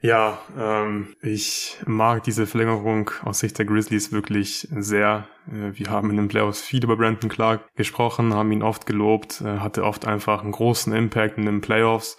Ja, 0.00 0.38
ähm, 0.56 1.16
ich 1.22 1.76
mag 1.86 2.22
diese 2.24 2.46
Verlängerung 2.46 3.10
aus 3.24 3.40
Sicht 3.40 3.58
der 3.58 3.64
Grizzlies 3.66 4.12
wirklich 4.12 4.68
sehr. 4.70 5.26
Äh, 5.48 5.78
wir 5.78 5.90
haben 5.90 6.10
in 6.10 6.16
den 6.16 6.28
Playoffs 6.28 6.60
viel 6.60 6.82
über 6.82 6.96
Brandon 6.96 7.30
Clark 7.30 7.62
gesprochen, 7.74 8.34
haben 8.34 8.52
ihn 8.52 8.62
oft 8.62 8.86
gelobt, 8.86 9.40
äh, 9.40 9.58
hatte 9.58 9.84
oft 9.84 10.06
einfach 10.06 10.42
einen 10.42 10.52
großen 10.52 10.92
Impact 10.92 11.38
in 11.38 11.46
den 11.46 11.60
Playoffs 11.60 12.16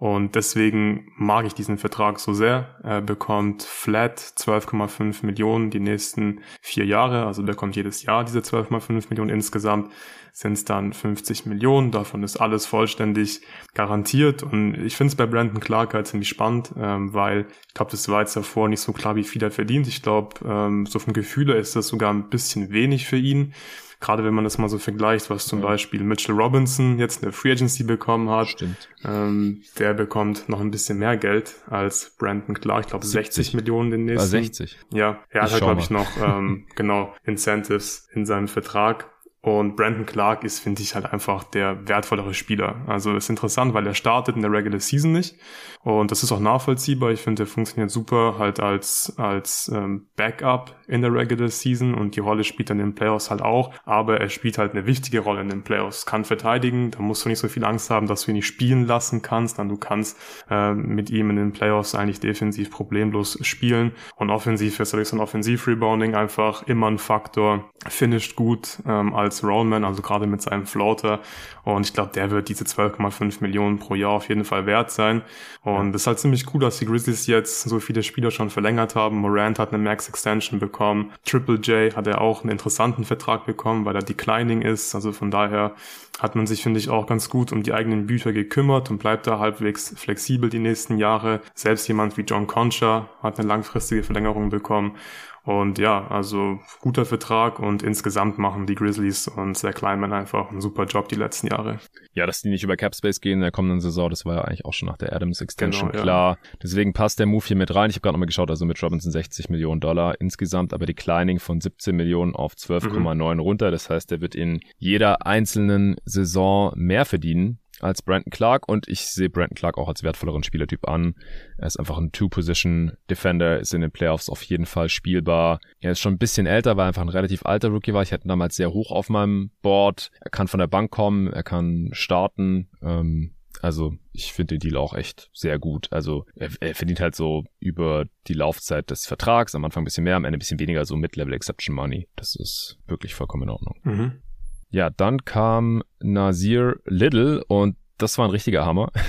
und 0.00 0.34
deswegen 0.34 1.12
mag 1.16 1.44
ich 1.44 1.52
diesen 1.52 1.76
Vertrag 1.76 2.20
so 2.20 2.32
sehr. 2.32 2.74
Er 2.82 3.02
bekommt 3.02 3.62
flat 3.62 4.18
12,5 4.18 5.26
Millionen 5.26 5.68
die 5.68 5.78
nächsten 5.78 6.40
vier 6.62 6.86
Jahre. 6.86 7.26
Also 7.26 7.42
bekommt 7.42 7.76
jedes 7.76 8.02
Jahr 8.02 8.24
diese 8.24 8.38
12,5 8.38 9.10
Millionen 9.10 9.28
insgesamt 9.28 9.92
sind 10.32 10.52
es 10.52 10.64
dann 10.64 10.92
50 10.92 11.46
Millionen. 11.46 11.90
Davon 11.90 12.22
ist 12.22 12.36
alles 12.36 12.66
vollständig 12.66 13.40
garantiert. 13.74 14.42
Und 14.42 14.74
ich 14.74 14.96
finde 14.96 15.10
es 15.12 15.16
bei 15.16 15.26
Brandon 15.26 15.60
Clark 15.60 15.94
halt 15.94 16.06
ziemlich 16.06 16.28
spannend, 16.28 16.72
ähm, 16.76 17.12
weil 17.12 17.46
ich 17.68 17.74
glaube, 17.74 17.90
das 17.90 18.08
war 18.08 18.20
jetzt 18.20 18.36
davor 18.36 18.68
nicht 18.68 18.80
so 18.80 18.92
klar, 18.92 19.16
wie 19.16 19.24
viel 19.24 19.42
er 19.42 19.50
verdient. 19.50 19.86
Ich 19.86 20.02
glaube, 20.02 20.36
ähm, 20.44 20.86
so 20.86 20.98
vom 20.98 21.12
Gefühl 21.12 21.50
ist 21.50 21.76
das 21.76 21.88
sogar 21.88 22.12
ein 22.12 22.28
bisschen 22.28 22.70
wenig 22.70 23.06
für 23.06 23.16
ihn. 23.16 23.54
Gerade 24.00 24.24
wenn 24.24 24.32
man 24.32 24.44
das 24.44 24.56
mal 24.56 24.70
so 24.70 24.78
vergleicht, 24.78 25.28
was 25.28 25.46
zum 25.46 25.60
ja. 25.60 25.66
Beispiel 25.66 26.02
Mitchell 26.02 26.34
Robinson 26.34 26.98
jetzt 26.98 27.22
eine 27.22 27.32
Free 27.32 27.52
Agency 27.52 27.84
bekommen 27.84 28.30
hat. 28.30 28.48
Stimmt. 28.48 28.88
Ähm, 29.04 29.62
der 29.78 29.92
bekommt 29.92 30.48
noch 30.48 30.60
ein 30.60 30.70
bisschen 30.70 30.98
mehr 30.98 31.18
Geld 31.18 31.56
als 31.68 32.16
Brandon 32.18 32.58
Clark. 32.58 32.84
Ich 32.84 32.90
glaube 32.90 33.04
60 33.04 33.52
Millionen 33.52 33.90
den 33.90 34.06
nächsten. 34.06 34.36
Ah, 34.36 34.40
60. 34.40 34.78
Ja, 34.90 35.18
er 35.28 35.42
hat 35.42 35.52
halt, 35.52 35.62
glaube 35.62 35.82
ich, 35.82 35.90
noch 35.90 36.08
ähm, 36.16 36.64
genau 36.76 37.14
Incentives 37.24 38.08
in 38.14 38.24
seinem 38.24 38.48
Vertrag. 38.48 39.10
Und 39.42 39.74
Brandon 39.74 40.04
Clark 40.04 40.44
ist, 40.44 40.58
finde 40.58 40.82
ich, 40.82 40.94
halt 40.94 41.10
einfach 41.10 41.44
der 41.44 41.88
wertvollere 41.88 42.34
Spieler. 42.34 42.76
Also 42.86 43.16
ist 43.16 43.30
interessant, 43.30 43.72
weil 43.72 43.86
er 43.86 43.94
startet 43.94 44.36
in 44.36 44.42
der 44.42 44.52
Regular 44.52 44.80
Season 44.80 45.12
nicht. 45.12 45.36
Und 45.82 46.10
das 46.10 46.22
ist 46.22 46.30
auch 46.30 46.40
nachvollziehbar. 46.40 47.10
Ich 47.10 47.22
finde, 47.22 47.44
er 47.44 47.46
funktioniert 47.46 47.90
super 47.90 48.34
halt 48.38 48.60
als, 48.60 49.14
als 49.16 49.70
ähm, 49.74 50.08
Backup 50.14 50.76
in 50.88 51.00
der 51.00 51.14
Regular 51.14 51.48
Season 51.48 51.94
und 51.94 52.16
die 52.16 52.20
Rolle 52.20 52.44
spielt 52.44 52.68
dann 52.68 52.80
in 52.80 52.88
den 52.88 52.94
Playoffs 52.94 53.30
halt 53.30 53.40
auch. 53.40 53.72
Aber 53.86 54.20
er 54.20 54.28
spielt 54.28 54.58
halt 54.58 54.72
eine 54.72 54.84
wichtige 54.86 55.20
Rolle 55.20 55.40
in 55.40 55.48
den 55.48 55.62
Playoffs. 55.62 56.04
Kann 56.04 56.26
verteidigen, 56.26 56.90
da 56.90 57.00
musst 57.00 57.24
du 57.24 57.30
nicht 57.30 57.38
so 57.38 57.48
viel 57.48 57.64
Angst 57.64 57.88
haben, 57.88 58.08
dass 58.08 58.24
du 58.24 58.32
ihn 58.32 58.34
nicht 58.34 58.46
spielen 58.46 58.86
lassen 58.86 59.22
kannst. 59.22 59.58
Dann 59.58 59.70
du 59.70 59.78
kannst 59.78 60.18
äh, 60.50 60.74
mit 60.74 61.08
ihm 61.08 61.30
in 61.30 61.36
den 61.36 61.52
Playoffs 61.52 61.94
eigentlich 61.94 62.20
defensiv 62.20 62.70
problemlos 62.70 63.38
spielen. 63.40 63.92
Und 64.16 64.28
offensiv 64.28 64.78
ist 64.80 64.92
er 64.92 64.98
durch 64.98 65.08
so 65.08 65.16
ein 65.16 65.20
Offensiv-Rebounding 65.20 66.14
einfach 66.14 66.62
immer 66.64 66.88
ein 66.88 66.98
Faktor. 66.98 67.70
Finisht 67.88 68.36
gut 68.36 68.82
ähm, 68.86 69.14
Rollman, 69.42 69.84
also 69.84 70.02
gerade 70.02 70.26
mit 70.26 70.42
seinem 70.42 70.66
Floater. 70.66 71.20
Und 71.64 71.86
ich 71.86 71.92
glaube, 71.92 72.12
der 72.14 72.30
wird 72.30 72.48
diese 72.48 72.64
12,5 72.64 73.38
Millionen 73.40 73.78
pro 73.78 73.94
Jahr 73.94 74.12
auf 74.12 74.28
jeden 74.28 74.44
Fall 74.44 74.66
wert 74.66 74.90
sein. 74.90 75.22
Und 75.62 75.94
es 75.94 76.02
ist 76.02 76.06
halt 76.06 76.18
ziemlich 76.18 76.52
cool, 76.52 76.60
dass 76.60 76.78
die 76.78 76.86
Grizzlies 76.86 77.26
jetzt 77.26 77.62
so 77.62 77.80
viele 77.80 78.02
Spieler 78.02 78.30
schon 78.30 78.50
verlängert 78.50 78.94
haben. 78.94 79.18
Morant 79.18 79.58
hat 79.58 79.72
eine 79.72 79.82
Max 79.82 80.08
Extension 80.08 80.58
bekommen. 80.58 81.12
Triple 81.24 81.56
J 81.56 81.94
hat 81.94 82.06
er 82.06 82.20
auch 82.20 82.42
einen 82.42 82.50
interessanten 82.50 83.04
Vertrag 83.04 83.46
bekommen, 83.46 83.84
weil 83.84 83.96
er 83.96 84.02
declining 84.02 84.62
ist. 84.62 84.94
Also 84.94 85.12
von 85.12 85.30
daher 85.30 85.74
hat 86.20 86.36
man 86.36 86.46
sich, 86.46 86.62
finde 86.62 86.78
ich, 86.78 86.90
auch 86.90 87.06
ganz 87.06 87.30
gut 87.30 87.52
um 87.52 87.62
die 87.62 87.72
eigenen 87.72 88.06
Bücher 88.06 88.32
gekümmert 88.32 88.90
und 88.90 88.98
bleibt 88.98 89.26
da 89.26 89.38
halbwegs 89.38 89.94
flexibel 89.96 90.50
die 90.50 90.58
nächsten 90.58 90.98
Jahre. 90.98 91.40
Selbst 91.54 91.88
jemand 91.88 92.16
wie 92.16 92.22
John 92.22 92.46
Concha 92.46 93.08
hat 93.22 93.38
eine 93.38 93.48
langfristige 93.48 94.02
Verlängerung 94.02 94.50
bekommen. 94.50 94.96
Und 95.44 95.78
ja, 95.78 96.06
also 96.08 96.58
guter 96.80 97.04
Vertrag 97.04 97.58
und 97.58 97.82
insgesamt 97.82 98.38
machen 98.38 98.66
die 98.66 98.74
Grizzlies 98.74 99.28
und 99.28 99.56
Zach 99.56 99.74
Kleinman 99.74 100.12
einfach 100.12 100.50
einen 100.50 100.60
super 100.60 100.84
Job 100.84 101.08
die 101.08 101.14
letzten 101.14 101.46
Jahre. 101.46 101.78
Ja, 102.12 102.26
dass 102.26 102.42
die 102.42 102.50
nicht 102.50 102.64
über 102.64 102.76
Capspace 102.76 103.20
gehen 103.20 103.34
in 103.34 103.40
der 103.40 103.50
kommenden 103.50 103.80
Saison, 103.80 104.10
das 104.10 104.24
war 104.24 104.36
ja 104.36 104.42
eigentlich 104.42 104.64
auch 104.64 104.74
schon 104.74 104.88
nach 104.88 104.98
der 104.98 105.14
Adams 105.14 105.40
Extension 105.40 105.90
genau, 105.90 106.02
klar. 106.02 106.38
Ja. 106.42 106.58
Deswegen 106.62 106.92
passt 106.92 107.18
der 107.18 107.26
Move 107.26 107.44
hier 107.46 107.56
mit 107.56 107.74
rein. 107.74 107.88
Ich 107.90 107.96
habe 107.96 108.02
gerade 108.02 108.14
nochmal 108.14 108.26
geschaut, 108.26 108.50
also 108.50 108.66
mit 108.66 108.82
Robinson 108.82 109.12
60 109.12 109.48
Millionen 109.48 109.80
Dollar 109.80 110.20
insgesamt, 110.20 110.74
aber 110.74 110.86
Declining 110.86 111.38
von 111.38 111.60
17 111.60 111.96
Millionen 111.96 112.34
auf 112.34 112.54
12,9 112.54 113.34
mhm. 113.34 113.40
runter. 113.40 113.70
Das 113.70 113.88
heißt, 113.88 114.12
er 114.12 114.20
wird 114.20 114.34
in 114.34 114.60
jeder 114.78 115.26
einzelnen 115.26 115.96
Saison 116.04 116.72
mehr 116.74 117.04
verdienen 117.04 117.59
als 117.82 118.02
Brandon 118.02 118.30
Clark 118.30 118.68
und 118.68 118.88
ich 118.88 119.06
sehe 119.06 119.30
Brandon 119.30 119.54
Clark 119.54 119.78
auch 119.78 119.88
als 119.88 120.02
wertvolleren 120.02 120.42
Spielertyp 120.42 120.88
an. 120.88 121.14
Er 121.58 121.66
ist 121.66 121.78
einfach 121.78 121.98
ein 121.98 122.12
Two-Position-Defender, 122.12 123.58
ist 123.58 123.74
in 123.74 123.80
den 123.80 123.90
Playoffs 123.90 124.28
auf 124.28 124.42
jeden 124.42 124.66
Fall 124.66 124.88
spielbar. 124.88 125.60
Er 125.80 125.92
ist 125.92 126.00
schon 126.00 126.14
ein 126.14 126.18
bisschen 126.18 126.46
älter, 126.46 126.76
weil 126.76 126.84
er 126.84 126.88
einfach 126.88 127.02
ein 127.02 127.08
relativ 127.08 127.44
alter 127.44 127.68
Rookie 127.68 127.94
war. 127.94 128.02
Ich 128.02 128.12
hatte 128.12 128.26
ihn 128.26 128.28
damals 128.28 128.56
sehr 128.56 128.72
hoch 128.72 128.90
auf 128.90 129.08
meinem 129.08 129.50
Board. 129.62 130.10
Er 130.20 130.30
kann 130.30 130.48
von 130.48 130.60
der 130.60 130.66
Bank 130.66 130.90
kommen, 130.90 131.32
er 131.32 131.42
kann 131.42 131.90
starten. 131.92 132.68
Ähm, 132.82 133.34
also 133.62 133.94
ich 134.12 134.32
finde 134.32 134.54
den 134.54 134.60
Deal 134.60 134.76
auch 134.76 134.94
echt 134.94 135.30
sehr 135.32 135.58
gut. 135.58 135.88
Also 135.90 136.24
er, 136.34 136.50
er, 136.60 136.74
verdient 136.74 137.00
halt 137.00 137.14
so 137.14 137.44
über 137.58 138.06
die 138.26 138.34
Laufzeit 138.34 138.90
des 138.90 139.06
Vertrags, 139.06 139.54
am 139.54 139.64
Anfang 139.64 139.82
ein 139.82 139.84
bisschen 139.84 140.04
mehr, 140.04 140.16
am 140.16 140.24
Ende 140.24 140.36
ein 140.36 140.40
bisschen 140.40 140.60
weniger, 140.60 140.84
so 140.84 140.96
Mid-Level 140.96 141.34
Exception 141.34 141.74
Money. 141.74 142.08
Das 142.16 142.36
ist 142.36 142.78
wirklich 142.86 143.14
vollkommen 143.14 143.44
in 143.44 143.50
Ordnung. 143.50 143.80
Mhm. 143.82 144.22
Ja, 144.70 144.90
dann 144.90 145.24
kam 145.24 145.82
Nazir 146.00 146.76
Little 146.86 147.44
und 147.44 147.76
das 147.98 148.16
war 148.18 148.26
ein 148.26 148.30
richtiger 148.30 148.64
Hammer. 148.64 148.90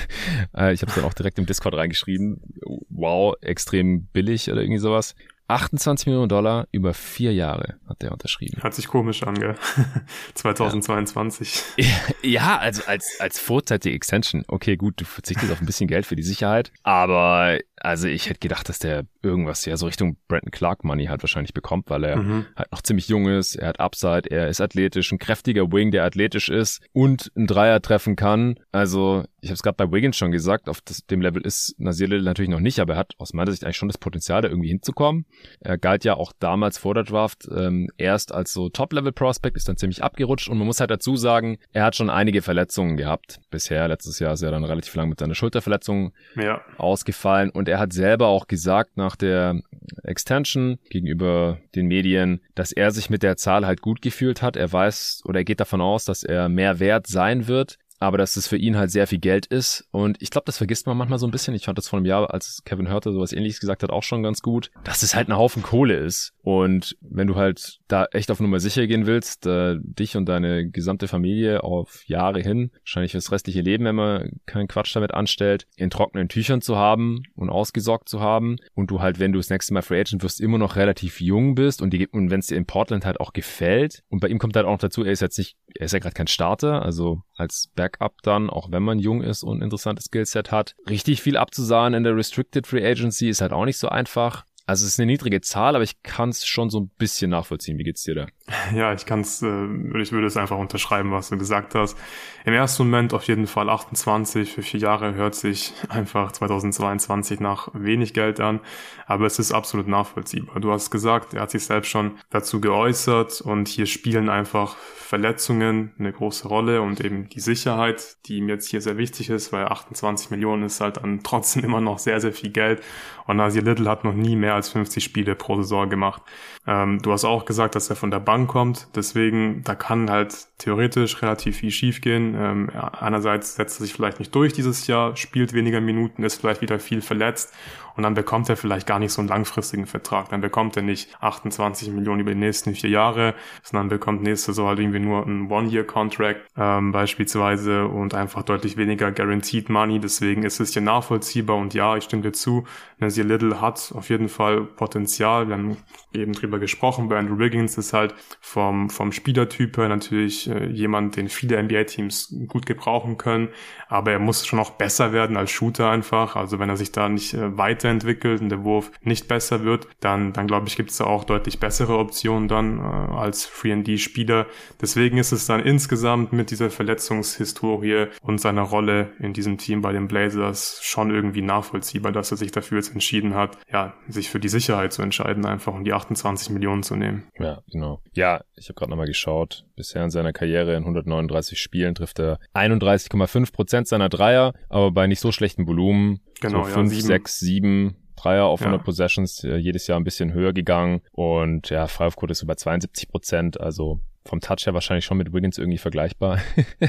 Äh, 0.53 0.73
ich 0.73 0.81
habe 0.81 0.89
es 0.89 0.95
dann 0.95 1.05
auch 1.05 1.13
direkt 1.13 1.39
im 1.39 1.45
Discord 1.45 1.75
reingeschrieben. 1.75 2.41
Wow, 2.89 3.35
extrem 3.41 4.07
billig 4.07 4.51
oder 4.51 4.61
irgendwie 4.61 4.79
sowas. 4.79 5.15
28 5.51 6.07
Millionen 6.07 6.29
Dollar 6.29 6.67
über 6.71 6.93
vier 6.93 7.33
Jahre 7.33 7.75
hat 7.87 8.01
der 8.01 8.11
unterschrieben. 8.11 8.61
Hat 8.63 8.73
sich 8.73 8.87
komisch 8.87 9.23
an, 9.23 9.35
gell? 9.35 9.55
2022. 10.33 11.63
Ja, 11.77 11.85
ja, 12.23 12.57
also 12.57 12.83
als, 12.85 13.19
als 13.19 13.39
vorzeitige 13.39 13.95
Extension. 13.95 14.43
Okay, 14.47 14.77
gut, 14.77 14.99
du 15.01 15.05
verzichtest 15.05 15.51
auf 15.51 15.59
ein 15.59 15.65
bisschen 15.65 15.87
Geld 15.87 16.05
für 16.05 16.15
die 16.15 16.23
Sicherheit, 16.23 16.71
aber 16.83 17.59
also 17.77 18.07
ich 18.07 18.29
hätte 18.29 18.39
gedacht, 18.39 18.69
dass 18.69 18.79
der 18.79 19.05
irgendwas 19.23 19.65
ja 19.65 19.75
so 19.75 19.87
Richtung 19.87 20.17
Brandon 20.27 20.51
Clark 20.51 20.83
Money 20.83 21.05
halt 21.05 21.23
wahrscheinlich 21.23 21.53
bekommt, 21.53 21.89
weil 21.89 22.03
er 22.03 22.17
mhm. 22.17 22.45
halt 22.55 22.71
noch 22.71 22.81
ziemlich 22.81 23.07
jung 23.07 23.27
ist, 23.27 23.55
er 23.55 23.69
hat 23.69 23.79
Upside, 23.79 24.29
er 24.29 24.47
ist 24.47 24.61
athletisch, 24.61 25.11
ein 25.11 25.19
kräftiger 25.19 25.71
Wing, 25.71 25.91
der 25.91 26.05
athletisch 26.05 26.49
ist 26.49 26.81
und 26.93 27.31
ein 27.35 27.47
Dreier 27.47 27.81
treffen 27.81 28.15
kann. 28.15 28.59
Also 28.71 29.25
ich 29.41 29.49
habe 29.49 29.55
es 29.55 29.63
gerade 29.63 29.75
bei 29.75 29.91
Wiggins 29.91 30.17
schon 30.17 30.31
gesagt, 30.31 30.69
auf 30.69 30.81
das, 30.81 31.05
dem 31.07 31.19
Level 31.19 31.41
ist 31.41 31.73
Nasir 31.79 32.07
Little 32.07 32.23
natürlich 32.23 32.51
noch 32.51 32.59
nicht, 32.59 32.79
aber 32.79 32.93
er 32.93 32.99
hat 32.99 33.15
aus 33.17 33.33
meiner 33.33 33.51
Sicht 33.51 33.63
eigentlich 33.63 33.77
schon 33.77 33.89
das 33.89 33.97
Potenzial, 33.97 34.43
da 34.43 34.49
irgendwie 34.49 34.69
hinzukommen. 34.69 35.25
Er 35.59 35.79
galt 35.79 36.05
ja 36.05 36.13
auch 36.13 36.31
damals 36.39 36.77
vor 36.77 36.93
der 36.93 37.03
Draft 37.03 37.49
ähm, 37.51 37.89
erst 37.97 38.33
als 38.33 38.53
so 38.53 38.69
Top-Level-Prospect, 38.69 39.57
ist 39.57 39.67
dann 39.67 39.77
ziemlich 39.77 40.03
abgerutscht 40.03 40.47
und 40.47 40.59
man 40.59 40.67
muss 40.67 40.79
halt 40.79 40.91
dazu 40.91 41.15
sagen, 41.15 41.57
er 41.73 41.85
hat 41.85 41.95
schon 41.95 42.11
einige 42.11 42.43
Verletzungen 42.43 42.97
gehabt. 42.97 43.39
Bisher, 43.49 43.87
letztes 43.87 44.19
Jahr 44.19 44.33
ist 44.33 44.43
er 44.43 44.51
dann 44.51 44.63
relativ 44.63 44.93
lang 44.93 45.09
mit 45.09 45.19
seiner 45.19 45.33
Schulterverletzung 45.33 46.13
ja. 46.35 46.61
ausgefallen 46.77 47.49
und 47.49 47.67
er 47.67 47.79
hat 47.79 47.93
selber 47.93 48.27
auch 48.27 48.45
gesagt 48.45 48.95
nach 48.97 49.15
der 49.15 49.59
Extension 50.03 50.77
gegenüber 50.91 51.57
den 51.73 51.87
Medien, 51.87 52.41
dass 52.53 52.71
er 52.71 52.91
sich 52.91 53.09
mit 53.09 53.23
der 53.23 53.37
Zahl 53.37 53.65
halt 53.65 53.81
gut 53.81 54.03
gefühlt 54.03 54.43
hat. 54.43 54.55
Er 54.55 54.71
weiß 54.71 55.23
oder 55.25 55.39
er 55.39 55.45
geht 55.45 55.59
davon 55.59 55.81
aus, 55.81 56.05
dass 56.05 56.23
er 56.23 56.47
mehr 56.47 56.79
wert 56.79 57.07
sein 57.07 57.47
wird 57.47 57.79
aber 58.01 58.17
dass 58.17 58.35
es 58.35 58.47
für 58.47 58.57
ihn 58.57 58.77
halt 58.77 58.89
sehr 58.89 59.05
viel 59.05 59.19
Geld 59.19 59.45
ist. 59.45 59.87
Und 59.91 60.19
ich 60.21 60.31
glaube, 60.31 60.45
das 60.45 60.57
vergisst 60.57 60.87
man 60.87 60.97
manchmal 60.97 61.19
so 61.19 61.27
ein 61.27 61.31
bisschen. 61.31 61.53
Ich 61.53 61.65
fand 61.65 61.77
das 61.77 61.87
vor 61.87 61.97
einem 61.97 62.07
Jahr, 62.07 62.33
als 62.33 62.63
Kevin 62.65 62.89
Hörte 62.89 63.11
sowas 63.11 63.31
ähnliches 63.31 63.59
gesagt 63.59 63.83
hat, 63.83 63.91
auch 63.91 64.01
schon 64.01 64.23
ganz 64.23 64.41
gut, 64.41 64.71
dass 64.83 65.03
es 65.03 65.15
halt 65.15 65.29
ein 65.29 65.37
Haufen 65.37 65.61
Kohle 65.61 65.95
ist. 65.95 66.33
Und 66.41 66.97
wenn 66.99 67.27
du 67.27 67.35
halt 67.35 67.79
da 67.87 68.05
echt 68.11 68.31
auf 68.31 68.39
Nummer 68.39 68.59
sicher 68.59 68.87
gehen 68.87 69.05
willst, 69.05 69.45
äh, 69.45 69.75
dich 69.81 70.17
und 70.17 70.25
deine 70.25 70.67
gesamte 70.67 71.07
Familie 71.07 71.63
auf 71.63 72.03
Jahre 72.07 72.41
hin, 72.41 72.71
wahrscheinlich 72.79 73.11
fürs 73.11 73.31
restliche 73.31 73.61
Leben, 73.61 73.85
wenn 73.85 73.95
man 73.95 74.39
keinen 74.47 74.67
Quatsch 74.67 74.95
damit 74.95 75.13
anstellt, 75.13 75.67
in 75.75 75.91
trockenen 75.91 76.27
Tüchern 76.27 76.61
zu 76.61 76.77
haben 76.77 77.21
und 77.35 77.51
ausgesorgt 77.51 78.09
zu 78.09 78.19
haben 78.19 78.55
und 78.73 78.89
du 78.89 79.01
halt, 79.01 79.19
wenn 79.19 79.31
du 79.31 79.37
das 79.37 79.51
nächste 79.51 79.75
Mal 79.75 79.83
Free 79.83 79.99
Agent 79.99 80.23
wirst, 80.23 80.41
immer 80.41 80.57
noch 80.57 80.75
relativ 80.75 81.21
jung 81.21 81.53
bist 81.53 81.83
und, 81.83 81.93
und 82.13 82.31
wenn 82.31 82.39
es 82.39 82.47
dir 82.47 82.57
in 82.57 82.65
Portland 82.65 83.05
halt 83.05 83.19
auch 83.19 83.31
gefällt 83.31 84.01
und 84.09 84.21
bei 84.21 84.27
ihm 84.27 84.39
kommt 84.39 84.55
halt 84.55 84.65
auch 84.65 84.71
noch 84.71 84.79
dazu, 84.79 85.03
er 85.03 85.11
ist 85.11 85.21
jetzt 85.21 85.37
nicht, 85.37 85.55
er 85.75 85.85
ist 85.85 85.91
ja 85.91 85.99
gerade 85.99 86.15
kein 86.15 86.27
Starter, 86.27 86.81
also 86.81 87.21
als 87.41 87.69
Backup 87.75 88.21
dann, 88.21 88.49
auch 88.49 88.71
wenn 88.71 88.83
man 88.83 88.99
jung 88.99 89.21
ist 89.21 89.43
und 89.43 89.59
ein 89.59 89.63
interessantes 89.63 90.05
Skillset 90.05 90.51
hat. 90.51 90.75
Richtig 90.89 91.21
viel 91.21 91.35
abzusahen 91.35 91.93
in 91.93 92.03
der 92.03 92.15
Restricted 92.15 92.67
Free 92.67 92.85
Agency 92.85 93.29
ist 93.29 93.41
halt 93.41 93.51
auch 93.51 93.65
nicht 93.65 93.77
so 93.77 93.89
einfach. 93.89 94.45
Also 94.71 94.85
es 94.85 94.93
ist 94.93 94.99
eine 95.01 95.07
niedrige 95.07 95.41
Zahl, 95.41 95.75
aber 95.75 95.83
ich 95.83 96.01
kann 96.01 96.29
es 96.29 96.47
schon 96.47 96.69
so 96.69 96.79
ein 96.79 96.89
bisschen 96.97 97.31
nachvollziehen. 97.31 97.77
Wie 97.77 97.83
geht's 97.83 98.03
dir 98.03 98.15
da? 98.15 98.27
Ja, 98.73 98.93
ich 98.93 99.05
kann 99.05 99.19
es, 99.19 99.41
äh, 99.41 99.65
ich 100.01 100.13
würde 100.13 100.27
es 100.27 100.37
einfach 100.37 100.57
unterschreiben, 100.57 101.11
was 101.11 101.27
du 101.27 101.37
gesagt 101.37 101.75
hast. 101.75 101.97
Im 102.45 102.53
ersten 102.53 102.83
Moment 102.83 103.13
auf 103.13 103.23
jeden 103.23 103.47
Fall 103.47 103.69
28 103.69 104.53
für 104.53 104.61
vier 104.61 104.79
Jahre 104.79 105.13
hört 105.13 105.35
sich 105.35 105.73
einfach 105.89 106.31
2022 106.31 107.41
nach 107.41 107.67
wenig 107.73 108.13
Geld 108.13 108.39
an, 108.39 108.61
aber 109.07 109.25
es 109.25 109.39
ist 109.39 109.51
absolut 109.51 109.89
nachvollziehbar. 109.89 110.61
Du 110.61 110.71
hast 110.71 110.89
gesagt, 110.89 111.33
er 111.33 111.41
hat 111.41 111.51
sich 111.51 111.65
selbst 111.65 111.89
schon 111.89 112.17
dazu 112.29 112.61
geäußert 112.61 113.41
und 113.41 113.67
hier 113.67 113.87
spielen 113.87 114.29
einfach 114.29 114.77
Verletzungen 114.77 115.91
eine 115.99 116.13
große 116.13 116.47
Rolle 116.47 116.81
und 116.81 117.01
eben 117.01 117.27
die 117.27 117.41
Sicherheit, 117.41 118.15
die 118.25 118.37
ihm 118.37 118.47
jetzt 118.47 118.69
hier 118.69 118.79
sehr 118.79 118.97
wichtig 118.97 119.29
ist, 119.29 119.51
weil 119.51 119.65
28 119.65 120.31
Millionen 120.31 120.63
ist 120.63 120.79
halt 120.79 120.97
dann 120.97 121.23
trotzdem 121.23 121.63
immer 121.65 121.81
noch 121.81 121.99
sehr, 121.99 122.21
sehr 122.21 122.31
viel 122.31 122.51
Geld 122.51 122.81
und 123.27 123.37
Nasir 123.37 123.61
Little 123.61 123.89
hat 123.89 124.03
noch 124.03 124.13
nie 124.13 124.35
mehr 124.35 124.55
als 124.61 124.69
50 124.69 125.03
Spiele 125.03 125.35
pro 125.35 125.57
Saison 125.61 125.89
gemacht. 125.89 126.21
Ähm, 126.67 126.99
du 127.01 127.11
hast 127.11 127.25
auch 127.25 127.45
gesagt, 127.45 127.75
dass 127.75 127.89
er 127.89 127.95
von 127.95 128.11
der 128.11 128.19
Bank 128.19 128.49
kommt, 128.49 128.87
deswegen 128.95 129.63
da 129.63 129.73
kann 129.73 130.11
halt 130.11 130.47
theoretisch 130.59 131.21
relativ 131.21 131.57
viel 131.57 131.71
schiefgehen. 131.71 132.35
Ähm, 132.37 132.69
einerseits 132.69 133.55
setzt 133.55 133.79
er 133.79 133.85
sich 133.85 133.93
vielleicht 133.93 134.19
nicht 134.19 134.33
durch 134.35 134.53
dieses 134.53 134.85
Jahr, 134.85 135.15
spielt 135.17 135.53
weniger 135.53 135.81
Minuten, 135.81 136.23
ist 136.23 136.39
vielleicht 136.39 136.61
wieder 136.61 136.79
viel 136.79 137.01
verletzt 137.01 137.53
und 137.95 138.03
dann 138.03 138.13
bekommt 138.13 138.49
er 138.49 138.57
vielleicht 138.57 138.87
gar 138.87 138.99
nicht 138.99 139.11
so 139.11 139.21
einen 139.21 139.29
langfristigen 139.29 139.85
Vertrag. 139.85 140.29
Dann 140.29 140.41
bekommt 140.41 140.75
er 140.77 140.83
nicht 140.83 141.15
28 141.21 141.89
Millionen 141.89 142.21
über 142.21 142.31
die 142.31 142.39
nächsten 142.39 142.73
vier 142.73 142.89
Jahre, 142.89 143.35
sondern 143.63 143.89
bekommt 143.89 144.23
nächste 144.23 144.51
Saison 144.51 144.67
halt 144.67 144.79
irgendwie 144.79 144.99
nur 144.99 145.25
einen 145.25 145.51
One-Year-Contract 145.51 146.47
ähm, 146.57 146.91
beispielsweise 146.91 147.87
und 147.87 148.13
einfach 148.13 148.43
deutlich 148.43 148.77
weniger 148.77 149.11
Guaranteed 149.11 149.69
Money. 149.69 149.99
Deswegen 149.99 150.43
ist 150.43 150.59
es 150.59 150.73
hier 150.73 150.81
nachvollziehbar 150.81 151.57
und 151.57 151.73
ja, 151.73 151.97
ich 151.97 152.05
stimme 152.05 152.23
dir 152.23 152.33
zu, 152.33 152.65
Nazir 152.99 153.23
Little 153.23 153.61
hat 153.61 153.93
auf 153.95 154.09
jeden 154.09 154.29
Fall 154.29 154.61
Potenzial. 154.61 155.47
Wir 155.47 155.55
haben 155.55 155.77
eben 156.13 156.33
drüber 156.33 156.50
gesprochen. 156.59 157.09
Bei 157.09 157.17
Andrew 157.17 157.37
Wiggins 157.39 157.77
ist 157.77 157.93
halt 157.93 158.15
vom, 158.39 158.89
vom 158.89 159.11
Spielertyp 159.11 159.77
her 159.77 159.89
natürlich 159.89 160.49
äh, 160.49 160.67
jemand, 160.67 161.15
den 161.15 161.29
viele 161.29 161.61
NBA-Teams 161.61 162.35
gut 162.47 162.65
gebrauchen 162.65 163.17
können. 163.17 163.49
Aber 163.87 164.11
er 164.11 164.19
muss 164.19 164.45
schon 164.45 164.59
auch 164.59 164.71
besser 164.71 165.13
werden 165.13 165.37
als 165.37 165.51
Shooter 165.51 165.89
einfach. 165.89 166.35
Also 166.35 166.59
wenn 166.59 166.69
er 166.69 166.77
sich 166.77 166.91
da 166.91 167.09
nicht 167.09 167.33
äh, 167.33 167.57
weiterentwickelt 167.57 168.41
und 168.41 168.49
der 168.49 168.63
Wurf 168.63 168.91
nicht 169.01 169.27
besser 169.27 169.63
wird, 169.63 169.87
dann, 169.99 170.33
dann 170.33 170.47
glaube 170.47 170.67
ich, 170.67 170.75
gibt 170.75 170.91
es 170.91 170.97
da 170.97 171.05
auch 171.05 171.23
deutlich 171.23 171.59
bessere 171.59 171.97
Optionen 171.97 172.47
dann 172.47 172.79
äh, 172.79 172.81
als 172.81 173.49
3D-Spieler. 173.49 174.45
Deswegen 174.81 175.17
ist 175.17 175.31
es 175.31 175.45
dann 175.45 175.61
insgesamt 175.61 176.33
mit 176.33 176.51
dieser 176.51 176.69
Verletzungshistorie 176.69 178.07
und 178.21 178.39
seiner 178.39 178.63
Rolle 178.63 179.11
in 179.19 179.33
diesem 179.33 179.57
Team 179.57 179.81
bei 179.81 179.91
den 179.91 180.07
Blazers 180.07 180.79
schon 180.83 181.11
irgendwie 181.11 181.41
nachvollziehbar, 181.41 182.11
dass 182.11 182.31
er 182.31 182.37
sich 182.37 182.51
dafür 182.51 182.77
jetzt 182.77 182.93
entschieden 182.93 183.35
hat, 183.35 183.57
ja, 183.71 183.93
sich 184.07 184.29
für 184.29 184.39
die 184.39 184.49
Sicherheit 184.49 184.93
zu 184.93 185.01
entscheiden 185.01 185.45
einfach 185.45 185.73
und 185.73 185.83
die 185.83 185.93
28 185.93 186.40
Millionen 186.49 186.83
zu 186.83 186.95
nehmen. 186.95 187.27
Ja, 187.39 187.61
genau. 187.71 188.01
Ja, 188.13 188.41
ich 188.55 188.67
habe 188.69 188.75
gerade 188.75 188.91
nochmal 188.91 189.07
geschaut. 189.07 189.65
Bisher 189.75 190.03
in 190.03 190.09
seiner 190.09 190.33
Karriere 190.33 190.75
in 190.75 190.83
139 190.83 191.59
Spielen 191.59 191.95
trifft 191.95 192.19
er 192.19 192.39
31,5 192.53 193.53
Prozent 193.53 193.87
seiner 193.87 194.09
Dreier, 194.09 194.53
aber 194.69 194.91
bei 194.91 195.07
nicht 195.07 195.19
so 195.19 195.31
schlechtem 195.31 195.67
Volumen. 195.67 196.21
Genau, 196.39 196.63
so 196.63 196.71
5, 196.71 196.93
ja, 196.93 197.01
6, 197.01 197.39
7 197.39 197.95
Dreier 198.15 198.45
auf 198.45 198.61
100 198.61 198.81
ja. 198.81 198.83
Possessions, 198.83 199.43
äh, 199.43 199.57
jedes 199.57 199.87
Jahr 199.87 199.99
ein 199.99 200.03
bisschen 200.03 200.33
höher 200.33 200.53
gegangen 200.53 201.01
und 201.11 201.69
ja, 201.69 201.87
Freiwurfquote 201.87 202.31
ist 202.31 202.43
über 202.43 202.55
72 202.55 203.09
Prozent, 203.09 203.59
also 203.59 203.99
vom 204.25 204.39
Touch 204.39 204.65
her 204.65 204.73
wahrscheinlich 204.73 205.05
schon 205.05 205.17
mit 205.17 205.33
Wiggins 205.33 205.57
irgendwie 205.57 205.79
vergleichbar. 205.79 206.39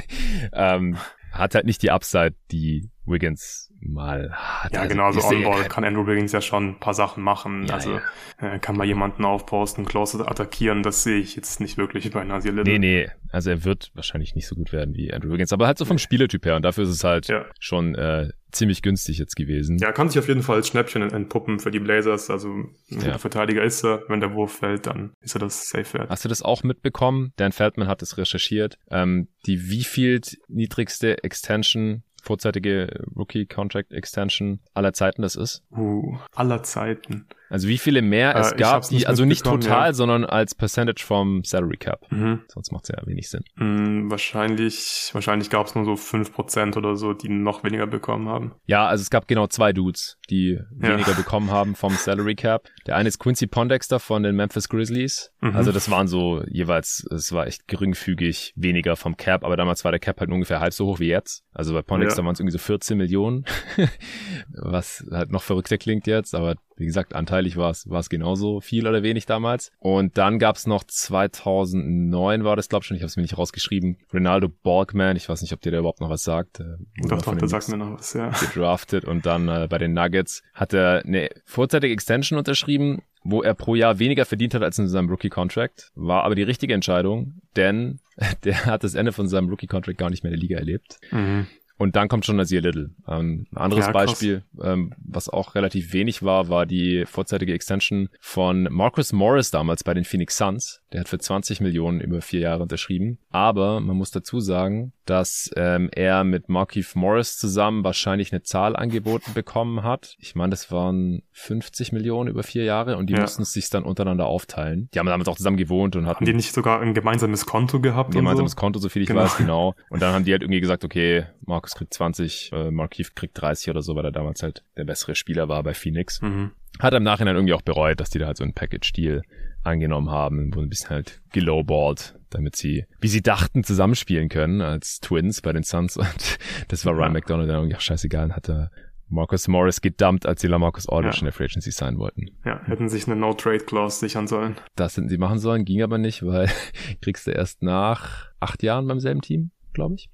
ähm, 0.52 0.98
hat 1.32 1.54
halt 1.54 1.64
nicht 1.64 1.82
die 1.82 1.90
Upside, 1.90 2.34
die 2.50 2.90
Wiggins 3.06 3.71
mal 3.82 4.30
hat. 4.32 4.72
Ja, 4.72 4.80
also 4.80 4.90
genau, 4.90 5.04
also 5.06 5.20
On-Ball 5.22 5.64
kann 5.68 5.84
Andrew 5.84 6.06
Wiggins 6.06 6.32
ja 6.32 6.40
schon 6.40 6.70
ein 6.70 6.80
paar 6.80 6.94
Sachen 6.94 7.22
machen. 7.22 7.66
Ja, 7.66 7.74
also 7.74 7.92
ja. 7.92 8.54
Äh, 8.54 8.58
kann 8.58 8.76
mal 8.76 8.86
jemanden 8.86 9.24
aufposten, 9.24 9.84
Closer 9.84 10.28
attackieren, 10.30 10.82
das 10.82 11.02
sehe 11.02 11.18
ich 11.18 11.36
jetzt 11.36 11.60
nicht 11.60 11.78
wirklich 11.78 12.10
bei 12.10 12.24
Nasir 12.24 12.52
Little. 12.52 12.78
Nee, 12.78 12.78
nee, 12.78 13.10
also 13.30 13.50
er 13.50 13.64
wird 13.64 13.90
wahrscheinlich 13.94 14.34
nicht 14.34 14.46
so 14.46 14.54
gut 14.54 14.72
werden 14.72 14.94
wie 14.94 15.12
Andrew 15.12 15.32
Wiggins, 15.32 15.52
aber 15.52 15.66
halt 15.66 15.78
so 15.78 15.84
vom 15.84 15.96
nee. 15.96 16.02
Spielertyp 16.02 16.44
her 16.44 16.56
und 16.56 16.62
dafür 16.62 16.84
ist 16.84 16.90
es 16.90 17.04
halt 17.04 17.28
ja. 17.28 17.44
schon 17.58 17.94
äh, 17.94 18.30
ziemlich 18.52 18.82
günstig 18.82 19.18
jetzt 19.18 19.34
gewesen. 19.34 19.78
Ja, 19.78 19.92
kann 19.92 20.08
sich 20.08 20.18
auf 20.18 20.28
jeden 20.28 20.42
Fall 20.42 20.56
als 20.56 20.68
Schnäppchen 20.68 21.02
entpuppen 21.02 21.58
für 21.58 21.70
die 21.70 21.80
Blazers. 21.80 22.30
Also 22.30 22.48
ein 22.50 22.76
ja. 22.90 23.18
Verteidiger 23.18 23.62
ist 23.62 23.82
er. 23.84 24.02
Wenn 24.08 24.20
der 24.20 24.34
Wurf 24.34 24.58
fällt, 24.58 24.86
dann 24.86 25.14
ist 25.20 25.34
er 25.34 25.40
das 25.40 25.68
safe 25.68 25.98
wert. 25.98 26.10
Hast 26.10 26.24
du 26.24 26.28
das 26.28 26.42
auch 26.42 26.62
mitbekommen? 26.62 27.32
Dan 27.36 27.52
Feldman 27.52 27.88
hat 27.88 28.02
es 28.02 28.18
recherchiert. 28.18 28.78
Ähm, 28.90 29.28
die 29.46 29.70
wievielt 29.70 30.38
niedrigste 30.48 31.24
Extension 31.24 32.02
vorzeitige 32.22 33.04
Rookie 33.14 33.46
Contract 33.46 33.92
Extension 33.92 34.60
aller 34.72 34.92
Zeiten 34.92 35.22
das 35.22 35.36
ist? 35.36 35.62
Uh, 35.70 36.16
aller 36.34 36.62
Zeiten. 36.62 37.26
Also 37.52 37.68
wie 37.68 37.76
viele 37.76 38.00
mehr 38.00 38.34
es 38.34 38.52
äh, 38.52 38.56
gab, 38.56 38.88
die, 38.88 39.06
also 39.06 39.26
nicht 39.26 39.44
total, 39.44 39.88
ja. 39.88 39.92
sondern 39.92 40.24
als 40.24 40.54
Percentage 40.54 41.04
vom 41.04 41.44
Salary 41.44 41.76
Cap. 41.76 42.10
Mhm. 42.10 42.40
Sonst 42.48 42.72
macht 42.72 42.84
es 42.84 42.96
ja 42.96 43.06
wenig 43.06 43.28
Sinn. 43.28 43.44
Mhm, 43.56 44.10
wahrscheinlich, 44.10 45.10
wahrscheinlich 45.12 45.50
gab 45.50 45.66
es 45.66 45.74
nur 45.74 45.84
so 45.84 45.96
fünf 45.96 46.32
Prozent 46.32 46.78
oder 46.78 46.96
so, 46.96 47.12
die 47.12 47.28
noch 47.28 47.62
weniger 47.62 47.86
bekommen 47.86 48.26
haben. 48.26 48.54
Ja, 48.64 48.86
also 48.86 49.02
es 49.02 49.10
gab 49.10 49.28
genau 49.28 49.48
zwei 49.48 49.74
Dudes, 49.74 50.16
die 50.30 50.52
ja. 50.80 50.88
weniger 50.88 51.12
bekommen 51.12 51.50
haben 51.50 51.74
vom 51.74 51.92
Salary 51.92 52.36
Cap. 52.36 52.68
Der 52.86 52.96
eine 52.96 53.10
ist 53.10 53.18
Quincy 53.18 53.46
Pondexter 53.46 54.00
von 54.00 54.22
den 54.22 54.34
Memphis 54.34 54.70
Grizzlies. 54.70 55.30
Mhm. 55.42 55.54
Also 55.54 55.72
das 55.72 55.90
waren 55.90 56.08
so 56.08 56.42
jeweils, 56.48 57.06
es 57.14 57.32
war 57.32 57.46
echt 57.46 57.68
geringfügig 57.68 58.54
weniger 58.56 58.96
vom 58.96 59.18
Cap, 59.18 59.44
aber 59.44 59.58
damals 59.58 59.84
war 59.84 59.92
der 59.92 60.00
Cap 60.00 60.20
halt 60.20 60.30
ungefähr 60.30 60.60
halb 60.60 60.72
so 60.72 60.86
hoch 60.86 61.00
wie 61.00 61.08
jetzt. 61.08 61.44
Also 61.52 61.74
bei 61.74 61.82
Pondexter 61.82 62.22
ja. 62.22 62.24
waren 62.24 62.32
es 62.32 62.40
irgendwie 62.40 62.52
so 62.52 62.64
14 62.64 62.96
Millionen, 62.96 63.44
was 64.48 65.04
halt 65.10 65.30
noch 65.30 65.42
verrückter 65.42 65.76
klingt 65.76 66.06
jetzt, 66.06 66.34
aber 66.34 66.54
wie 66.76 66.86
gesagt, 66.86 67.14
anteilig 67.14 67.56
war 67.56 67.70
es 67.70 67.88
war 67.88 68.00
es 68.00 68.08
genauso 68.08 68.60
viel 68.60 68.86
oder 68.86 69.02
wenig 69.02 69.26
damals. 69.26 69.70
Und 69.78 70.18
dann 70.18 70.38
gab 70.38 70.56
es 70.56 70.66
noch 70.66 70.84
2009 70.84 72.44
war 72.44 72.56
das, 72.56 72.68
glaube 72.68 72.82
ich 72.82 72.86
schon, 72.88 72.96
ich 72.96 73.02
habe 73.02 73.08
es 73.08 73.16
mir 73.16 73.22
nicht 73.22 73.38
rausgeschrieben, 73.38 73.98
Ronaldo 74.12 74.48
Borgman, 74.48 75.16
ich 75.16 75.28
weiß 75.28 75.42
nicht, 75.42 75.52
ob 75.52 75.60
dir 75.60 75.70
der 75.70 75.80
überhaupt 75.80 76.00
noch 76.00 76.10
was 76.10 76.22
sagt. 76.22 76.60
Äh, 76.60 76.76
doch, 77.08 77.22
doch, 77.22 77.36
der 77.36 77.48
sagt 77.48 77.68
mir 77.68 77.76
noch 77.76 77.98
was, 77.98 78.14
ja. 78.14 78.30
Gedraftet 78.30 79.04
und 79.04 79.26
dann 79.26 79.48
äh, 79.48 79.66
bei 79.68 79.78
den 79.78 79.92
Nuggets 79.92 80.42
hat 80.54 80.72
er 80.72 81.04
eine 81.04 81.30
vorzeitige 81.44 81.92
Extension 81.92 82.38
unterschrieben, 82.38 83.02
wo 83.24 83.42
er 83.42 83.54
pro 83.54 83.74
Jahr 83.74 83.98
weniger 83.98 84.24
verdient 84.24 84.54
hat 84.54 84.62
als 84.62 84.78
in 84.78 84.88
seinem 84.88 85.08
Rookie-Contract. 85.08 85.92
War 85.94 86.24
aber 86.24 86.34
die 86.34 86.42
richtige 86.42 86.74
Entscheidung, 86.74 87.40
denn 87.56 88.00
der 88.44 88.66
hat 88.66 88.84
das 88.84 88.94
Ende 88.94 89.12
von 89.12 89.28
seinem 89.28 89.48
Rookie-Contract 89.48 89.98
gar 89.98 90.10
nicht 90.10 90.24
mehr 90.24 90.32
in 90.32 90.38
der 90.38 90.42
Liga 90.42 90.58
erlebt. 90.58 90.98
Mhm. 91.10 91.46
Und 91.82 91.96
dann 91.96 92.06
kommt 92.06 92.24
schon 92.24 92.36
Nasir 92.36 92.60
Little. 92.60 92.90
Ähm, 93.08 93.48
ein 93.50 93.56
anderes 93.56 93.86
ja, 93.86 93.90
Beispiel, 93.90 94.44
ähm, 94.62 94.94
was 94.98 95.28
auch 95.28 95.56
relativ 95.56 95.92
wenig 95.92 96.22
war, 96.22 96.48
war 96.48 96.64
die 96.64 97.04
vorzeitige 97.06 97.54
Extension 97.54 98.08
von 98.20 98.68
Marcus 98.70 99.12
Morris 99.12 99.50
damals 99.50 99.82
bei 99.82 99.92
den 99.92 100.04
Phoenix 100.04 100.36
Suns. 100.36 100.80
Der 100.92 101.00
hat 101.00 101.08
für 101.08 101.18
20 101.18 101.60
Millionen 101.60 102.00
über 102.00 102.22
vier 102.22 102.38
Jahre 102.38 102.62
unterschrieben. 102.62 103.18
Aber 103.30 103.80
man 103.80 103.96
muss 103.96 104.12
dazu 104.12 104.38
sagen, 104.38 104.92
dass 105.06 105.50
ähm, 105.56 105.90
er 105.94 106.24
mit 106.24 106.48
Markeith 106.48 106.94
Morris 106.94 107.38
zusammen 107.38 107.84
wahrscheinlich 107.84 108.32
eine 108.32 108.42
Zahl 108.42 108.76
angeboten 108.76 109.32
bekommen 109.34 109.82
hat. 109.82 110.16
Ich 110.18 110.34
meine, 110.34 110.50
das 110.50 110.70
waren 110.70 111.22
50 111.32 111.92
Millionen 111.92 112.30
über 112.30 112.42
vier 112.42 112.64
Jahre 112.64 112.96
und 112.96 113.08
die 113.08 113.14
ja. 113.14 113.20
mussten 113.20 113.42
es 113.42 113.52
sich 113.52 113.68
dann 113.70 113.84
untereinander 113.84 114.26
aufteilen. 114.26 114.88
Die 114.94 114.98
haben 114.98 115.06
damals 115.06 115.28
auch 115.28 115.36
zusammen 115.36 115.56
gewohnt 115.56 115.96
und 115.96 116.06
hatten. 116.06 116.16
Haben 116.16 116.26
die 116.26 116.34
nicht 116.34 116.52
sogar 116.52 116.80
ein 116.80 116.94
gemeinsames 116.94 117.46
Konto 117.46 117.80
gehabt? 117.80 118.10
Ein 118.10 118.18
gemeinsames 118.18 118.52
so? 118.52 118.56
Konto, 118.56 118.78
so 118.78 118.88
viel 118.88 119.02
ich 119.02 119.08
genau. 119.08 119.22
weiß, 119.22 119.36
genau. 119.36 119.74
Und 119.90 120.02
dann 120.02 120.14
haben 120.14 120.24
die 120.24 120.32
halt 120.32 120.42
irgendwie 120.42 120.60
gesagt, 120.60 120.84
okay, 120.84 121.26
Marcus 121.44 121.74
kriegt 121.74 121.94
20, 121.94 122.50
äh, 122.52 122.70
Markeith 122.70 123.14
kriegt 123.14 123.40
30 123.40 123.70
oder 123.70 123.82
so, 123.82 123.96
weil 123.96 124.04
er 124.04 124.12
damals 124.12 124.42
halt 124.42 124.62
der 124.76 124.84
bessere 124.84 125.14
Spieler 125.14 125.48
war 125.48 125.62
bei 125.62 125.74
Phoenix. 125.74 126.20
Mhm. 126.22 126.52
Hat 126.78 126.92
er 126.92 126.98
im 126.98 127.02
Nachhinein 127.02 127.36
irgendwie 127.36 127.54
auch 127.54 127.62
bereut, 127.62 128.00
dass 128.00 128.10
die 128.10 128.18
da 128.18 128.26
halt 128.26 128.36
so 128.36 128.44
einen 128.44 128.54
Package-Deal 128.54 129.22
angenommen 129.62 130.10
haben, 130.10 130.54
wurde 130.54 130.66
ein 130.66 130.70
bisschen 130.70 130.90
halt 130.90 131.20
gelowballt, 131.32 132.18
damit 132.30 132.56
sie, 132.56 132.86
wie 133.00 133.08
sie 133.08 133.22
dachten, 133.22 133.62
zusammenspielen 133.62 134.28
können 134.28 134.60
als 134.60 135.00
Twins 135.00 135.40
bei 135.40 135.52
den 135.52 135.62
Suns. 135.62 135.96
Und 135.98 136.38
das 136.68 136.84
war 136.84 136.94
Ryan 136.94 137.12
McDonald 137.12 137.48
dann 137.48 137.56
irgendwie 137.56 137.76
auch 137.76 137.80
scheißegal 137.80 138.26
und 138.26 138.36
hatte 138.36 138.70
Marcus 139.08 139.46
Morris 139.46 139.80
gedumpt, 139.80 140.26
als 140.26 140.40
sie 140.40 140.48
Lamarcus 140.48 140.88
Aldridge 140.88 141.16
ja. 141.16 141.20
in 141.20 141.24
der 141.26 141.32
Free 141.32 141.44
Agency 141.44 141.70
sein 141.70 141.98
wollten. 141.98 142.30
Ja, 142.44 142.62
hätten 142.64 142.88
sich 142.88 143.06
eine 143.06 143.16
No-Trade-Clause 143.16 144.00
sichern 144.00 144.26
sollen. 144.26 144.56
Das 144.74 144.96
hätten 144.96 145.08
sie 145.08 145.18
machen 145.18 145.38
sollen, 145.38 145.64
ging 145.64 145.82
aber 145.82 145.98
nicht, 145.98 146.24
weil 146.24 146.48
kriegst 147.02 147.26
du 147.26 147.30
erst 147.30 147.62
nach 147.62 148.30
acht 148.40 148.62
Jahren 148.62 148.86
beim 148.86 149.00
selben 149.00 149.20
Team, 149.20 149.50
glaube 149.74 149.96
ich. 149.96 150.10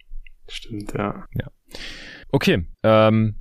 Stimmt, 0.49 0.93
ja. 0.95 1.27
Ja. 1.35 1.51
Okay, 2.31 2.67
ähm, 2.83 3.37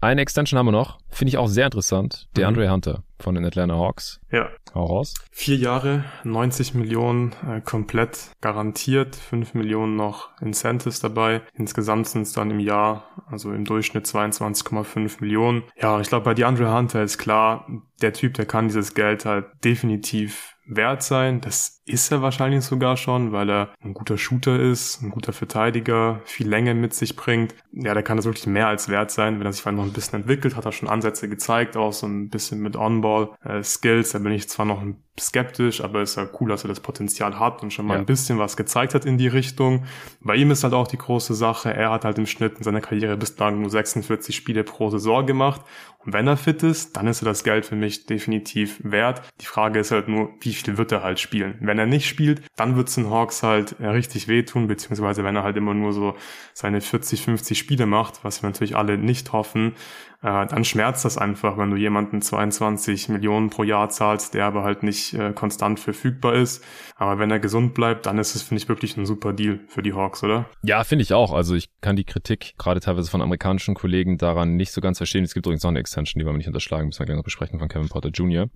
eine 0.00 0.22
Extension 0.22 0.58
haben 0.58 0.66
wir 0.66 0.72
noch. 0.72 0.98
Finde 1.10 1.30
ich 1.30 1.38
auch 1.38 1.48
sehr 1.48 1.66
interessant. 1.66 2.28
Der 2.36 2.44
mhm. 2.44 2.48
Andre 2.48 2.70
Hunter 2.70 3.02
von 3.18 3.34
den 3.34 3.44
Atlanta 3.44 3.74
Hawks. 3.74 4.20
Ja. 4.30 4.48
Hau 4.74 4.86
raus. 4.86 5.14
Vier 5.32 5.56
Jahre, 5.56 6.04
90 6.24 6.74
Millionen 6.74 7.34
äh, 7.46 7.60
komplett 7.60 8.30
garantiert, 8.40 9.16
5 9.16 9.54
Millionen 9.54 9.96
noch 9.96 10.30
Incentives 10.40 11.00
dabei. 11.00 11.42
Insgesamt 11.54 12.06
sind 12.06 12.22
es 12.22 12.32
dann 12.32 12.50
im 12.50 12.60
Jahr, 12.60 13.04
also 13.26 13.52
im 13.52 13.64
Durchschnitt 13.64 14.06
22,5 14.06 15.20
Millionen. 15.20 15.64
Ja, 15.76 16.00
ich 16.00 16.08
glaube, 16.08 16.24
bei 16.24 16.34
DeAndre 16.34 16.72
Hunter 16.72 17.02
ist 17.02 17.18
klar, 17.18 17.66
der 18.00 18.12
Typ, 18.12 18.34
der 18.34 18.46
kann 18.46 18.68
dieses 18.68 18.94
Geld 18.94 19.24
halt 19.24 19.46
definitiv 19.64 20.56
wert 20.66 21.02
sein. 21.02 21.40
Das 21.40 21.79
ist 21.90 22.10
er 22.10 22.22
wahrscheinlich 22.22 22.64
sogar 22.64 22.96
schon, 22.96 23.32
weil 23.32 23.50
er 23.50 23.74
ein 23.82 23.94
guter 23.94 24.16
Shooter 24.16 24.58
ist, 24.58 25.02
ein 25.02 25.10
guter 25.10 25.32
Verteidiger, 25.32 26.20
viel 26.24 26.48
Länge 26.48 26.74
mit 26.74 26.94
sich 26.94 27.16
bringt. 27.16 27.54
Ja, 27.72 27.94
der 27.94 28.02
kann 28.02 28.16
das 28.16 28.26
wirklich 28.26 28.46
mehr 28.46 28.68
als 28.68 28.88
wert 28.88 29.10
sein. 29.10 29.38
Wenn 29.38 29.46
er 29.46 29.52
sich 29.52 29.64
noch 29.64 29.84
ein 29.84 29.92
bisschen 29.92 30.20
entwickelt, 30.20 30.56
hat 30.56 30.64
er 30.64 30.72
schon 30.72 30.88
Ansätze 30.88 31.28
gezeigt, 31.28 31.76
auch 31.76 31.92
so 31.92 32.06
ein 32.06 32.28
bisschen 32.28 32.60
mit 32.60 32.76
On-Ball-Skills. 32.76 34.10
Äh, 34.10 34.12
da 34.12 34.18
bin 34.22 34.32
ich 34.32 34.48
zwar 34.48 34.66
noch 34.66 34.82
skeptisch, 35.20 35.82
aber 35.82 36.02
ist 36.02 36.16
ja 36.16 36.26
cool, 36.40 36.48
dass 36.48 36.64
er 36.64 36.68
das 36.68 36.80
Potenzial 36.80 37.38
hat 37.38 37.62
und 37.62 37.72
schon 37.72 37.86
mal 37.86 37.94
ja. 37.94 38.00
ein 38.00 38.06
bisschen 38.06 38.38
was 38.38 38.56
gezeigt 38.56 38.94
hat 38.94 39.04
in 39.04 39.18
die 39.18 39.28
Richtung. 39.28 39.84
Bei 40.20 40.34
ihm 40.34 40.50
ist 40.50 40.64
halt 40.64 40.74
auch 40.74 40.88
die 40.88 40.98
große 40.98 41.34
Sache, 41.34 41.72
er 41.72 41.90
hat 41.90 42.04
halt 42.04 42.18
im 42.18 42.26
Schnitt 42.26 42.58
in 42.58 42.64
seiner 42.64 42.80
Karriere 42.80 43.16
bislang 43.16 43.60
nur 43.60 43.70
46 43.70 44.34
Spiele 44.34 44.64
pro 44.64 44.90
Saison 44.90 45.26
gemacht. 45.26 45.62
Und 46.04 46.14
wenn 46.14 46.26
er 46.26 46.38
fit 46.38 46.62
ist, 46.62 46.96
dann 46.96 47.06
ist 47.06 47.22
er 47.22 47.26
das 47.26 47.44
Geld 47.44 47.66
für 47.66 47.76
mich 47.76 48.06
definitiv 48.06 48.80
wert. 48.82 49.20
Die 49.40 49.46
Frage 49.46 49.80
ist 49.80 49.90
halt 49.90 50.08
nur, 50.08 50.30
wie 50.40 50.54
viel 50.54 50.78
wird 50.78 50.92
er 50.92 51.02
halt 51.02 51.20
spielen? 51.20 51.58
Wenn 51.60 51.78
er 51.80 51.86
nicht 51.86 52.06
spielt, 52.06 52.42
dann 52.56 52.76
wird 52.76 52.88
es 52.88 52.94
den 52.94 53.10
Hawks 53.10 53.42
halt 53.42 53.80
äh, 53.80 53.88
richtig 53.88 54.28
wehtun, 54.28 54.68
beziehungsweise 54.68 55.24
wenn 55.24 55.36
er 55.36 55.42
halt 55.42 55.56
immer 55.56 55.74
nur 55.74 55.92
so 55.92 56.14
seine 56.54 56.80
40, 56.80 57.22
50 57.22 57.58
Spiele 57.58 57.86
macht, 57.86 58.24
was 58.24 58.42
wir 58.42 58.48
natürlich 58.48 58.76
alle 58.76 58.98
nicht 58.98 59.32
hoffen, 59.32 59.74
äh, 60.22 60.46
dann 60.46 60.64
schmerzt 60.64 61.04
das 61.06 61.16
einfach, 61.16 61.56
wenn 61.56 61.70
du 61.70 61.76
jemanden 61.76 62.20
22 62.20 63.08
Millionen 63.08 63.48
pro 63.48 63.62
Jahr 63.62 63.88
zahlst, 63.88 64.34
der 64.34 64.44
aber 64.44 64.64
halt 64.64 64.82
nicht 64.82 65.14
äh, 65.14 65.32
konstant 65.32 65.80
verfügbar 65.80 66.34
ist. 66.34 66.62
Aber 66.96 67.18
wenn 67.18 67.30
er 67.30 67.40
gesund 67.40 67.72
bleibt, 67.72 68.04
dann 68.04 68.18
ist 68.18 68.34
es, 68.34 68.42
finde 68.42 68.62
ich, 68.62 68.68
wirklich 68.68 68.98
ein 68.98 69.06
super 69.06 69.32
Deal 69.32 69.60
für 69.68 69.82
die 69.82 69.94
Hawks, 69.94 70.22
oder? 70.22 70.44
Ja, 70.62 70.84
finde 70.84 71.04
ich 71.04 71.14
auch. 71.14 71.32
Also 71.32 71.54
ich 71.54 71.70
kann 71.80 71.96
die 71.96 72.04
Kritik 72.04 72.54
gerade 72.58 72.80
teilweise 72.80 73.10
von 73.10 73.22
amerikanischen 73.22 73.74
Kollegen 73.74 74.18
daran 74.18 74.56
nicht 74.56 74.72
so 74.72 74.82
ganz 74.82 74.98
verstehen. 74.98 75.24
Es 75.24 75.32
gibt 75.32 75.46
übrigens 75.46 75.62
noch 75.62 75.70
eine 75.70 75.80
Extension, 75.80 76.20
die 76.20 76.26
wir 76.26 76.36
nicht 76.36 76.48
unterschlagen, 76.48 76.88
müssen 76.88 77.00
wir 77.00 77.06
gleich 77.06 77.16
noch 77.16 77.24
besprechen 77.24 77.58
von 77.58 77.68
Kevin 77.68 77.88
Porter 77.88 78.10
Jr. 78.10 78.50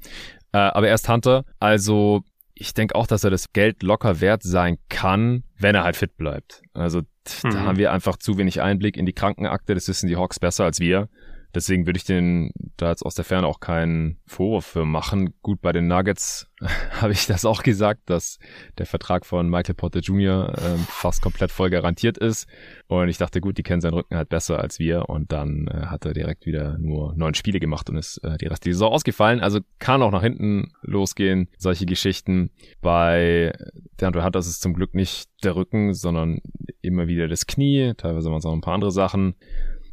Äh, 0.52 0.58
aber 0.58 0.88
erst 0.88 1.08
Hunter. 1.08 1.44
Also 1.60 2.24
ich 2.54 2.72
denke 2.72 2.94
auch, 2.94 3.06
dass 3.06 3.24
er 3.24 3.30
das 3.30 3.52
Geld 3.52 3.82
locker 3.82 4.20
wert 4.20 4.42
sein 4.42 4.78
kann, 4.88 5.42
wenn 5.58 5.74
er 5.74 5.84
halt 5.84 5.96
fit 5.96 6.16
bleibt. 6.16 6.62
Also 6.72 7.00
mhm. 7.00 7.50
da 7.50 7.60
haben 7.60 7.78
wir 7.78 7.92
einfach 7.92 8.16
zu 8.16 8.38
wenig 8.38 8.62
Einblick 8.62 8.96
in 8.96 9.06
die 9.06 9.12
Krankenakte. 9.12 9.74
Das 9.74 9.88
wissen 9.88 10.06
die 10.06 10.16
Hawks 10.16 10.38
besser 10.38 10.64
als 10.64 10.78
wir. 10.78 11.08
Deswegen 11.54 11.86
würde 11.86 11.98
ich 11.98 12.04
den 12.04 12.50
da 12.76 12.90
jetzt 12.90 13.04
aus 13.04 13.14
der 13.14 13.24
Ferne 13.24 13.46
auch 13.46 13.60
keinen 13.60 14.18
Vorwurf 14.26 14.66
für 14.66 14.84
machen. 14.84 15.34
Gut, 15.42 15.60
bei 15.60 15.72
den 15.72 15.86
Nuggets 15.86 16.50
habe 17.00 17.12
ich 17.12 17.26
das 17.26 17.44
auch 17.44 17.62
gesagt, 17.62 18.02
dass 18.06 18.38
der 18.78 18.86
Vertrag 18.86 19.24
von 19.24 19.48
Michael 19.48 19.74
Porter 19.74 20.00
Jr. 20.00 20.52
Äh, 20.56 20.78
fast 20.88 21.22
komplett 21.22 21.52
voll 21.52 21.70
garantiert 21.70 22.18
ist. 22.18 22.48
Und 22.86 23.08
ich 23.08 23.18
dachte, 23.18 23.40
gut, 23.40 23.58
die 23.58 23.62
kennen 23.62 23.80
seinen 23.80 23.94
Rücken 23.94 24.16
halt 24.16 24.28
besser 24.28 24.58
als 24.58 24.78
wir. 24.78 25.08
Und 25.08 25.32
dann 25.32 25.68
äh, 25.68 25.86
hat 25.86 26.04
er 26.04 26.12
direkt 26.12 26.46
wieder 26.46 26.76
nur 26.78 27.14
neun 27.16 27.34
Spiele 27.34 27.60
gemacht 27.60 27.88
und 27.88 27.96
ist 27.96 28.18
äh, 28.24 28.36
die 28.38 28.46
restliche 28.46 28.74
Saison 28.74 28.92
ausgefallen. 28.92 29.40
Also 29.40 29.60
kann 29.78 30.02
auch 30.02 30.10
nach 30.10 30.22
hinten 30.22 30.72
losgehen, 30.82 31.48
solche 31.58 31.86
Geschichten. 31.86 32.50
Bei 32.80 33.52
DeAndre 34.00 34.24
Hunter 34.24 34.40
ist 34.40 34.48
es 34.48 34.60
zum 34.60 34.74
Glück 34.74 34.94
nicht 34.94 35.28
der 35.44 35.56
Rücken, 35.56 35.94
sondern 35.94 36.40
immer 36.82 37.06
wieder 37.06 37.28
das 37.28 37.46
Knie. 37.46 37.94
Teilweise 37.96 38.30
waren 38.30 38.38
es 38.38 38.46
auch 38.46 38.52
ein 38.52 38.60
paar 38.60 38.74
andere 38.74 38.92
Sachen. 38.92 39.34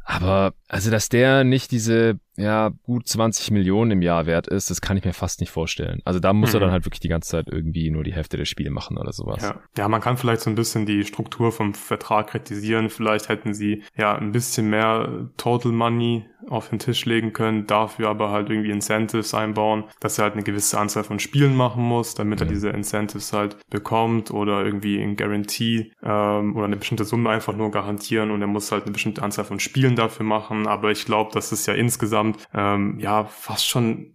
Aber 0.04 0.54
also, 0.68 0.90
dass 0.90 1.08
der 1.08 1.44
nicht 1.44 1.70
diese 1.70 2.18
ja 2.36 2.70
gut 2.84 3.06
20 3.06 3.50
Millionen 3.50 3.90
im 3.92 4.02
Jahr 4.02 4.26
wert 4.26 4.46
ist, 4.46 4.70
das 4.70 4.80
kann 4.80 4.96
ich 4.96 5.04
mir 5.04 5.12
fast 5.12 5.40
nicht 5.40 5.50
vorstellen. 5.50 6.00
Also 6.04 6.18
da 6.18 6.32
muss 6.32 6.50
mhm. 6.50 6.56
er 6.56 6.60
dann 6.60 6.70
halt 6.70 6.86
wirklich 6.86 7.00
die 7.00 7.08
ganze 7.08 7.30
Zeit 7.30 7.48
irgendwie 7.48 7.90
nur 7.90 8.04
die 8.04 8.14
Hälfte 8.14 8.36
der 8.36 8.44
Spiele 8.44 8.70
machen 8.70 8.96
oder 8.96 9.12
sowas. 9.12 9.42
Ja. 9.42 9.60
ja, 9.76 9.88
man 9.88 10.00
kann 10.00 10.16
vielleicht 10.16 10.42
so 10.42 10.50
ein 10.50 10.56
bisschen 10.56 10.86
die 10.86 11.04
Struktur 11.04 11.52
vom 11.52 11.74
Vertrag 11.74 12.28
kritisieren. 12.28 12.88
Vielleicht 12.88 13.28
hätten 13.28 13.54
sie 13.54 13.82
ja 13.96 14.14
ein 14.14 14.32
bisschen 14.32 14.70
mehr 14.70 15.28
Total 15.36 15.72
Money 15.72 16.24
auf 16.48 16.70
den 16.70 16.78
Tisch 16.78 17.04
legen 17.04 17.32
können, 17.32 17.66
dafür 17.66 18.08
aber 18.08 18.30
halt 18.30 18.50
irgendwie 18.50 18.70
Incentives 18.70 19.34
einbauen, 19.34 19.84
dass 20.00 20.18
er 20.18 20.24
halt 20.24 20.34
eine 20.34 20.42
gewisse 20.42 20.78
Anzahl 20.78 21.04
von 21.04 21.18
Spielen 21.18 21.54
machen 21.54 21.82
muss, 21.82 22.14
damit 22.14 22.40
ja. 22.40 22.46
er 22.46 22.52
diese 22.52 22.70
Incentives 22.70 23.32
halt 23.32 23.56
bekommt 23.70 24.30
oder 24.30 24.64
irgendwie 24.64 25.00
ein 25.00 25.16
Guarantee 25.16 25.92
ähm, 26.02 26.56
oder 26.56 26.64
eine 26.64 26.76
bestimmte 26.76 27.04
Summe 27.04 27.30
einfach 27.30 27.54
nur 27.54 27.70
garantieren 27.70 28.30
und 28.30 28.40
er 28.40 28.48
muss 28.48 28.72
halt 28.72 28.84
eine 28.84 28.92
bestimmte 28.92 29.22
Anzahl 29.22 29.44
von 29.44 29.60
Spielen 29.60 29.96
dafür 29.96 30.26
machen. 30.26 30.66
Aber 30.66 30.90
ich 30.90 31.04
glaube, 31.04 31.30
dass 31.32 31.52
es 31.52 31.66
ja 31.66 31.74
insgesamt 31.74 32.21
ähm, 32.54 32.98
ja 32.98 33.24
fast 33.24 33.68
schon 33.68 34.12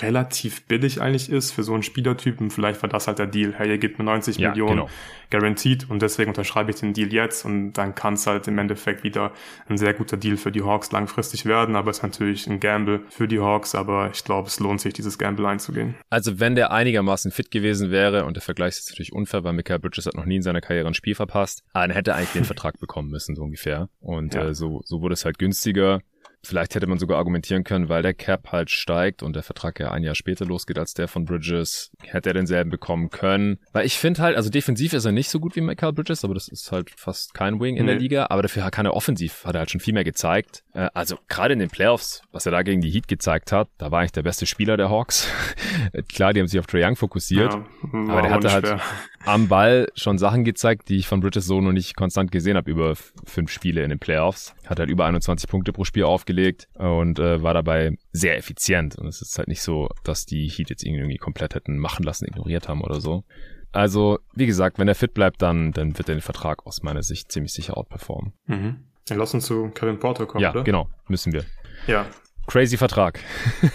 relativ 0.00 0.66
billig 0.66 1.00
eigentlich 1.00 1.30
ist 1.30 1.52
für 1.52 1.62
so 1.62 1.74
einen 1.74 1.82
Spielertypen. 1.82 2.50
Vielleicht 2.50 2.82
war 2.82 2.88
das 2.88 3.06
halt 3.06 3.18
der 3.18 3.26
Deal. 3.26 3.54
Hey, 3.56 3.68
ihr 3.68 3.78
gebt 3.78 3.98
mir 3.98 4.04
90 4.04 4.38
ja, 4.38 4.50
Millionen 4.50 4.76
genau. 4.76 4.90
guaranteed 5.30 5.88
und 5.90 6.02
deswegen 6.02 6.30
unterschreibe 6.30 6.70
ich 6.70 6.76
den 6.76 6.92
Deal 6.92 7.12
jetzt 7.12 7.44
und 7.44 7.72
dann 7.74 7.94
kann 7.94 8.14
es 8.14 8.26
halt 8.26 8.48
im 8.48 8.58
Endeffekt 8.58 9.04
wieder 9.04 9.32
ein 9.68 9.78
sehr 9.78 9.94
guter 9.94 10.16
Deal 10.16 10.36
für 10.36 10.52
die 10.52 10.62
Hawks 10.62 10.92
langfristig 10.92 11.46
werden. 11.46 11.76
Aber 11.76 11.90
es 11.90 11.98
ist 11.98 12.02
natürlich 12.02 12.46
ein 12.46 12.60
Gamble 12.60 13.02
für 13.08 13.28
die 13.28 13.40
Hawks, 13.40 13.74
aber 13.74 14.10
ich 14.12 14.24
glaube, 14.24 14.48
es 14.48 14.60
lohnt 14.60 14.80
sich, 14.80 14.92
dieses 14.92 15.18
Gamble 15.18 15.46
einzugehen. 15.46 15.94
Also 16.10 16.40
wenn 16.40 16.54
der 16.54 16.72
einigermaßen 16.72 17.30
fit 17.30 17.50
gewesen 17.50 17.90
wäre 17.90 18.24
und 18.24 18.34
der 18.34 18.42
Vergleich 18.42 18.78
ist 18.78 18.90
natürlich 18.90 19.12
unfair, 19.12 19.44
weil 19.44 19.52
Michael 19.52 19.78
Bridges 19.78 20.06
hat 20.06 20.14
noch 20.14 20.26
nie 20.26 20.36
in 20.36 20.42
seiner 20.42 20.60
Karriere 20.60 20.86
ein 20.88 20.94
Spiel 20.94 21.14
verpasst, 21.14 21.62
dann 21.72 21.90
hätte 21.90 22.12
er 22.12 22.16
eigentlich 22.16 22.32
den 22.32 22.44
Vertrag 22.56 22.78
bekommen 22.78 23.10
müssen, 23.10 23.34
so 23.34 23.42
ungefähr. 23.42 23.88
Und 24.00 24.34
ja. 24.34 24.48
äh, 24.48 24.54
so, 24.54 24.80
so 24.84 25.00
wurde 25.00 25.14
es 25.14 25.24
halt 25.24 25.38
günstiger 25.38 26.00
vielleicht 26.46 26.74
hätte 26.74 26.86
man 26.86 26.98
sogar 26.98 27.18
argumentieren 27.18 27.64
können, 27.64 27.88
weil 27.88 28.02
der 28.02 28.14
Cap 28.14 28.52
halt 28.52 28.70
steigt 28.70 29.22
und 29.22 29.34
der 29.36 29.42
Vertrag 29.42 29.78
ja 29.80 29.90
ein 29.90 30.02
Jahr 30.02 30.14
später 30.14 30.44
losgeht 30.44 30.78
als 30.78 30.94
der 30.94 31.08
von 31.08 31.24
Bridges, 31.24 31.90
hätte 32.02 32.30
er 32.30 32.34
denselben 32.34 32.70
bekommen 32.70 33.10
können. 33.10 33.58
Weil 33.72 33.86
ich 33.86 33.98
finde 33.98 34.22
halt, 34.22 34.36
also 34.36 34.50
defensiv 34.50 34.92
ist 34.92 35.04
er 35.04 35.12
nicht 35.12 35.28
so 35.28 35.40
gut 35.40 35.56
wie 35.56 35.60
Michael 35.60 35.92
Bridges, 35.92 36.24
aber 36.24 36.34
das 36.34 36.48
ist 36.48 36.72
halt 36.72 36.90
fast 36.96 37.34
kein 37.34 37.60
Wing 37.60 37.76
in 37.76 37.86
nee. 37.86 37.92
der 37.92 38.00
Liga, 38.00 38.26
aber 38.30 38.42
dafür 38.42 38.70
kann 38.70 38.86
er 38.86 38.94
offensiv, 38.94 39.44
hat 39.44 39.54
er 39.54 39.60
halt 39.60 39.70
schon 39.70 39.80
viel 39.80 39.94
mehr 39.94 40.04
gezeigt. 40.04 40.62
Äh, 40.72 40.88
also 40.94 41.18
gerade 41.28 41.52
in 41.52 41.58
den 41.58 41.70
Playoffs, 41.70 42.22
was 42.32 42.46
er 42.46 42.52
da 42.52 42.62
gegen 42.62 42.80
die 42.80 42.90
Heat 42.90 43.08
gezeigt 43.08 43.52
hat, 43.52 43.68
da 43.78 43.90
war 43.90 44.00
eigentlich 44.00 44.12
der 44.12 44.22
beste 44.22 44.46
Spieler 44.46 44.76
der 44.76 44.88
Hawks. 44.88 45.28
Klar, 46.12 46.32
die 46.32 46.40
haben 46.40 46.46
sich 46.46 46.60
auf 46.60 46.66
Trae 46.66 46.84
Young 46.84 46.96
fokussiert, 46.96 47.54
ja, 47.54 47.64
aber 48.08 48.22
der 48.22 48.30
hatte 48.30 48.52
halt 48.52 48.80
am 49.24 49.48
Ball 49.48 49.88
schon 49.94 50.18
Sachen 50.18 50.44
gezeigt, 50.44 50.88
die 50.88 50.96
ich 50.96 51.08
von 51.08 51.20
Bridges 51.20 51.46
so 51.46 51.60
noch 51.60 51.72
nicht 51.72 51.96
konstant 51.96 52.30
gesehen 52.30 52.56
habe 52.56 52.70
über 52.70 52.94
fünf 53.24 53.50
Spiele 53.50 53.82
in 53.82 53.90
den 53.90 53.98
Playoffs. 53.98 54.54
Hat 54.66 54.78
halt 54.78 54.90
über 54.90 55.06
21 55.06 55.48
Punkte 55.48 55.72
pro 55.72 55.84
Spiel 55.84 56.04
aufgelegt 56.04 56.68
und 56.74 57.18
äh, 57.18 57.42
war 57.42 57.54
dabei 57.54 57.96
sehr 58.12 58.36
effizient. 58.36 58.96
Und 58.96 59.06
es 59.06 59.22
ist 59.22 59.38
halt 59.38 59.48
nicht 59.48 59.62
so, 59.62 59.88
dass 60.04 60.26
die 60.26 60.48
Heat 60.48 60.70
jetzt 60.70 60.84
irgendwie 60.84 61.16
komplett 61.16 61.54
hätten 61.54 61.78
machen 61.78 62.02
lassen, 62.02 62.26
ignoriert 62.26 62.68
haben 62.68 62.82
oder 62.82 63.00
so. 63.00 63.24
Also, 63.72 64.18
wie 64.34 64.46
gesagt, 64.46 64.78
wenn 64.78 64.88
er 64.88 64.94
fit 64.94 65.14
bleibt, 65.14 65.42
dann, 65.42 65.72
dann 65.72 65.96
wird 65.98 66.08
er 66.08 66.16
den 66.16 66.22
Vertrag 66.22 66.66
aus 66.66 66.82
meiner 66.82 67.02
Sicht 67.02 67.30
ziemlich 67.30 67.52
sicher 67.52 67.76
outperformen. 67.76 68.32
Mhm. 68.46 68.84
Dann 69.06 69.18
lass 69.18 69.34
uns 69.34 69.46
zu 69.46 69.70
Kevin 69.70 69.98
Porter 69.98 70.26
kommen, 70.26 70.42
ja, 70.42 70.50
oder? 70.50 70.64
genau, 70.64 70.88
müssen 71.08 71.32
wir. 71.32 71.44
Ja, 71.86 72.06
Crazy 72.46 72.76
Vertrag. 72.76 73.20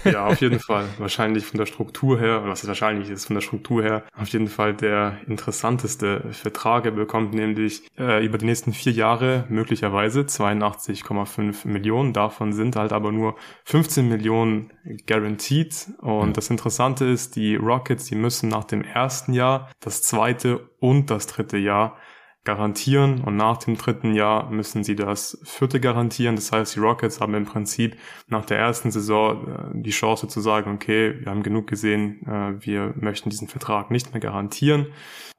ja, 0.06 0.26
auf 0.26 0.42
jeden 0.42 0.60
Fall. 0.68 0.86
Wahrscheinlich 0.98 1.46
von 1.46 1.58
der 1.58 1.66
Struktur 1.66 2.20
her, 2.20 2.44
was 2.46 2.66
wahrscheinlich 2.68 3.10
ist, 3.10 3.26
von 3.26 3.36
der 3.36 3.42
Struktur 3.42 3.84
her 3.84 4.04
auf 4.18 4.30
jeden 4.30 4.48
Fall 4.48 4.74
der 4.74 5.18
interessanteste 5.28 6.24
Vertrag. 6.32 6.86
Er 6.86 6.92
bekommt 6.92 7.34
nämlich 7.34 7.84
äh, 7.98 8.26
über 8.26 8.38
die 8.38 8.46
nächsten 8.46 8.74
vier 8.74 8.94
Jahre 8.94 9.46
möglicherweise 9.50 10.22
82,5 10.22 11.68
Millionen. 11.68 12.14
Davon 12.14 12.54
sind 12.54 12.76
halt 12.76 12.94
aber 12.94 13.12
nur 13.12 13.36
15 13.66 14.08
Millionen 14.08 14.72
guaranteed. 15.06 15.88
Und 16.00 16.30
mhm. 16.30 16.34
das 16.34 16.50
Interessante 16.50 17.06
ist, 17.06 17.36
die 17.36 17.56
Rockets, 17.56 18.06
die 18.06 18.16
müssen 18.16 18.50
nach 18.50 18.64
dem 18.64 18.84
ersten 18.84 19.34
Jahr, 19.34 19.70
das 19.80 20.02
zweite 20.04 20.70
und 20.80 21.10
das 21.10 21.28
dritte 21.28 21.58
Jahr 21.58 21.98
garantieren 22.44 23.22
und 23.22 23.36
nach 23.36 23.58
dem 23.58 23.78
dritten 23.78 24.16
Jahr 24.16 24.50
müssen 24.50 24.84
sie 24.84 24.96
das 24.96 25.40
vierte 25.44 25.80
garantieren. 25.80 26.36
Das 26.36 26.52
heißt, 26.52 26.76
die 26.76 26.80
Rockets 26.80 27.22
haben 27.22 27.36
im 27.36 27.46
Prinzip 27.46 27.98
nach 28.28 28.46
der 28.46 28.58
ersten 28.58 28.90
Saison 28.90 29.48
äh, 29.48 29.82
die 29.82 29.92
Chance 29.92 30.28
zu 30.28 30.42
sagen, 30.42 30.74
okay, 30.74 31.20
wir 31.20 31.30
haben 31.30 31.44
genug 31.44 31.68
gesehen, 31.68 32.26
äh, 32.26 32.54
wir 32.66 32.96
möchten 33.00 33.30
diesen 33.30 33.48
Vertrag 33.48 33.92
nicht 33.92 34.12
mehr 34.12 34.22
garantieren. 34.22 34.88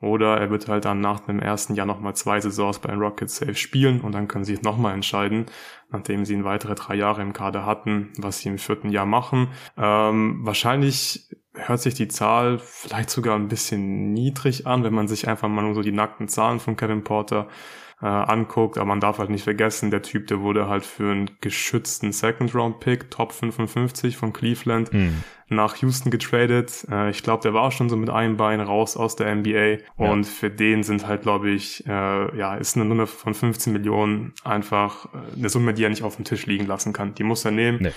Oder 0.00 0.38
er 0.38 0.50
wird 0.50 0.68
halt 0.68 0.84
dann 0.84 1.00
nach 1.00 1.20
dem 1.20 1.40
ersten 1.40 1.74
Jahr 1.74 1.86
nochmal 1.86 2.14
zwei 2.14 2.40
Saisons 2.40 2.78
bei 2.78 2.90
den 2.90 3.00
Rockets 3.00 3.36
safe 3.36 3.54
spielen 3.54 4.00
und 4.00 4.12
dann 4.12 4.28
können 4.28 4.44
sie 4.44 4.58
nochmal 4.62 4.94
entscheiden, 4.94 5.46
nachdem 5.90 6.24
sie 6.24 6.34
ihn 6.34 6.44
weitere 6.44 6.74
drei 6.74 6.94
Jahre 6.94 7.22
im 7.22 7.32
Kader 7.32 7.66
hatten, 7.66 8.12
was 8.18 8.40
sie 8.40 8.48
im 8.48 8.58
vierten 8.58 8.90
Jahr 8.90 9.06
machen. 9.06 9.48
Ähm, 9.76 10.40
wahrscheinlich 10.42 11.28
hört 11.54 11.80
sich 11.80 11.94
die 11.94 12.08
Zahl 12.08 12.58
vielleicht 12.58 13.10
sogar 13.10 13.36
ein 13.36 13.48
bisschen 13.48 14.12
niedrig 14.12 14.66
an, 14.66 14.84
wenn 14.84 14.94
man 14.94 15.08
sich 15.08 15.28
einfach 15.28 15.48
mal 15.48 15.62
nur 15.62 15.74
so 15.74 15.82
die 15.82 15.92
nackten 15.92 16.28
Zahlen 16.28 16.60
von 16.60 16.76
Kevin 16.76 17.04
Porter 17.04 17.48
äh, 18.00 18.06
anguckt. 18.06 18.78
Aber 18.78 18.86
man 18.86 19.00
darf 19.00 19.18
halt 19.18 19.30
nicht 19.30 19.44
vergessen, 19.44 19.90
der 19.90 20.02
Typ, 20.02 20.26
der 20.26 20.40
wurde 20.40 20.68
halt 20.68 20.84
für 20.84 21.10
einen 21.10 21.30
geschützten 21.40 22.12
Second-Round-Pick, 22.12 23.10
Top 23.10 23.32
55 23.32 24.16
von 24.16 24.32
Cleveland, 24.32 24.92
mhm. 24.92 25.22
Nach 25.52 25.76
Houston 25.76 26.10
getradet. 26.10 26.86
Äh, 26.90 27.10
ich 27.10 27.22
glaube, 27.22 27.42
der 27.42 27.54
war 27.54 27.70
schon 27.70 27.88
so 27.88 27.96
mit 27.96 28.10
einem 28.10 28.36
Bein 28.36 28.60
raus 28.60 28.96
aus 28.96 29.16
der 29.16 29.34
NBA. 29.34 29.78
Und 29.96 30.26
ja. 30.26 30.32
für 30.32 30.50
den 30.50 30.82
sind 30.82 31.06
halt, 31.06 31.22
glaube 31.22 31.50
ich, 31.50 31.86
äh, 31.86 32.36
ja, 32.36 32.54
ist 32.54 32.76
eine 32.76 32.84
Nummer 32.84 33.06
von 33.06 33.34
15 33.34 33.72
Millionen 33.72 34.32
einfach 34.44 35.06
äh, 35.06 35.38
eine 35.38 35.48
Summe, 35.48 35.74
die 35.74 35.84
er 35.84 35.90
nicht 35.90 36.02
auf 36.02 36.16
dem 36.16 36.24
Tisch 36.24 36.46
liegen 36.46 36.66
lassen 36.66 36.92
kann. 36.92 37.14
Die 37.14 37.24
muss 37.24 37.44
er 37.44 37.50
nehmen. 37.50 37.78
Nee. 37.82 37.92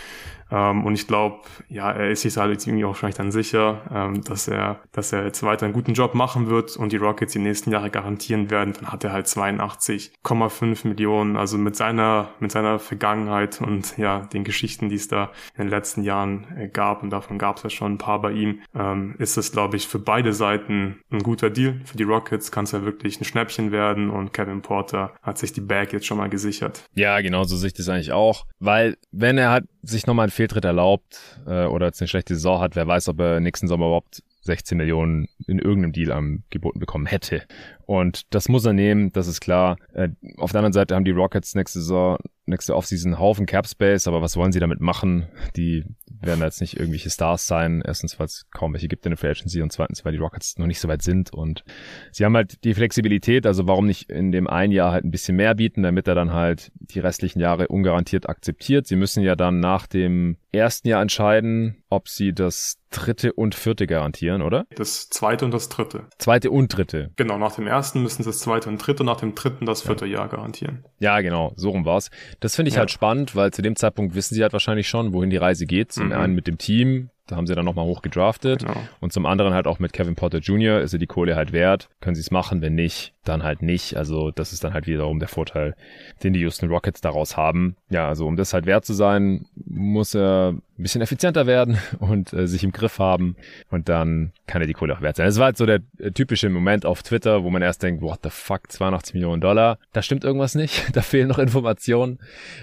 Ähm, 0.52 0.86
und 0.86 0.94
ich 0.94 1.08
glaube, 1.08 1.39
ja, 1.70 1.91
er 1.91 2.12
ist 2.12 2.22
sich 2.22 2.38
halt 2.38 2.52
jetzt 2.52 2.68
irgendwie 2.68 2.86
auch 2.86 2.89
wahrscheinlich 2.89 3.18
dann 3.18 3.32
sicher, 3.32 3.82
ähm, 3.91 4.24
dass 4.24 4.48
er, 4.48 4.80
dass 4.91 5.12
er 5.12 5.26
jetzt 5.26 5.41
weiter 5.44 5.65
einen 5.65 5.74
guten 5.74 5.94
Job 5.94 6.13
machen 6.13 6.48
wird 6.48 6.78
und 6.78 6.91
die 6.91 6.98
Rockets 6.98 7.34
die 7.34 7.39
nächsten 7.39 7.72
Jahre 7.72 7.89
garantieren 7.89 8.52
werden. 8.52 8.74
Dann 8.74 8.91
hat 8.91 9.04
er 9.04 9.12
halt 9.12 9.26
82,5 9.26 10.88
Millionen. 10.88 11.36
Also 11.36 11.58
mit 11.58 11.76
seiner, 11.76 12.30
mit 12.39 12.52
seiner 12.52 12.78
Vergangenheit 12.80 13.60
und 13.60 13.98
ja, 13.98 14.20
den 14.20 14.44
Geschichten, 14.44 14.89
die 14.89 14.96
es 14.96 15.08
da 15.08 15.32
in 15.56 15.63
den 15.63 15.70
letzten 15.70 16.04
Jahren 16.04 16.46
äh, 16.58 16.68
gab, 16.68 17.02
und 17.02 17.10
davon 17.10 17.38
gab 17.38 17.44
es 17.53 17.63
ja 17.63 17.69
schon 17.69 17.93
ein 17.93 17.97
paar 17.97 18.21
bei 18.21 18.31
ihm, 18.31 18.62
ähm, 18.73 19.15
ist 19.19 19.38
es, 19.38 19.51
glaube 19.51 19.77
ich, 19.77 19.88
für 19.88 19.99
beide 19.99 20.34
Seiten 20.34 20.99
ein 21.12 21.23
guter 21.23 21.49
Deal. 21.49 21.81
Für 21.86 21.97
die 21.97 22.03
Rockets 22.03 22.51
kann 22.51 22.65
es 22.65 22.71
ja 22.71 22.84
wirklich 22.84 23.19
ein 23.19 23.25
Schnäppchen 23.25 23.71
werden 23.71 24.10
und 24.10 24.34
Kevin 24.34 24.62
Porter 24.62 25.13
hat 25.21 25.38
sich 25.38 25.53
die 25.53 25.62
Bag 25.62 25.93
jetzt 25.93 26.05
schon 26.05 26.17
mal 26.17 26.29
gesichert. 26.29 26.84
Ja, 26.93 27.21
genau, 27.21 27.43
so 27.43 27.55
sehe 27.55 27.67
ich 27.67 27.73
das 27.73 27.89
eigentlich 27.89 28.12
auch. 28.12 28.45
Weil, 28.60 28.97
wenn 29.12 29.38
er 29.38 29.51
halt 29.51 29.65
sich 29.81 30.08
nochmal 30.08 30.25
einen 30.25 30.31
Fehltritt 30.31 30.65
erlaubt 30.65 31.39
äh, 31.45 31.65
oder 31.65 31.88
jetzt 31.88 32.01
eine 32.01 32.08
schlechte 32.08 32.36
Saison 32.36 32.60
hat, 32.60 32.75
wer 32.75 32.88
weiß, 32.88 33.10
ob 33.10 33.19
er 33.19 33.39
nächsten 33.39 33.67
Sommer 33.67 33.86
überhaupt 33.88 34.23
16 34.45 34.77
Millionen 34.77 35.27
in 35.47 35.60
irgendeinem 35.60 35.91
Deal 35.91 36.12
angeboten 36.12 36.79
bekommen 36.79 37.08
hätte. 37.08 37.43
Und 37.86 38.34
das 38.34 38.47
muss 38.47 38.65
er 38.65 38.73
nehmen, 38.73 39.12
das 39.12 39.27
ist 39.27 39.41
klar. 39.41 39.77
Äh, 39.93 40.10
auf 40.38 40.51
der 40.51 40.60
anderen 40.60 40.73
Seite 40.73 40.95
haben 40.95 41.05
die 41.05 41.12
Rockets 41.12 41.55
nächste 41.55 41.79
Saison, 41.79 42.17
nächste 42.45 42.75
Offseason 42.75 43.13
einen 43.13 43.19
Haufen 43.19 43.47
Cap 43.47 43.67
Space, 43.67 44.08
aber 44.08 44.21
was 44.21 44.38
wollen 44.38 44.51
sie 44.51 44.60
damit 44.60 44.79
machen? 44.79 45.27
Die 45.55 45.84
werden 46.21 46.41
jetzt 46.41 46.62
nicht 46.62 46.78
irgendwelche 46.78 47.10
Stars 47.10 47.47
sein. 47.47 47.82
Erstens, 47.86 48.19
weil 48.19 48.25
es 48.28 48.45
kaum 48.51 48.73
welche 48.73 48.88
gibt 48.88 49.06
in 49.06 49.12
der 49.12 49.17
Free 49.17 49.30
Agency 49.30 49.62
und 49.62 49.71
zweitens, 49.71 50.06
weil 50.06 50.12
die 50.12 50.17
Rockets 50.17 50.58
noch 50.58 50.67
nicht 50.67 50.80
so 50.80 50.88
weit 50.88 51.01
sind 51.01 51.34
und 51.34 51.63
sie 52.12 52.25
haben 52.25 52.36
halt 52.36 52.63
die 52.63 52.73
Flexibilität, 52.73 53.45
also 53.45 53.67
warum 53.67 53.86
nicht 53.86 54.10
in 54.10 54.32
dem 54.32 54.47
einen 54.47 54.71
Jahr 54.71 54.91
halt 54.91 55.06
ein 55.06 55.12
bisschen 55.12 55.36
mehr 55.36 55.56
bieten, 55.56 55.84
damit 55.84 56.08
er 56.08 56.15
dann 56.15 56.34
halt 56.34 56.71
die 56.75 56.99
restlichen 56.99 57.39
Jahre 57.39 57.67
ungarantiert 57.67 58.30
akzeptiert. 58.30 58.88
Sie 58.88 58.95
müssen 58.95 59.23
ja 59.23 59.36
dann 59.36 59.60
nach 59.60 59.88
dem 59.88 60.38
ersten 60.51 60.88
Jahr 60.88 61.01
entscheiden, 61.01 61.84
ob 61.95 62.10
sie 62.10 62.34
das 62.34 62.77
dritte 62.91 63.34
und 63.34 63.55
vierte 63.55 63.88
garantieren, 63.88 64.41
oder? 64.41 64.65
Das 64.75 65.10
zweite 65.10 65.45
und 65.45 65.53
das 65.53 65.69
dritte. 65.69 66.05
Zweite 66.17 66.51
und 66.51 66.75
dritte. 66.75 67.12
Genau, 67.15 67.38
nach 67.38 67.55
dem 67.55 67.67
ersten 67.67 68.03
müssen 68.03 68.23
sie 68.23 68.29
das 68.29 68.39
zweite 68.39 68.69
und 68.69 68.77
dritte, 68.77 69.03
nach 69.03 69.17
dem 69.17 69.34
dritten 69.34 69.65
das 69.65 69.81
vierte 69.81 70.05
ja. 70.05 70.19
Jahr 70.19 70.29
garantieren. 70.29 70.86
Ja, 70.99 71.19
genau, 71.21 71.53
so 71.55 71.69
rum 71.71 71.86
war's. 71.86 72.10
Das 72.39 72.55
finde 72.55 72.69
ich 72.69 72.75
ja. 72.75 72.79
halt 72.79 72.91
spannend, 72.91 73.36
weil 73.36 73.51
zu 73.51 73.62
dem 73.62 73.75
Zeitpunkt 73.75 74.15
wissen 74.15 74.36
sie 74.36 74.41
halt 74.41 74.53
wahrscheinlich 74.53 74.88
schon, 74.88 75.13
wohin 75.13 75.29
die 75.29 75.38
Reise 75.38 75.65
geht. 75.65 75.91
Zum 75.91 76.08
mhm. 76.08 76.13
einen 76.13 76.36
mit 76.36 76.47
dem 76.47 76.58
Team, 76.58 77.10
da 77.27 77.38
haben 77.38 77.47
sie 77.47 77.55
dann 77.55 77.65
nochmal 77.65 77.86
hoch 77.86 78.01
gedraftet. 78.01 78.60
Genau. 78.60 78.77
Und 78.99 79.12
zum 79.12 79.25
anderen 79.25 79.53
halt 79.53 79.67
auch 79.67 79.79
mit 79.79 79.93
Kevin 79.93 80.15
Potter 80.15 80.39
Jr. 80.39 80.81
ist 80.81 80.93
er 80.93 80.99
die 80.99 81.08
Kohle 81.08 81.36
halt 81.36 81.53
wert. 81.53 81.89
Können 82.01 82.15
sie 82.15 82.21
es 82.21 82.31
machen, 82.31 82.62
wenn 82.62 82.75
nicht, 82.75 83.14
dann 83.28 83.44
halt 83.44 83.62
nicht. 83.62 83.98
Also 83.98 84.32
das 84.32 84.54
ist 84.54 84.64
dann 84.64 84.74
halt 84.74 84.88
wiederum 84.88 85.20
der 85.20 85.28
Vorteil, 85.28 85.76
den 86.24 86.34
die 86.34 86.40
Houston 86.40 86.70
Rockets 86.70 87.02
daraus 87.02 87.38
haben. 87.38 87.76
Ja, 87.90 88.08
also 88.08 88.26
um 88.28 88.36
das 88.36 88.54
halt 88.54 88.66
wert 88.66 88.86
zu 88.86 88.94
sein, 88.94 89.46
muss 89.56 90.16
er 90.16 90.54
ein 90.54 90.62
bisschen 90.84 91.02
effizienter 91.02 91.48
werden 91.48 91.78
und 92.00 92.34
äh, 92.34 92.48
sich 92.48 92.64
im 92.64 92.72
Griff 92.72 93.00
haben. 93.00 93.36
Und 93.70 93.90
dann 93.90 94.32
kann 94.48 94.62
er 94.62 94.68
die 94.68 94.74
Kohle 94.74 94.96
auch 94.96 95.02
wert 95.02 95.16
sein. 95.16 95.28
Es 95.28 95.38
war 95.38 95.46
halt 95.46 95.58
so 95.58 95.66
der 95.66 95.82
äh, 96.00 96.12
typische 96.12 96.50
Moment 96.50 96.86
auf 96.86 97.04
Twitter, 97.04 97.44
wo 97.44 97.50
man 97.50 97.62
erst 97.62 97.84
denkt, 97.84 98.02
what 98.02 98.20
the 98.24 98.30
fuck, 98.30 98.72
82 98.72 99.14
Millionen 99.14 99.42
Dollar. 99.42 99.78
Da 99.94 100.02
stimmt 100.02 100.24
irgendwas 100.24 100.56
nicht. 100.56 100.84
Da 100.96 101.02
fehlen 101.02 101.28
noch 101.28 101.40
Informationen. 101.40 102.20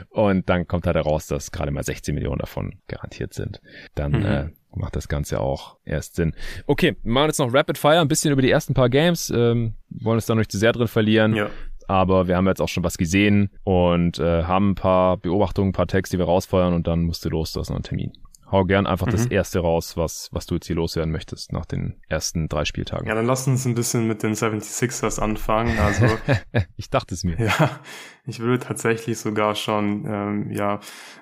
Und 0.08 0.48
dann 0.48 0.66
kommt 0.66 0.86
halt 0.86 0.96
heraus, 0.96 1.26
dass 1.26 1.50
gerade 1.50 1.70
mal 1.70 1.82
16 1.82 2.14
Millionen 2.14 2.38
davon 2.38 2.76
garantiert 2.88 3.34
sind. 3.34 3.60
Dann 3.94 4.12
mhm. 4.12 4.24
äh, 4.24 4.48
macht 4.74 4.96
das 4.96 5.08
Ganze 5.08 5.40
auch 5.40 5.76
erst 5.84 6.16
Sinn. 6.16 6.34
Okay, 6.66 6.96
wir 7.02 7.12
machen 7.12 7.26
jetzt 7.28 7.38
noch 7.38 7.52
Rapid 7.52 7.78
Fire, 7.78 8.00
ein 8.00 8.08
bisschen 8.08 8.32
über 8.32 8.42
die 8.42 8.50
ersten 8.50 8.74
paar 8.74 8.88
Games. 8.88 9.30
Ähm, 9.30 9.74
wollen 9.90 10.16
uns 10.16 10.26
da 10.26 10.34
nicht 10.34 10.50
zu 10.50 10.58
sehr 10.58 10.72
drin 10.72 10.88
verlieren. 10.88 11.34
Ja. 11.34 11.50
Aber 11.88 12.28
wir 12.28 12.36
haben 12.36 12.46
jetzt 12.46 12.62
auch 12.62 12.68
schon 12.68 12.84
was 12.84 12.96
gesehen 12.96 13.50
und 13.64 14.18
äh, 14.18 14.44
haben 14.44 14.70
ein 14.70 14.74
paar 14.74 15.16
Beobachtungen, 15.16 15.70
ein 15.70 15.72
paar 15.72 15.88
Tags, 15.88 16.10
die 16.10 16.18
wir 16.18 16.24
rausfeuern 16.24 16.74
und 16.74 16.86
dann 16.86 17.02
musst 17.02 17.24
du 17.24 17.28
los, 17.28 17.52
du 17.52 17.60
hast 17.60 17.68
noch 17.68 17.76
einen 17.76 17.82
Termin 17.84 18.12
hau 18.52 18.64
gern 18.64 18.86
einfach 18.86 19.06
mhm. 19.06 19.12
das 19.12 19.26
erste 19.26 19.60
raus, 19.60 19.96
was, 19.96 20.28
was 20.30 20.46
du 20.46 20.54
jetzt 20.54 20.66
hier 20.66 20.76
loswerden 20.76 21.10
möchtest 21.10 21.52
nach 21.52 21.64
den 21.64 22.00
ersten 22.08 22.48
drei 22.48 22.64
Spieltagen. 22.64 23.08
Ja, 23.08 23.14
dann 23.14 23.26
lass 23.26 23.48
uns 23.48 23.64
ein 23.64 23.74
bisschen 23.74 24.06
mit 24.06 24.22
den 24.22 24.34
76ers 24.34 25.18
anfangen. 25.18 25.78
Also 25.78 26.06
ich 26.76 26.90
dachte 26.90 27.14
es 27.14 27.24
mir. 27.24 27.36
Ja, 27.40 27.80
ich 28.26 28.38
würde 28.38 28.62
tatsächlich 28.64 29.18
sogar 29.18 29.54
schon 29.54 30.04
ähm, 30.06 30.50
ja 30.52 30.80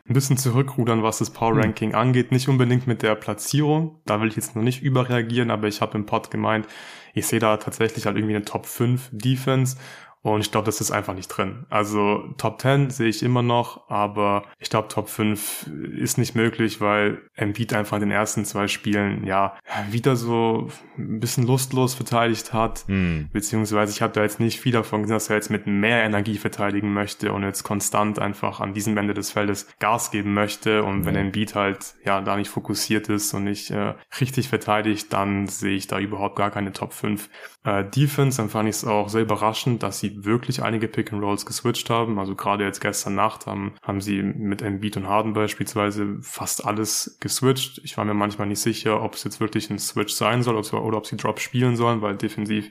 ein 0.09 0.15
bisschen 0.15 0.37
zurückrudern, 0.37 1.03
was 1.03 1.19
das 1.19 1.31
Power 1.31 1.55
hm. 1.55 1.61
Ranking 1.61 1.89
mhm. 1.91 1.95
angeht. 1.95 2.33
Nicht 2.33 2.49
unbedingt 2.49 2.87
mit 2.87 3.03
der 3.03 3.15
Platzierung. 3.15 4.01
Da 4.05 4.21
will 4.21 4.29
ich 4.29 4.37
jetzt 4.37 4.57
noch 4.57 4.63
nicht 4.63 4.83
überreagieren, 4.83 5.51
aber 5.51 5.69
ich 5.69 5.81
habe 5.81 5.97
im 5.97 6.07
Pod 6.07 6.31
gemeint, 6.31 6.67
ich 7.15 7.27
sehe 7.27 7.41
da 7.41 7.57
tatsächlich 7.57 8.07
halt 8.07 8.17
irgendwie 8.17 8.37
eine 8.37 8.45
Top 8.45 8.67
5 8.67 9.11
Defense 9.13 9.77
und 10.23 10.43
ich 10.43 10.51
glaube, 10.51 10.67
das 10.67 10.83
ist 10.83 10.91
einfach 10.91 11.15
nicht 11.15 11.29
drin. 11.29 11.65
Also 11.71 12.25
Top 12.37 12.61
10 12.61 12.91
sehe 12.91 13.09
ich 13.09 13.23
immer 13.23 13.43
noch, 13.43 13.89
aber 13.89 14.45
ich 14.59 14.69
glaube, 14.69 14.89
Top 14.89 15.09
5 15.09 15.71
ist 15.97 16.19
nicht 16.19 16.35
möglich, 16.35 16.81
weil 16.81 17.23
Embiid 17.37 17.73
einfach 17.73 17.97
in 17.97 18.03
den 18.03 18.11
ersten 18.11 18.45
zwei 18.45 18.69
Spielen 18.69 19.27
ja 19.27 19.57
wieder 19.91 20.17
so 20.17 20.69
ein 20.99 21.21
bisschen 21.21 21.47
lustlos 21.47 21.95
verteidigt 21.95 22.53
hat. 22.53 22.85
Hm. 22.87 23.31
Beziehungsweise 23.33 23.93
ich 23.93 24.03
habe 24.03 24.13
da 24.13 24.23
jetzt 24.23 24.41
nicht 24.41 24.61
viel 24.61 24.73
davon 24.73 25.03
gesehen, 25.03 25.17
dass 25.17 25.31
er 25.31 25.37
jetzt 25.37 25.51
mit 25.51 25.67
mehr 25.67 26.05
Energie 26.05 26.37
verteidigen 26.37 26.93
möchte 26.93 27.33
und 27.33 27.43
jetzt 27.43 27.63
konstant 27.63 28.19
einfach 28.19 28.61
an 28.61 28.75
diesem 28.75 28.99
Ende 28.99 29.15
des 29.15 29.31
Feldes 29.31 29.69
Gas 29.79 30.11
geben 30.11 30.35
möchte. 30.35 30.85
Und 30.85 30.99
hm. 30.99 31.07
wenn 31.07 31.17
Embiid 31.17 31.55
halt 31.55 31.95
ja 32.05 32.21
da 32.21 32.37
nicht 32.37 32.51
fokussiert 32.51 33.09
ist 33.09 33.33
und 33.33 33.45
nicht 33.45 33.71
äh, 33.71 33.95
richtig 34.21 34.51
verteidigt, 34.51 35.11
dann 35.15 35.47
sehe 35.47 35.77
ich 35.77 35.87
da 35.87 35.99
überhaupt 35.99 36.37
gar 36.37 36.51
keine 36.51 36.73
Top 36.73 36.93
5 36.93 37.31
äh, 37.65 37.85
Defense. 37.85 38.37
Dann 38.37 38.51
fand 38.51 38.69
ich 38.69 38.77
es 38.77 38.85
auch 38.85 39.09
sehr 39.09 39.23
überraschend, 39.23 39.83
dass 39.83 40.01
sie 40.01 40.10
sie 40.11 40.25
wirklich 40.25 40.63
einige 40.63 40.89
Pick 40.89 41.13
and 41.13 41.23
Rolls 41.23 41.47
geswitcht 41.47 41.91
haben. 41.91 42.19
Also 42.19 42.35
gerade 42.35 42.65
jetzt 42.65 42.81
gestern 42.81 43.15
Nacht 43.15 43.47
haben, 43.47 43.75
haben 43.83 44.01
sie 44.01 44.23
mit 44.23 44.63
Embiid 44.63 44.97
und 44.97 45.09
Harden 45.09 45.33
beispielsweise 45.33 46.19
fast 46.23 46.65
alles 46.65 47.17
geswitcht. 47.21 47.81
Ich 47.85 47.97
war 47.97 48.05
mir 48.05 48.15
manchmal 48.15 48.49
nicht 48.49 48.61
sicher, 48.61 49.03
ob 49.03 49.15
es 49.15 49.25
jetzt 49.25 49.41
wirklich 49.41 49.71
ein 49.71 49.79
Switch 49.79 50.13
sein 50.13 50.43
soll 50.43 50.57
oder 50.57 50.97
ob 50.97 51.07
sie 51.07 51.17
Drop 51.17 51.41
spielen 51.41 51.77
sollen, 51.77 52.03
weil 52.03 52.17
defensiv 52.17 52.71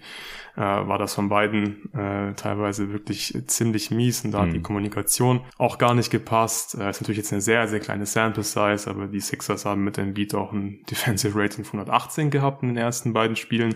äh, 0.55 0.61
war 0.61 0.97
das 0.97 1.13
von 1.13 1.29
beiden 1.29 1.93
äh, 1.93 2.33
teilweise 2.33 2.91
wirklich 2.91 3.37
ziemlich 3.47 3.91
mies 3.91 4.25
und 4.25 4.31
da 4.31 4.39
mhm. 4.39 4.47
hat 4.47 4.53
die 4.53 4.59
mhm. 4.59 4.63
Kommunikation 4.63 5.41
auch 5.57 5.77
gar 5.77 5.93
nicht 5.93 6.09
gepasst. 6.09 6.75
Äh, 6.75 6.89
ist 6.89 7.01
natürlich 7.01 7.17
jetzt 7.17 7.31
eine 7.31 7.41
sehr, 7.41 7.67
sehr 7.67 7.79
kleine 7.79 8.05
Sample 8.05 8.43
Size, 8.43 8.89
aber 8.89 9.07
die 9.07 9.21
Sixers 9.21 9.65
haben 9.65 9.83
mit 9.83 9.99
Beat 10.13 10.35
auch 10.35 10.51
ein 10.51 10.83
Defensive 10.89 11.39
Rating 11.39 11.63
von 11.63 11.79
118 11.79 12.29
gehabt 12.29 12.63
in 12.63 12.69
den 12.69 12.77
ersten 12.77 13.13
beiden 13.13 13.35
Spielen 13.35 13.75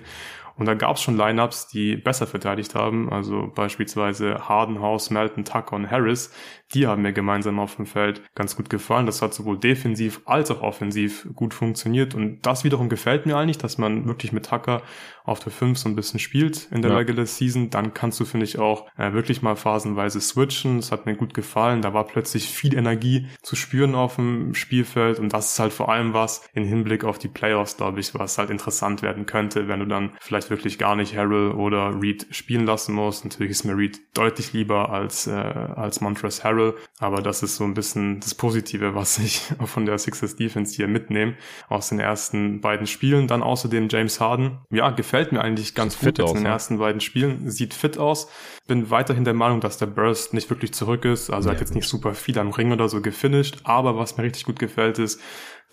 und 0.55 0.65
da 0.67 0.75
gab 0.75 0.97
es 0.97 1.01
schon 1.01 1.17
Lineups, 1.17 1.67
die 1.67 1.95
besser 1.95 2.27
verteidigt 2.27 2.75
haben. 2.75 3.11
Also 3.11 3.51
beispielsweise 3.53 4.47
Hardenhaus, 4.47 5.09
Melton, 5.09 5.45
Tucker 5.45 5.75
und 5.75 5.89
Harris. 5.89 6.31
Die 6.73 6.87
haben 6.87 7.03
mir 7.03 7.13
gemeinsam 7.13 7.59
auf 7.59 7.75
dem 7.75 7.85
Feld 7.85 8.21
ganz 8.35 8.55
gut 8.55 8.69
gefallen. 8.69 9.05
Das 9.05 9.21
hat 9.21 9.33
sowohl 9.33 9.59
defensiv 9.59 10.21
als 10.25 10.49
auch 10.49 10.61
offensiv 10.61 11.27
gut 11.35 11.53
funktioniert. 11.53 12.15
Und 12.15 12.41
das 12.41 12.63
wiederum 12.63 12.89
gefällt 12.89 13.25
mir 13.25 13.37
eigentlich, 13.37 13.59
dass 13.59 13.77
man 13.77 14.07
wirklich 14.07 14.31
mit 14.31 14.47
Tucker 14.47 14.81
auf 15.23 15.39
der 15.39 15.51
5 15.51 15.77
so 15.77 15.87
ein 15.87 15.95
bisschen 15.95 16.19
spielt 16.19 16.67
in 16.71 16.81
der 16.81 16.91
ja. 16.91 16.97
Regular 16.97 17.25
Season. 17.25 17.69
Dann 17.69 17.93
kannst 17.93 18.19
du, 18.19 18.25
finde 18.25 18.45
ich, 18.45 18.57
auch 18.57 18.87
äh, 18.97 19.13
wirklich 19.13 19.41
mal 19.41 19.55
phasenweise 19.55 20.19
switchen. 20.19 20.77
Das 20.77 20.91
hat 20.91 21.05
mir 21.05 21.15
gut 21.15 21.33
gefallen. 21.33 21.81
Da 21.81 21.93
war 21.93 22.05
plötzlich 22.05 22.49
viel 22.49 22.75
Energie 22.75 23.27
zu 23.41 23.55
spüren 23.55 23.93
auf 23.93 24.15
dem 24.15 24.55
Spielfeld. 24.55 25.19
Und 25.19 25.31
das 25.31 25.53
ist 25.53 25.59
halt 25.59 25.73
vor 25.73 25.89
allem 25.89 26.13
was 26.13 26.47
im 26.53 26.65
Hinblick 26.65 27.03
auf 27.03 27.19
die 27.19 27.27
Playoffs, 27.27 27.77
glaube 27.77 27.99
ich, 27.99 28.15
was 28.15 28.37
halt 28.37 28.49
interessant 28.49 29.01
werden 29.01 29.25
könnte, 29.25 29.67
wenn 29.67 29.79
du 29.79 29.85
dann 29.85 30.13
vielleicht 30.19 30.49
wirklich 30.49 30.79
gar 30.79 30.95
nicht 30.95 31.15
Harrell 31.15 31.51
oder 31.51 32.01
Reed 32.01 32.27
spielen 32.31 32.65
lassen 32.65 32.95
musst. 32.95 33.25
Natürlich 33.25 33.51
ist 33.51 33.63
mir 33.63 33.77
Reed 33.77 33.99
deutlich 34.17 34.53
lieber 34.53 34.89
als, 34.89 35.27
äh, 35.27 35.31
als 35.31 36.01
Montrezl 36.01 36.43
Harrell 36.43 36.52
Tackle. 36.53 36.75
Aber 36.99 37.21
das 37.21 37.43
ist 37.43 37.55
so 37.55 37.63
ein 37.63 37.73
bisschen 37.73 38.19
das 38.19 38.35
Positive, 38.35 38.95
was 38.95 39.17
ich 39.19 39.41
von 39.65 39.85
der 39.85 39.97
Sixers 39.97 40.35
Defense 40.35 40.75
hier 40.75 40.87
mitnehme 40.87 41.35
aus 41.69 41.89
den 41.89 41.99
ersten 41.99 42.61
beiden 42.61 42.87
Spielen. 42.87 43.27
Dann 43.27 43.43
außerdem 43.43 43.87
James 43.89 44.19
Harden. 44.19 44.59
Ja, 44.69 44.89
gefällt 44.91 45.31
mir 45.31 45.41
eigentlich 45.41 45.75
ganz 45.75 45.93
Sieht 45.93 46.01
gut 46.01 46.17
jetzt 46.19 46.23
aus, 46.25 46.31
in 46.31 46.37
den 46.37 46.43
ne? 46.43 46.49
ersten 46.49 46.77
beiden 46.77 47.01
Spielen. 47.01 47.49
Sieht 47.49 47.73
fit 47.73 47.97
aus. 47.97 48.29
Bin 48.67 48.89
weiterhin 48.89 49.25
der 49.25 49.33
Meinung, 49.33 49.59
dass 49.59 49.77
der 49.77 49.87
Burst 49.87 50.33
nicht 50.33 50.49
wirklich 50.49 50.73
zurück 50.73 51.05
ist. 51.05 51.29
Also 51.29 51.49
ja, 51.49 51.55
hat 51.55 51.61
jetzt 51.61 51.75
nicht 51.75 51.87
super 51.87 52.13
viel 52.13 52.37
am 52.39 52.51
Ring 52.51 52.71
oder 52.71 52.89
so 52.89 53.01
gefinisht. 53.01 53.57
Aber 53.63 53.97
was 53.97 54.17
mir 54.17 54.23
richtig 54.23 54.45
gut 54.45 54.59
gefällt 54.59 54.99
ist, 54.99 55.19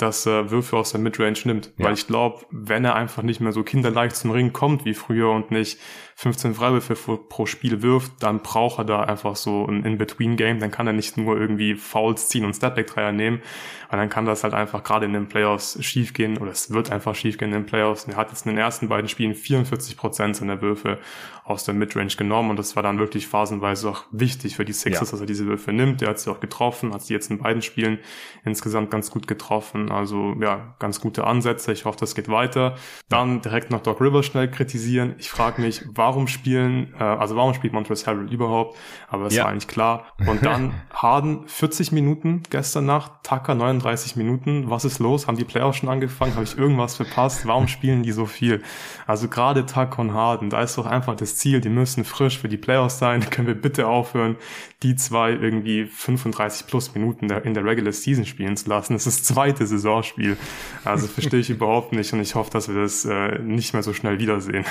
dass 0.01 0.27
er 0.27 0.51
Würfe 0.51 0.77
aus 0.77 0.93
der 0.93 1.01
Midrange 1.01 1.39
nimmt. 1.45 1.73
Ja. 1.77 1.87
Weil 1.87 1.95
ich 1.95 2.07
glaube, 2.07 2.47
wenn 2.51 2.85
er 2.85 2.95
einfach 2.95 3.23
nicht 3.23 3.41
mehr 3.41 3.53
so 3.53 3.63
kinderleicht 3.63 4.17
zum 4.17 4.31
Ring 4.31 4.53
kommt 4.53 4.85
wie 4.85 4.95
früher 4.95 5.31
und 5.31 5.51
nicht 5.51 5.79
15 6.21 6.53
Freiwürfe 6.53 7.17
pro 7.17 7.47
Spiel 7.47 7.81
wirft, 7.81 8.13
dann 8.23 8.43
braucht 8.43 8.79
er 8.79 8.85
da 8.85 9.03
einfach 9.05 9.37
so 9.37 9.67
ein 9.67 9.87
In-Between-Game. 9.87 10.61
Dann 10.61 10.71
kann 10.71 10.87
er 10.87 10.93
nicht 10.93 11.17
nur 11.17 11.41
irgendwie 11.41 11.77
Fouls 11.77 12.29
ziehen 12.29 12.45
und 12.45 12.53
Stepback-Dreier 12.53 13.11
nehmen, 13.11 13.41
weil 13.89 14.01
dann 14.01 14.11
kann 14.11 14.27
das 14.27 14.45
halt 14.45 14.53
einfach 14.53 14.85
gerade 14.85 15.07
in 15.07 15.15
den 15.15 15.29
Playoffs 15.29 15.83
schiefgehen 15.83 16.37
oder 16.37 16.51
es 16.51 16.75
wird 16.75 16.93
einfach 16.93 17.15
schiefgehen 17.15 17.53
in 17.53 17.61
den 17.61 17.67
Playoffs. 17.67 18.05
Und 18.05 18.13
er 18.13 18.17
hat 18.19 18.29
jetzt 18.29 18.45
in 18.45 18.53
den 18.53 18.59
ersten 18.59 18.91
beiden 18.91 19.09
Spielen 19.09 19.35
44 19.35 19.97
Prozent 19.97 20.37
seiner 20.37 20.61
Würfe 20.61 20.99
aus 21.43 21.65
der 21.65 21.75
Midrange 21.75 22.15
genommen 22.17 22.51
und 22.51 22.59
das 22.59 22.77
war 22.77 22.83
dann 22.83 22.99
wirklich 22.99 23.27
phasenweise 23.27 23.89
auch 23.89 24.05
wichtig 24.13 24.57
für 24.57 24.65
die 24.65 24.73
Sixers, 24.73 25.09
ja. 25.09 25.13
dass 25.13 25.21
er 25.21 25.27
diese 25.27 25.47
Würfe 25.47 25.73
nimmt. 25.73 26.03
Er 26.03 26.11
hat 26.11 26.21
sie 26.21 26.31
auch 26.31 26.39
getroffen, 26.39 26.93
hat 26.93 27.03
sie 27.03 27.15
jetzt 27.15 27.31
in 27.31 27.39
beiden 27.39 27.63
Spielen 27.63 27.99
insgesamt 28.45 28.91
ganz 28.91 29.11
gut 29.11 29.27
getroffen. 29.27 29.91
Also 29.91 30.37
ja, 30.41 30.77
ganz 30.79 31.01
gute 31.01 31.25
Ansätze. 31.25 31.73
Ich 31.73 31.87
hoffe, 31.87 31.99
das 31.99 32.15
geht 32.15 32.29
weiter. 32.29 32.77
Dann 33.09 33.41
direkt 33.41 33.71
noch 33.71 33.83
Doc 33.83 34.01
Rivers 34.01 34.27
schnell 34.27 34.51
kritisieren. 34.51 35.17
Ich 35.19 35.31
frage 35.31 35.61
mich, 35.61 35.83
warum 35.89 36.10
spielen, 36.27 36.95
äh, 36.99 37.03
also 37.03 37.37
warum 37.37 37.55
spielt 37.55 37.73
Montrezl 37.73 38.07
Harrell 38.07 38.33
überhaupt? 38.33 38.77
Aber 39.09 39.27
es 39.27 39.35
ja. 39.35 39.45
war 39.45 39.51
eigentlich 39.51 39.69
klar. 39.69 40.07
Und 40.27 40.45
dann 40.47 40.75
Harden 40.93 41.47
40 41.47 41.93
Minuten 41.93 42.43
gestern 42.51 42.87
Nacht, 42.87 43.13
Tucker 43.23 43.55
39 43.55 44.17
Minuten. 44.17 44.71
Was 44.71 44.85
ist 44.85 44.99
los? 44.99 45.27
Haben 45.27 45.37
die 45.37 45.45
Playoffs 45.45 45.79
schon 45.79 45.89
angefangen? 45.89 46.35
Habe 46.35 46.45
ich 46.45 46.59
irgendwas 46.59 46.97
verpasst? 46.97 47.47
Warum 47.47 47.69
spielen 47.69 48.03
die 48.03 48.13
so 48.13 48.27
viel? 48.27 48.63
Also 49.07 49.29
gerade 49.29 49.67
Tucker 49.67 50.01
und 50.01 50.15
Harden, 50.15 50.51
da 50.51 50.63
ist 50.63 50.79
doch 50.79 50.87
einfach 50.87 51.17
das 51.17 51.37
Ziel, 51.37 51.61
die 51.61 51.69
müssen 51.69 52.05
frisch 52.05 52.39
für 52.39 52.49
die 52.49 52.57
Playoffs 52.57 52.99
sein. 52.99 53.29
Können 53.31 53.49
wir 53.49 53.55
bitte 53.55 53.87
aufhören, 53.87 54.37
die 54.83 54.97
zwei 54.97 55.33
irgendwie 55.33 55.87
35 55.87 56.67
plus 56.67 56.95
Minuten 56.95 57.31
in 57.31 57.55
der 57.55 57.65
Regular 57.65 57.93
Season 57.93 58.25
spielen 58.25 58.57
zu 58.57 58.69
lassen? 58.69 58.95
Das 58.95 59.07
ist 59.07 59.21
das 59.21 59.35
zweite 59.35 59.67
Saisonspiel. 59.67 60.37
Also 60.85 61.07
verstehe 61.07 61.41
ich 61.41 61.51
überhaupt 61.51 61.93
nicht 61.93 62.13
und 62.13 62.21
ich 62.21 62.35
hoffe, 62.35 62.51
dass 62.51 62.69
wir 62.69 62.81
das 62.81 63.05
äh, 63.05 63.39
nicht 63.39 63.73
mehr 63.73 63.83
so 63.83 63.93
schnell 63.93 64.19
wiedersehen. 64.19 64.65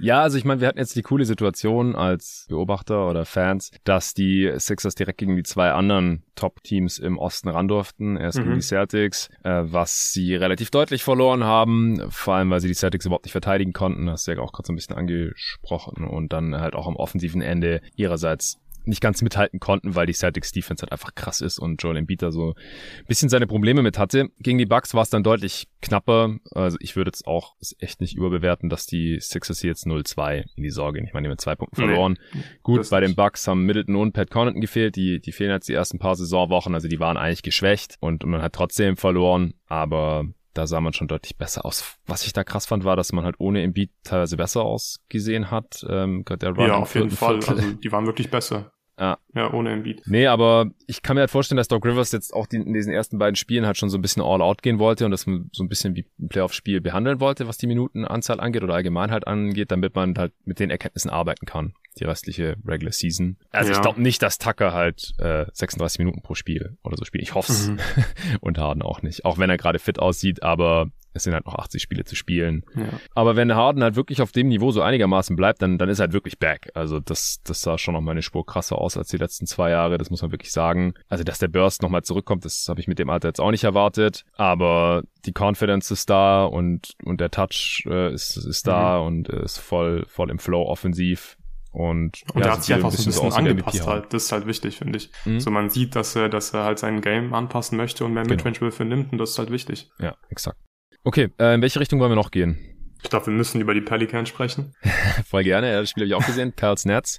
Ja, 0.00 0.22
also 0.22 0.38
ich 0.38 0.44
meine, 0.44 0.60
wir 0.60 0.68
hatten 0.68 0.78
jetzt 0.78 0.96
die 0.96 1.02
coole 1.02 1.24
Situation 1.24 1.94
als 1.94 2.46
Beobachter 2.48 3.08
oder 3.08 3.24
Fans, 3.24 3.70
dass 3.84 4.14
die 4.14 4.50
Sixers 4.56 4.94
direkt 4.94 5.18
gegen 5.18 5.36
die 5.36 5.42
zwei 5.42 5.72
anderen 5.72 6.22
Top-Teams 6.36 6.98
im 6.98 7.18
Osten 7.18 7.48
ran 7.48 7.68
durften. 7.68 8.16
Erst 8.16 8.38
mhm. 8.38 8.44
gegen 8.44 8.54
die 8.56 8.62
Celtics, 8.62 9.28
äh, 9.44 9.62
was 9.64 10.12
sie 10.12 10.34
relativ 10.34 10.70
deutlich 10.70 11.04
verloren 11.04 11.44
haben, 11.44 12.00
vor 12.10 12.34
allem 12.34 12.50
weil 12.50 12.60
sie 12.60 12.68
die 12.68 12.74
Celtics 12.74 13.04
überhaupt 13.06 13.26
nicht 13.26 13.32
verteidigen 13.32 13.72
konnten. 13.72 14.06
Das 14.06 14.20
hast 14.20 14.28
du 14.28 14.32
ja 14.32 14.38
auch 14.40 14.52
gerade 14.52 14.66
so 14.66 14.72
ein 14.72 14.76
bisschen 14.76 14.96
angesprochen. 14.96 16.04
Und 16.04 16.32
dann 16.32 16.56
halt 16.56 16.74
auch 16.74 16.86
am 16.86 16.96
offensiven 16.96 17.42
Ende 17.42 17.82
ihrerseits 17.94 18.58
nicht 18.90 19.00
ganz 19.00 19.22
mithalten 19.22 19.60
konnten, 19.60 19.94
weil 19.94 20.06
die 20.06 20.12
Celtics 20.12 20.52
Defense 20.52 20.82
halt 20.82 20.92
einfach 20.92 21.14
krass 21.14 21.40
ist 21.40 21.58
und 21.58 21.82
Joel 21.82 21.96
Embiid 21.96 22.20
da 22.22 22.30
so 22.30 22.54
ein 22.54 23.06
bisschen 23.06 23.28
seine 23.28 23.46
Probleme 23.46 23.82
mit 23.82 23.98
hatte. 23.98 24.28
Gegen 24.38 24.58
die 24.58 24.66
Bucks 24.66 24.92
war 24.92 25.02
es 25.02 25.10
dann 25.10 25.22
deutlich 25.22 25.68
knapper. 25.80 26.36
Also 26.52 26.76
ich 26.80 26.96
würde 26.96 27.08
jetzt 27.08 27.26
auch 27.26 27.54
echt 27.78 28.00
nicht 28.00 28.16
überbewerten, 28.16 28.68
dass 28.68 28.86
die 28.86 29.18
Sixers 29.20 29.60
hier 29.60 29.70
jetzt 29.70 29.86
0-2 29.86 30.44
in 30.54 30.62
die 30.62 30.70
Sorge 30.70 30.98
gehen. 30.98 31.06
Ich 31.06 31.14
meine, 31.14 31.26
die 31.26 31.30
haben 31.30 31.38
zwei 31.38 31.54
Punkte 31.54 31.82
verloren. 31.82 32.18
Nee, 32.34 32.42
Gut, 32.62 32.90
bei 32.90 33.00
den 33.00 33.14
Bucks 33.14 33.48
haben 33.48 33.64
Middleton 33.64 33.96
und 33.96 34.12
Pat 34.12 34.30
Connaughton 34.30 34.60
gefehlt. 34.60 34.96
Die, 34.96 35.20
die 35.20 35.32
fehlen 35.32 35.50
jetzt 35.50 35.68
die 35.68 35.74
ersten 35.74 35.98
paar 35.98 36.16
Saisonwochen. 36.16 36.74
Also 36.74 36.88
die 36.88 37.00
waren 37.00 37.16
eigentlich 37.16 37.42
geschwächt 37.42 37.96
und 38.00 38.24
man 38.26 38.42
hat 38.42 38.52
trotzdem 38.52 38.96
verloren. 38.96 39.54
Aber 39.66 40.26
da 40.54 40.66
sah 40.66 40.80
man 40.80 40.92
schon 40.92 41.08
deutlich 41.08 41.36
besser 41.36 41.64
aus. 41.64 41.96
Was 42.06 42.26
ich 42.26 42.32
da 42.32 42.44
krass 42.44 42.66
fand, 42.66 42.84
war, 42.84 42.96
dass 42.96 43.12
man 43.12 43.24
halt 43.24 43.36
ohne 43.38 43.62
Embiid 43.62 43.90
teilweise 44.02 44.36
besser 44.36 44.62
ausgesehen 44.62 45.50
hat. 45.50 45.84
Ähm, 45.88 46.24
der 46.24 46.50
Run 46.50 46.66
ja, 46.66 46.74
auf 46.74 46.94
jeden 46.94 47.10
Fall. 47.10 47.40
Viertel. 47.40 47.60
Also 47.64 47.72
die 47.74 47.92
waren 47.92 48.06
wirklich 48.06 48.30
besser. 48.30 48.72
Ja. 49.00 49.18
Ja, 49.34 49.52
ohne 49.52 49.70
Embiid. 49.70 50.02
Nee, 50.06 50.26
aber 50.26 50.66
ich 50.86 51.02
kann 51.02 51.14
mir 51.14 51.22
halt 51.22 51.30
vorstellen, 51.30 51.56
dass 51.56 51.68
Doc 51.68 51.86
Rivers 51.86 52.12
jetzt 52.12 52.34
auch 52.34 52.46
die, 52.46 52.56
in 52.56 52.74
diesen 52.74 52.92
ersten 52.92 53.18
beiden 53.18 53.34
Spielen 53.34 53.64
halt 53.64 53.78
schon 53.78 53.88
so 53.88 53.96
ein 53.96 54.02
bisschen 54.02 54.22
all 54.22 54.42
out 54.42 54.62
gehen 54.62 54.78
wollte 54.78 55.06
und 55.06 55.10
das 55.10 55.22
so 55.22 55.30
ein 55.64 55.68
bisschen 55.68 55.96
wie 55.96 56.04
ein 56.20 56.28
Playoff-Spiel 56.28 56.82
behandeln 56.82 57.18
wollte, 57.18 57.48
was 57.48 57.56
die 57.56 57.66
Minutenanzahl 57.66 58.40
angeht 58.40 58.62
oder 58.62 58.74
allgemein 58.74 59.10
halt 59.10 59.26
angeht, 59.26 59.70
damit 59.70 59.94
man 59.94 60.16
halt 60.18 60.34
mit 60.44 60.60
den 60.60 60.68
Erkenntnissen 60.68 61.10
arbeiten 61.10 61.46
kann, 61.46 61.72
die 61.98 62.04
restliche 62.04 62.56
Regular 62.66 62.92
Season. 62.92 63.38
Also 63.52 63.70
ja. 63.70 63.78
ich 63.78 63.82
glaube 63.82 64.02
nicht, 64.02 64.22
dass 64.22 64.36
Tucker 64.36 64.74
halt 64.74 65.14
äh, 65.18 65.46
36 65.50 65.98
Minuten 66.00 66.20
pro 66.20 66.34
Spiel 66.34 66.76
oder 66.84 66.98
so 66.98 67.06
spielt. 67.06 67.22
Ich 67.22 67.34
hoffe 67.34 67.52
es. 67.52 67.68
Mhm. 67.68 67.78
und 68.40 68.58
Harden 68.58 68.82
auch 68.82 69.00
nicht. 69.00 69.24
Auch 69.24 69.38
wenn 69.38 69.48
er 69.48 69.56
gerade 69.56 69.78
fit 69.78 69.98
aussieht, 69.98 70.42
aber 70.42 70.90
es 71.12 71.24
sind 71.24 71.34
halt 71.34 71.46
noch 71.46 71.56
80 71.56 71.82
Spiele 71.82 72.04
zu 72.04 72.14
spielen. 72.14 72.64
Ja. 72.76 72.88
Aber 73.14 73.36
wenn 73.36 73.54
Harden 73.54 73.82
halt 73.82 73.96
wirklich 73.96 74.22
auf 74.22 74.32
dem 74.32 74.48
Niveau 74.48 74.70
so 74.70 74.82
einigermaßen 74.82 75.36
bleibt, 75.36 75.62
dann, 75.62 75.78
dann 75.78 75.88
ist 75.88 75.98
er 75.98 76.04
halt 76.04 76.12
wirklich 76.12 76.38
back. 76.38 76.70
Also 76.74 77.00
das, 77.00 77.40
das 77.44 77.62
sah 77.62 77.78
schon 77.78 77.94
noch 77.94 78.00
mal 78.00 78.12
eine 78.12 78.22
Spur 78.22 78.46
krasser 78.46 78.78
aus 78.78 78.96
als 78.96 79.08
die 79.08 79.16
letzten 79.16 79.46
zwei 79.46 79.70
Jahre, 79.70 79.98
das 79.98 80.10
muss 80.10 80.22
man 80.22 80.32
wirklich 80.32 80.52
sagen. 80.52 80.94
Also 81.08 81.24
dass 81.24 81.38
der 81.38 81.48
Burst 81.48 81.82
nochmal 81.82 82.02
zurückkommt, 82.02 82.44
das 82.44 82.66
habe 82.68 82.80
ich 82.80 82.88
mit 82.88 82.98
dem 82.98 83.10
Alter 83.10 83.28
jetzt 83.28 83.40
auch 83.40 83.50
nicht 83.50 83.64
erwartet. 83.64 84.24
Aber 84.36 85.02
die 85.24 85.32
Confidence 85.36 85.90
ist 85.90 86.10
da 86.10 86.44
und, 86.44 86.94
und 87.04 87.20
der 87.20 87.30
Touch 87.30 87.84
äh, 87.86 88.12
ist, 88.12 88.36
ist 88.36 88.66
da 88.66 89.00
mhm. 89.00 89.06
und 89.06 89.28
ist 89.28 89.58
voll, 89.58 90.04
voll 90.06 90.30
im 90.30 90.38
Flow 90.38 90.62
offensiv. 90.62 91.36
Und, 91.72 92.22
und 92.34 92.40
ja, 92.40 92.46
er 92.46 92.52
hat 92.54 92.64
sich 92.64 92.74
einfach 92.74 92.90
so 92.90 93.02
ein 93.02 93.06
bisschen, 93.06 93.32
angepasst 93.32 93.86
halt. 93.86 94.12
Das 94.12 94.24
ist 94.24 94.32
halt 94.32 94.46
wichtig, 94.46 94.78
finde 94.78 94.98
ich. 94.98 95.10
Mhm. 95.24 95.38
So 95.38 95.50
man 95.50 95.70
sieht, 95.70 95.94
dass 95.94 96.16
er, 96.16 96.28
dass 96.28 96.52
er 96.52 96.64
halt 96.64 96.80
sein 96.80 97.00
Game 97.00 97.32
anpassen 97.32 97.76
möchte 97.76 98.04
und 98.04 98.12
mehr 98.12 98.24
genau. 98.24 98.34
Midrange-Würfe 98.34 98.84
nimmt 98.84 99.12
und 99.12 99.18
das 99.18 99.30
ist 99.30 99.38
halt 99.38 99.52
wichtig. 99.52 99.90
Ja, 99.98 100.16
exakt. 100.30 100.58
Okay, 101.04 101.30
äh, 101.38 101.54
in 101.54 101.62
welche 101.62 101.80
Richtung 101.80 101.98
wollen 102.00 102.10
wir 102.10 102.16
noch 102.16 102.30
gehen? 102.30 102.58
Ich 103.02 103.08
glaube, 103.08 103.26
wir 103.26 103.32
müssen 103.32 103.60
über 103.60 103.72
die 103.72 103.80
Pelicans 103.80 104.28
sprechen. 104.28 104.74
Voll 105.26 105.44
gerne, 105.44 105.72
ja, 105.72 105.80
das 105.80 105.90
Spiel 105.90 106.02
habe 106.02 106.08
ich 106.08 106.14
auch 106.14 106.26
gesehen. 106.26 106.52
Pels 106.52 106.84
Nets. 106.84 107.18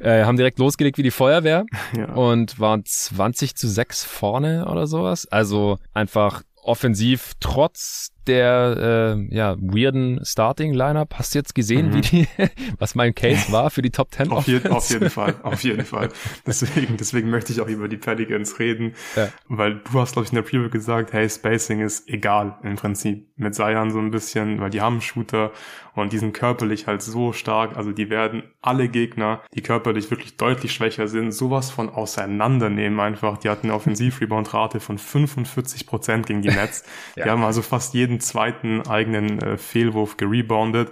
Äh, 0.00 0.24
haben 0.24 0.36
direkt 0.36 0.58
losgelegt 0.58 0.96
wie 0.96 1.02
die 1.02 1.10
Feuerwehr 1.10 1.66
ja. 1.96 2.12
und 2.14 2.58
waren 2.58 2.84
20 2.84 3.54
zu 3.54 3.68
6 3.68 4.04
vorne 4.04 4.66
oder 4.66 4.86
sowas. 4.86 5.26
Also 5.26 5.78
einfach 5.92 6.42
offensiv 6.62 7.32
trotz 7.40 8.12
der 8.26 9.16
äh, 9.18 9.34
ja, 9.34 9.56
weirden 9.58 10.20
Starting-Lineup. 10.24 11.14
Hast 11.14 11.34
du 11.34 11.38
jetzt 11.38 11.54
gesehen, 11.54 11.88
mhm. 11.88 11.94
wie 11.94 12.00
die, 12.00 12.28
was 12.78 12.94
mein 12.94 13.14
Case 13.14 13.50
war 13.52 13.70
für 13.70 13.82
die 13.82 13.90
Top 13.90 14.12
10 14.12 14.30
auf, 14.30 14.46
jeden, 14.46 14.70
auf 14.72 14.88
jeden 14.90 15.10
Fall, 15.10 15.34
auf 15.42 15.62
jeden 15.62 15.84
Fall. 15.84 16.08
Deswegen, 16.46 16.96
deswegen 16.96 17.30
möchte 17.30 17.52
ich 17.52 17.60
auch 17.60 17.68
über 17.68 17.88
die 17.88 17.96
Pelicans 17.96 18.58
reden, 18.58 18.94
ja. 19.16 19.28
weil 19.48 19.80
du 19.90 20.00
hast, 20.00 20.12
glaube 20.12 20.26
ich, 20.26 20.32
in 20.32 20.36
der 20.36 20.42
Preview 20.42 20.70
gesagt, 20.70 21.12
hey, 21.12 21.28
Spacing 21.28 21.80
ist 21.80 22.08
egal 22.08 22.58
im 22.62 22.76
Prinzip. 22.76 23.26
Mit 23.36 23.54
Zion 23.54 23.90
so 23.90 23.98
ein 23.98 24.10
bisschen, 24.10 24.60
weil 24.60 24.70
die 24.70 24.80
haben 24.80 25.00
Shooter 25.00 25.52
und 25.94 26.12
die 26.12 26.18
sind 26.18 26.32
körperlich 26.32 26.86
halt 26.86 27.02
so 27.02 27.32
stark. 27.32 27.76
Also 27.76 27.92
die 27.92 28.10
werden 28.10 28.42
alle 28.60 28.88
Gegner, 28.88 29.42
die 29.54 29.62
körperlich 29.62 30.10
wirklich 30.10 30.36
deutlich 30.36 30.72
schwächer 30.72 31.08
sind, 31.08 31.32
sowas 31.32 31.70
von 31.70 31.88
auseinandernehmen 31.88 33.00
einfach. 33.00 33.38
Die 33.38 33.48
hatten 33.48 33.68
eine 33.68 33.74
Offensiv-Rebound-Rate 33.74 34.80
von 34.80 34.98
45 34.98 35.86
Prozent 35.86 36.26
gegen 36.26 36.42
die 36.42 36.48
Nets. 36.48 36.84
ja. 37.16 37.24
Die 37.24 37.30
haben 37.30 37.44
also 37.44 37.62
fast 37.62 37.94
jeden 37.94 38.09
zweiten 38.18 38.80
eigenen 38.88 39.40
äh, 39.40 39.56
Fehlwurf 39.56 40.16
gereboundet. 40.16 40.90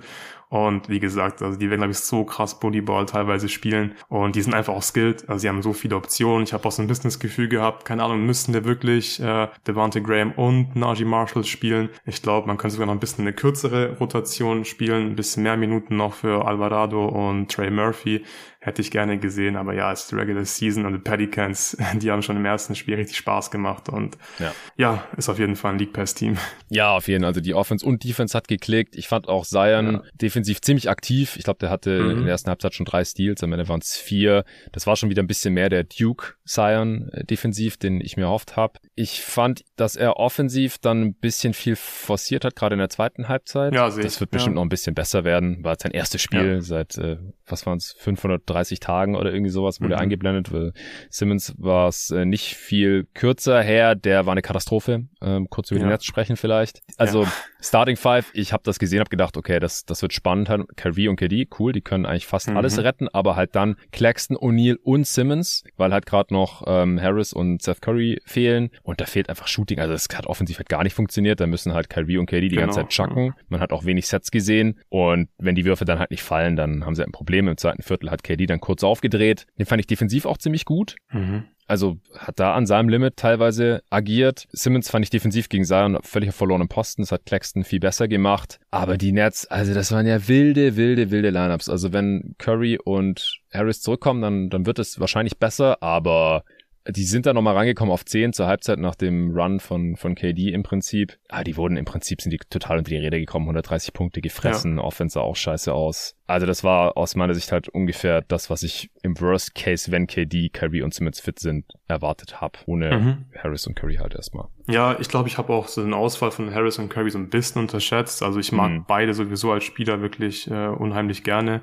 Und 0.50 0.88
wie 0.88 0.98
gesagt, 0.98 1.42
also 1.42 1.58
die 1.58 1.68
werden, 1.68 1.80
glaube 1.80 1.92
ich, 1.92 1.98
so 1.98 2.24
krass 2.24 2.58
Bullyball 2.58 3.04
teilweise 3.06 3.48
spielen. 3.48 3.94
Und 4.08 4.34
die 4.34 4.40
sind 4.40 4.54
einfach 4.54 4.74
auch 4.74 4.82
skilled. 4.82 5.28
Also 5.28 5.40
sie 5.40 5.48
haben 5.48 5.62
so 5.62 5.74
viele 5.74 5.96
Optionen. 5.96 6.44
Ich 6.44 6.54
habe 6.54 6.66
auch 6.66 6.72
so 6.72 6.80
ein 6.80 6.88
bisschen 6.88 7.10
das 7.10 7.18
Gefühl 7.18 7.48
gehabt, 7.48 7.84
keine 7.84 8.02
Ahnung, 8.02 8.24
müssten 8.24 8.54
wir 8.54 8.64
wirklich 8.64 9.20
äh, 9.20 9.48
Devante 9.66 10.00
Graham 10.00 10.32
und 10.32 10.74
Najee 10.74 11.04
Marshall 11.04 11.44
spielen. 11.44 11.90
Ich 12.06 12.22
glaube, 12.22 12.46
man 12.46 12.56
könnte 12.56 12.74
sogar 12.74 12.86
noch 12.86 12.94
ein 12.94 13.00
bisschen 13.00 13.24
eine 13.24 13.34
kürzere 13.34 13.98
Rotation 13.98 14.64
spielen, 14.64 15.08
ein 15.08 15.16
bisschen 15.16 15.42
mehr 15.42 15.56
Minuten 15.56 15.96
noch 15.96 16.14
für 16.14 16.46
Alvarado 16.46 17.06
und 17.06 17.50
Trey 17.50 17.70
Murphy 17.70 18.24
hätte 18.68 18.82
ich 18.82 18.90
gerne 18.90 19.18
gesehen, 19.18 19.56
aber 19.56 19.74
ja, 19.74 19.90
es 19.92 20.04
ist 20.04 20.12
Regular 20.12 20.44
Season 20.44 20.86
und 20.86 20.92
die 20.92 20.98
Pelicans, 20.98 21.76
die 21.94 22.10
haben 22.10 22.22
schon 22.22 22.36
im 22.36 22.44
ersten 22.44 22.74
Spiel 22.74 22.94
richtig 22.94 23.16
Spaß 23.16 23.50
gemacht 23.50 23.88
und 23.88 24.16
ja, 24.38 24.52
ja 24.76 25.04
ist 25.16 25.28
auf 25.28 25.38
jeden 25.38 25.56
Fall 25.56 25.72
ein 25.72 25.78
League 25.78 25.92
Pass 25.92 26.14
Team. 26.14 26.36
Ja, 26.70 26.90
auf 26.90 27.08
jeden 27.08 27.22
Fall. 27.22 27.28
Also 27.28 27.40
die 27.40 27.54
Offense 27.54 27.84
und 27.84 28.04
Defense 28.04 28.36
hat 28.36 28.46
geklickt. 28.46 28.94
Ich 28.94 29.08
fand 29.08 29.26
auch 29.26 29.46
Zion 29.46 29.92
ja. 29.92 30.02
defensiv 30.20 30.60
ziemlich 30.60 30.90
aktiv. 30.90 31.36
Ich 31.36 31.44
glaube, 31.44 31.60
der 31.60 31.70
hatte 31.70 31.98
mhm. 31.98 32.10
in 32.10 32.22
der 32.24 32.32
ersten 32.32 32.50
Halbzeit 32.50 32.74
schon 32.74 32.84
drei 32.84 33.04
Steals, 33.04 33.42
am 33.42 33.52
Ende 33.52 33.68
waren 33.68 33.80
es 33.80 33.96
vier. 33.96 34.44
Das 34.72 34.86
war 34.86 34.94
schon 34.94 35.08
wieder 35.08 35.22
ein 35.22 35.26
bisschen 35.26 35.54
mehr 35.54 35.70
der 35.70 35.84
Duke 35.84 36.34
Zion 36.44 37.08
äh, 37.12 37.24
defensiv, 37.24 37.78
den 37.78 38.02
ich 38.02 38.16
mir 38.18 38.24
erhofft 38.24 38.56
habe. 38.56 38.78
Ich 38.94 39.22
fand, 39.22 39.64
dass 39.76 39.96
er 39.96 40.18
offensiv 40.18 40.78
dann 40.78 41.02
ein 41.02 41.14
bisschen 41.14 41.54
viel 41.54 41.76
forciert 41.76 42.44
hat, 42.44 42.54
gerade 42.54 42.74
in 42.74 42.80
der 42.80 42.90
zweiten 42.90 43.28
Halbzeit. 43.28 43.74
Ja, 43.74 43.90
sehe 43.90 44.04
Das 44.04 44.20
wird 44.20 44.30
bestimmt 44.30 44.54
ja. 44.54 44.56
noch 44.56 44.66
ein 44.66 44.68
bisschen 44.68 44.94
besser 44.94 45.24
werden. 45.24 45.64
War 45.64 45.76
sein 45.78 45.92
erstes 45.92 46.20
Spiel 46.20 46.54
ja. 46.56 46.60
seit, 46.60 46.98
äh, 46.98 47.16
was 47.50 47.66
waren 47.66 47.78
es, 47.78 47.92
530 47.98 48.80
Tagen 48.80 49.16
oder 49.16 49.32
irgendwie 49.32 49.50
sowas, 49.50 49.80
wurde 49.80 49.94
mhm. 49.94 50.00
eingeblendet. 50.00 50.52
Weil 50.52 50.72
Simmons 51.10 51.54
war 51.58 51.88
es 51.88 52.10
äh, 52.10 52.24
nicht 52.24 52.54
viel 52.54 53.06
kürzer 53.14 53.62
her. 53.62 53.94
Der 53.94 54.26
war 54.26 54.32
eine 54.32 54.42
Katastrophe. 54.42 55.06
Ähm, 55.20 55.48
kurz 55.50 55.70
über 55.70 55.80
ja. 55.80 55.86
den 55.86 55.90
Netz 55.90 56.04
sprechen 56.04 56.36
vielleicht. 56.36 56.80
Also 56.96 57.26
Starting 57.60 57.96
Five, 57.96 58.30
ich 58.34 58.52
habe 58.52 58.62
das 58.64 58.78
gesehen, 58.78 59.00
habe 59.00 59.10
gedacht, 59.10 59.36
okay, 59.36 59.58
das, 59.58 59.84
das 59.84 60.02
wird 60.02 60.12
spannend. 60.12 60.48
Kyrie 60.76 61.08
und 61.08 61.16
KD, 61.16 61.48
cool, 61.58 61.72
die 61.72 61.80
können 61.80 62.06
eigentlich 62.06 62.26
fast 62.26 62.48
mhm. 62.48 62.56
alles 62.56 62.78
retten, 62.78 63.08
aber 63.08 63.34
halt 63.36 63.56
dann 63.56 63.76
Claxton, 63.90 64.36
O'Neal 64.36 64.76
und 64.82 65.06
Simmons, 65.06 65.64
weil 65.76 65.92
halt 65.92 66.06
gerade 66.06 66.32
noch 66.32 66.62
ähm, 66.66 67.00
Harris 67.00 67.32
und 67.32 67.62
Seth 67.62 67.82
Curry 67.82 68.20
fehlen 68.24 68.70
und 68.82 69.00
da 69.00 69.06
fehlt 69.06 69.28
einfach 69.28 69.48
Shooting. 69.48 69.80
Also 69.80 69.94
es 69.94 70.08
hat 70.14 70.26
offensiv 70.26 70.58
halt 70.58 70.68
gar 70.68 70.84
nicht 70.84 70.94
funktioniert. 70.94 71.40
Da 71.40 71.46
müssen 71.46 71.74
halt 71.74 71.90
Kyrie 71.90 72.18
und 72.18 72.26
KD 72.26 72.42
die 72.42 72.48
genau. 72.50 72.62
ganze 72.62 72.80
Zeit 72.80 72.90
chucken. 72.90 73.34
Man 73.48 73.60
hat 73.60 73.72
auch 73.72 73.84
wenig 73.84 74.06
Sets 74.06 74.30
gesehen 74.30 74.78
und 74.88 75.28
wenn 75.38 75.54
die 75.54 75.64
Würfe 75.64 75.84
dann 75.84 75.98
halt 75.98 76.10
nicht 76.10 76.22
fallen, 76.22 76.56
dann 76.56 76.84
haben 76.84 76.94
sie 76.94 77.00
halt 77.00 77.08
ein 77.08 77.12
Problem. 77.12 77.48
Im 77.48 77.56
zweiten 77.56 77.82
Viertel 77.82 78.10
hat 78.10 78.22
KD 78.22 78.46
dann 78.46 78.60
kurz 78.60 78.84
aufgedreht. 78.84 79.46
Den 79.58 79.66
fand 79.66 79.80
ich 79.80 79.86
defensiv 79.86 80.26
auch 80.26 80.38
ziemlich 80.38 80.64
gut. 80.64 80.96
Mhm. 81.12 81.44
Also 81.68 81.98
hat 82.16 82.40
da 82.40 82.54
an 82.54 82.66
seinem 82.66 82.88
Limit 82.88 83.16
teilweise 83.16 83.82
agiert. 83.90 84.48
Simmons 84.52 84.90
fand 84.90 85.04
ich 85.04 85.10
defensiv 85.10 85.50
gegen 85.50 85.66
Zion 85.66 85.98
völlig 86.02 86.30
auf 86.30 86.34
verlorenen 86.34 86.68
Posten. 86.68 87.02
Das 87.02 87.12
hat 87.12 87.26
Claxton 87.26 87.62
viel 87.62 87.78
besser 87.78 88.08
gemacht. 88.08 88.58
Aber 88.70 88.96
die 88.96 89.12
Nets, 89.12 89.46
also 89.46 89.74
das 89.74 89.92
waren 89.92 90.06
ja 90.06 90.26
wilde, 90.28 90.76
wilde, 90.76 91.10
wilde 91.10 91.28
Lineups. 91.28 91.68
Also 91.68 91.92
wenn 91.92 92.34
Curry 92.38 92.78
und 92.82 93.40
Harris 93.52 93.82
zurückkommen, 93.82 94.22
dann, 94.22 94.48
dann 94.48 94.64
wird 94.64 94.78
es 94.78 94.98
wahrscheinlich 94.98 95.36
besser. 95.36 95.82
Aber 95.82 96.42
die 96.88 97.04
sind 97.04 97.26
da 97.26 97.34
nochmal 97.34 97.56
rangekommen 97.56 97.92
auf 97.92 98.04
10 98.04 98.32
zur 98.32 98.46
Halbzeit 98.46 98.78
nach 98.78 98.94
dem 98.94 99.36
Run 99.36 99.60
von, 99.60 99.96
von 99.96 100.14
KD 100.14 100.52
im 100.52 100.62
Prinzip. 100.62 101.18
Ah, 101.28 101.44
die 101.44 101.56
wurden 101.56 101.76
im 101.76 101.84
Prinzip 101.84 102.22
sind 102.22 102.30
die 102.30 102.38
total 102.50 102.78
unter 102.78 102.90
die 102.90 102.96
Räder 102.96 103.18
gekommen, 103.18 103.46
130 103.46 103.92
Punkte 103.92 104.20
gefressen, 104.20 104.76
ja. 104.78 104.82
Offense 104.82 105.14
sah 105.14 105.20
auch 105.20 105.36
scheiße 105.36 105.72
aus. 105.72 106.14
Also 106.26 106.46
das 106.46 106.62
war 106.62 106.98
aus 106.98 107.14
meiner 107.14 107.34
Sicht 107.34 107.52
halt 107.52 107.70
ungefähr 107.70 108.20
das, 108.20 108.50
was 108.50 108.62
ich 108.62 108.90
im 109.02 109.18
Worst 109.18 109.54
Case, 109.54 109.90
wenn 109.90 110.06
KD, 110.06 110.50
Curry 110.50 110.82
und 110.82 110.92
Simmons 110.92 111.20
fit 111.20 111.38
sind, 111.38 111.64
erwartet 111.88 112.42
habe. 112.42 112.58
Ohne 112.66 112.98
mhm. 112.98 113.24
Harris 113.42 113.66
und 113.66 113.74
Curry 113.76 113.96
halt 113.96 114.14
erstmal. 114.14 114.48
Ja, 114.68 114.98
ich 115.00 115.08
glaube, 115.08 115.28
ich 115.28 115.38
habe 115.38 115.54
auch 115.54 115.68
so 115.68 115.82
den 115.82 115.94
Ausfall 115.94 116.30
von 116.30 116.54
Harris 116.54 116.78
und 116.78 116.90
Curry 116.90 117.10
so 117.10 117.18
ein 117.18 117.30
bisschen 117.30 117.62
unterschätzt. 117.62 118.22
Also 118.22 118.38
ich 118.40 118.52
mag 118.52 118.70
mhm. 118.70 118.84
beide 118.86 119.14
sowieso 119.14 119.52
als 119.52 119.64
Spieler 119.64 120.02
wirklich 120.02 120.50
äh, 120.50 120.66
unheimlich 120.68 121.24
gerne. 121.24 121.62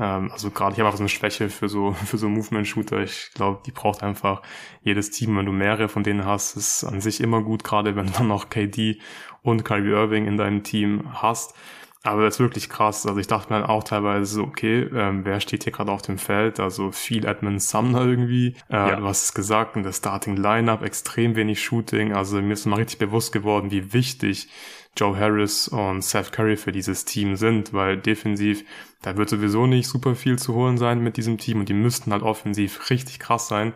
Ähm, 0.00 0.32
also 0.32 0.50
gerade 0.50 0.72
ich 0.72 0.78
habe 0.78 0.88
einfach 0.88 0.98
so 0.98 1.02
eine 1.02 1.08
Schwäche 1.08 1.50
für 1.50 1.68
so 1.68 1.92
für 2.06 2.18
so 2.18 2.28
Movement-Shooter. 2.28 3.02
Ich 3.02 3.30
glaube, 3.34 3.60
die 3.66 3.72
braucht 3.72 4.02
einfach 4.02 4.42
jedes 4.82 5.10
Team. 5.10 5.36
Wenn 5.36 5.46
du 5.46 5.52
mehrere 5.52 5.88
von 5.88 6.02
denen 6.02 6.24
hast, 6.24 6.56
ist 6.56 6.84
an 6.84 7.00
sich 7.00 7.20
immer 7.20 7.42
gut, 7.42 7.62
gerade 7.62 7.94
wenn 7.96 8.06
du 8.06 8.12
dann 8.18 8.28
noch 8.28 8.48
KD 8.48 8.98
und 9.42 9.64
Kyrie 9.64 9.90
Irving 9.90 10.26
in 10.26 10.36
deinem 10.36 10.62
Team 10.62 11.04
hast. 11.12 11.54
Aber 12.02 12.22
das 12.22 12.36
ist 12.36 12.40
wirklich 12.40 12.70
krass. 12.70 13.04
Also 13.06 13.20
ich 13.20 13.26
dachte 13.26 13.52
mir 13.52 13.68
auch 13.68 13.84
teilweise 13.84 14.24
so, 14.24 14.44
okay, 14.44 14.88
ähm, 14.94 15.26
wer 15.26 15.38
steht 15.38 15.64
hier 15.64 15.72
gerade 15.72 15.92
auf 15.92 16.00
dem 16.00 16.16
Feld? 16.16 16.58
Also 16.58 16.92
viel 16.92 17.26
Edmund 17.26 17.60
Sumner 17.62 18.06
irgendwie. 18.06 18.56
Äh, 18.70 18.76
ja. 18.76 18.96
Du 18.96 19.04
hast 19.04 19.24
es 19.24 19.34
gesagt, 19.34 19.76
in 19.76 19.82
der 19.82 19.92
Starting 19.92 20.36
Lineup 20.36 20.82
extrem 20.82 21.36
wenig 21.36 21.62
Shooting. 21.62 22.14
Also 22.14 22.40
mir 22.40 22.54
ist 22.54 22.64
mal 22.64 22.76
richtig 22.76 22.98
bewusst 22.98 23.32
geworden, 23.32 23.70
wie 23.70 23.92
wichtig 23.92 24.48
Joe 24.96 25.18
Harris 25.18 25.68
und 25.68 26.02
Seth 26.02 26.32
Curry 26.32 26.56
für 26.56 26.72
dieses 26.72 27.04
Team 27.04 27.36
sind, 27.36 27.74
weil 27.74 27.98
defensiv 27.98 28.64
da 29.02 29.16
wird 29.16 29.30
sowieso 29.30 29.66
nicht 29.66 29.88
super 29.88 30.14
viel 30.14 30.38
zu 30.38 30.54
holen 30.54 30.76
sein 30.76 31.02
mit 31.02 31.16
diesem 31.16 31.38
Team 31.38 31.60
und 31.60 31.68
die 31.68 31.74
müssten 31.74 32.12
halt 32.12 32.22
offensiv 32.22 32.90
richtig 32.90 33.18
krass 33.18 33.48
sein, 33.48 33.72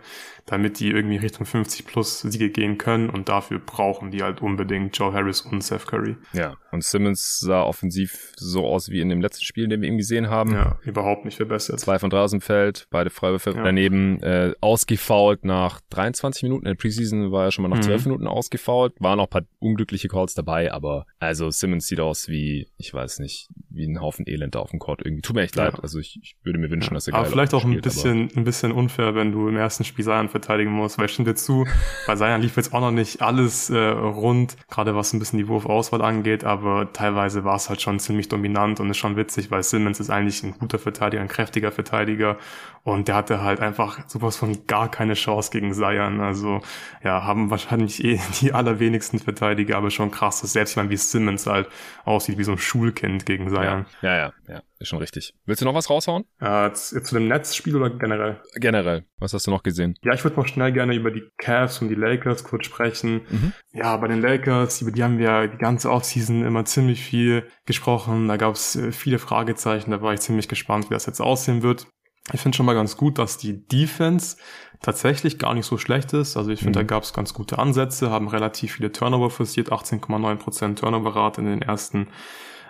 damit 0.46 0.78
die 0.78 0.90
irgendwie 0.90 1.16
Richtung 1.16 1.46
50 1.46 1.86
plus 1.86 2.20
Siege 2.20 2.50
gehen 2.50 2.76
können 2.76 3.08
und 3.08 3.30
dafür 3.30 3.58
brauchen 3.58 4.10
die 4.10 4.22
halt 4.22 4.42
unbedingt 4.42 4.96
Joe 4.96 5.12
Harris 5.12 5.40
und 5.40 5.62
Seth 5.62 5.86
Curry. 5.86 6.16
Ja, 6.34 6.56
und 6.70 6.84
Simmons 6.84 7.38
sah 7.38 7.62
offensiv 7.62 8.32
so 8.36 8.66
aus 8.66 8.90
wie 8.90 9.00
in 9.00 9.08
dem 9.08 9.22
letzten 9.22 9.44
Spiel, 9.44 9.68
den 9.68 9.80
wir 9.80 9.88
ihm 9.88 9.96
gesehen 9.96 10.28
haben. 10.28 10.52
Ja, 10.52 10.78
überhaupt 10.82 11.24
nicht 11.24 11.36
verbessert. 11.36 11.80
Zwei 11.80 11.98
von 11.98 12.10
drei 12.10 12.18
aus 12.18 12.32
dem 12.32 12.42
Feld, 12.42 12.86
beide 12.90 13.08
Freiwürfe 13.08 13.52
ja. 13.52 13.62
daneben, 13.62 14.22
äh, 14.22 14.52
ausgefault 14.60 15.44
nach 15.44 15.80
23 15.90 16.42
Minuten. 16.42 16.66
In 16.66 16.72
der 16.72 16.76
Preseason 16.76 17.32
war 17.32 17.44
er 17.44 17.50
schon 17.50 17.62
mal 17.62 17.74
nach 17.74 17.80
12 17.80 18.04
mhm. 18.04 18.10
Minuten 18.10 18.26
ausgefault, 18.26 18.92
waren 18.98 19.20
auch 19.20 19.26
ein 19.26 19.30
paar 19.30 19.44
unglückliche 19.60 20.08
Calls 20.08 20.34
dabei, 20.34 20.72
aber 20.72 21.06
also 21.18 21.50
Simmons 21.50 21.86
sieht 21.86 22.00
aus 22.00 22.28
wie, 22.28 22.68
ich 22.76 22.92
weiß 22.92 23.20
nicht, 23.20 23.48
wie 23.70 23.86
ein 23.86 24.00
Haufen 24.00 24.26
Elend 24.28 24.56
auf 24.56 24.70
dem 24.70 24.78
Court 24.78 25.00
irgendwie. 25.02 25.13
Tut 25.22 25.36
mir 25.36 25.42
echt 25.42 25.56
ja. 25.56 25.64
leid. 25.64 25.80
Also 25.82 25.98
ich, 25.98 26.18
ich 26.22 26.36
würde 26.42 26.58
mir 26.58 26.70
wünschen, 26.70 26.90
ja. 26.90 26.94
dass 26.94 27.08
er 27.08 27.14
Aber 27.14 27.26
vielleicht 27.26 27.54
auch 27.54 27.64
ein 27.64 27.80
bisschen, 27.80 28.30
ein 28.36 28.44
bisschen 28.44 28.72
unfair, 28.72 29.14
wenn 29.14 29.32
du 29.32 29.48
im 29.48 29.56
ersten 29.56 29.84
Spiel 29.84 30.04
Zion 30.04 30.28
verteidigen 30.28 30.70
musst, 30.70 30.98
weil 30.98 31.06
ich 31.06 31.12
stimme 31.12 31.30
dir 31.30 31.34
zu, 31.34 31.66
bei 32.06 32.16
Zion 32.16 32.40
lief 32.40 32.56
jetzt 32.56 32.72
auch 32.72 32.80
noch 32.80 32.90
nicht 32.90 33.22
alles 33.22 33.70
äh, 33.70 33.78
rund, 33.78 34.56
gerade 34.70 34.94
was 34.94 35.12
ein 35.12 35.18
bisschen 35.18 35.38
die 35.38 35.48
Wurfauswahl 35.48 36.02
angeht, 36.02 36.44
aber 36.44 36.92
teilweise 36.92 37.44
war 37.44 37.56
es 37.56 37.68
halt 37.68 37.82
schon 37.82 37.98
ziemlich 37.98 38.28
dominant 38.28 38.80
und 38.80 38.90
ist 38.90 38.98
schon 38.98 39.16
witzig, 39.16 39.50
weil 39.50 39.62
Simmons 39.62 40.00
ist 40.00 40.10
eigentlich 40.10 40.42
ein 40.42 40.52
guter 40.58 40.78
Verteidiger, 40.78 41.22
ein 41.22 41.28
kräftiger 41.28 41.72
Verteidiger 41.72 42.38
und 42.84 43.08
der 43.08 43.14
hatte 43.14 43.42
halt 43.42 43.60
einfach 43.60 44.06
sowas 44.08 44.36
von 44.36 44.66
gar 44.66 44.90
keine 44.90 45.14
Chance 45.14 45.50
gegen 45.50 45.72
Zion. 45.72 46.20
Also 46.20 46.60
ja, 47.02 47.24
haben 47.24 47.50
wahrscheinlich 47.50 48.04
eh 48.04 48.20
die 48.40 48.52
allerwenigsten 48.52 49.18
Verteidiger, 49.18 49.78
aber 49.78 49.90
schon 49.90 50.10
krass, 50.10 50.42
dass 50.42 50.52
selbst 50.52 50.76
wenn 50.76 50.90
wie 50.90 50.98
Simmons 50.98 51.46
halt 51.46 51.68
aussieht 52.04 52.36
wie 52.36 52.44
so 52.44 52.52
ein 52.52 52.58
Schulkind 52.58 53.24
gegen 53.24 53.48
Zion. 53.48 53.86
Ja, 54.02 54.16
ja, 54.16 54.16
ja. 54.16 54.32
ja. 54.48 54.62
Ist 54.84 54.90
schon 54.90 54.98
richtig. 54.98 55.32
Willst 55.46 55.62
du 55.62 55.64
noch 55.64 55.72
was 55.72 55.88
raushauen? 55.88 56.26
Äh, 56.40 56.70
zu, 56.72 57.02
zu 57.02 57.14
dem 57.14 57.26
Netzspiel 57.26 57.74
oder 57.74 57.88
generell? 57.88 58.42
Generell. 58.56 59.06
Was 59.18 59.32
hast 59.32 59.46
du 59.46 59.50
noch 59.50 59.62
gesehen? 59.62 59.94
Ja, 60.02 60.12
ich 60.12 60.22
würde 60.24 60.36
noch 60.36 60.46
schnell 60.46 60.72
gerne 60.72 60.94
über 60.94 61.10
die 61.10 61.22
Cavs 61.38 61.80
und 61.80 61.88
die 61.88 61.94
Lakers 61.94 62.44
kurz 62.44 62.66
sprechen. 62.66 63.22
Mhm. 63.30 63.52
Ja, 63.72 63.96
bei 63.96 64.08
den 64.08 64.20
Lakers, 64.20 64.82
über 64.82 64.90
die 64.90 65.02
haben 65.02 65.16
wir 65.16 65.48
die 65.48 65.56
ganze 65.56 65.90
Offseason 65.90 66.44
immer 66.44 66.66
ziemlich 66.66 67.02
viel 67.02 67.48
gesprochen. 67.64 68.28
Da 68.28 68.36
gab 68.36 68.56
es 68.56 68.76
äh, 68.76 68.92
viele 68.92 69.18
Fragezeichen. 69.18 69.90
Da 69.90 70.02
war 70.02 70.12
ich 70.12 70.20
ziemlich 70.20 70.48
gespannt, 70.48 70.90
wie 70.90 70.94
das 70.94 71.06
jetzt 71.06 71.22
aussehen 71.22 71.62
wird. 71.62 71.86
Ich 72.34 72.42
finde 72.42 72.54
schon 72.54 72.66
mal 72.66 72.74
ganz 72.74 72.98
gut, 72.98 73.18
dass 73.18 73.38
die 73.38 73.66
Defense 73.66 74.36
tatsächlich 74.82 75.38
gar 75.38 75.54
nicht 75.54 75.64
so 75.64 75.78
schlecht 75.78 76.12
ist. 76.12 76.36
Also 76.36 76.50
ich 76.50 76.60
finde, 76.60 76.80
mhm. 76.80 76.86
da 76.86 76.94
gab 76.94 77.04
es 77.04 77.14
ganz 77.14 77.32
gute 77.32 77.58
Ansätze, 77.58 78.10
haben 78.10 78.28
relativ 78.28 78.74
viele 78.74 78.92
Turnover 78.92 79.30
forciert, 79.30 79.72
18,9% 79.72 80.74
Turnover-Rate 80.74 81.40
in 81.40 81.46
den 81.46 81.62
ersten 81.62 82.08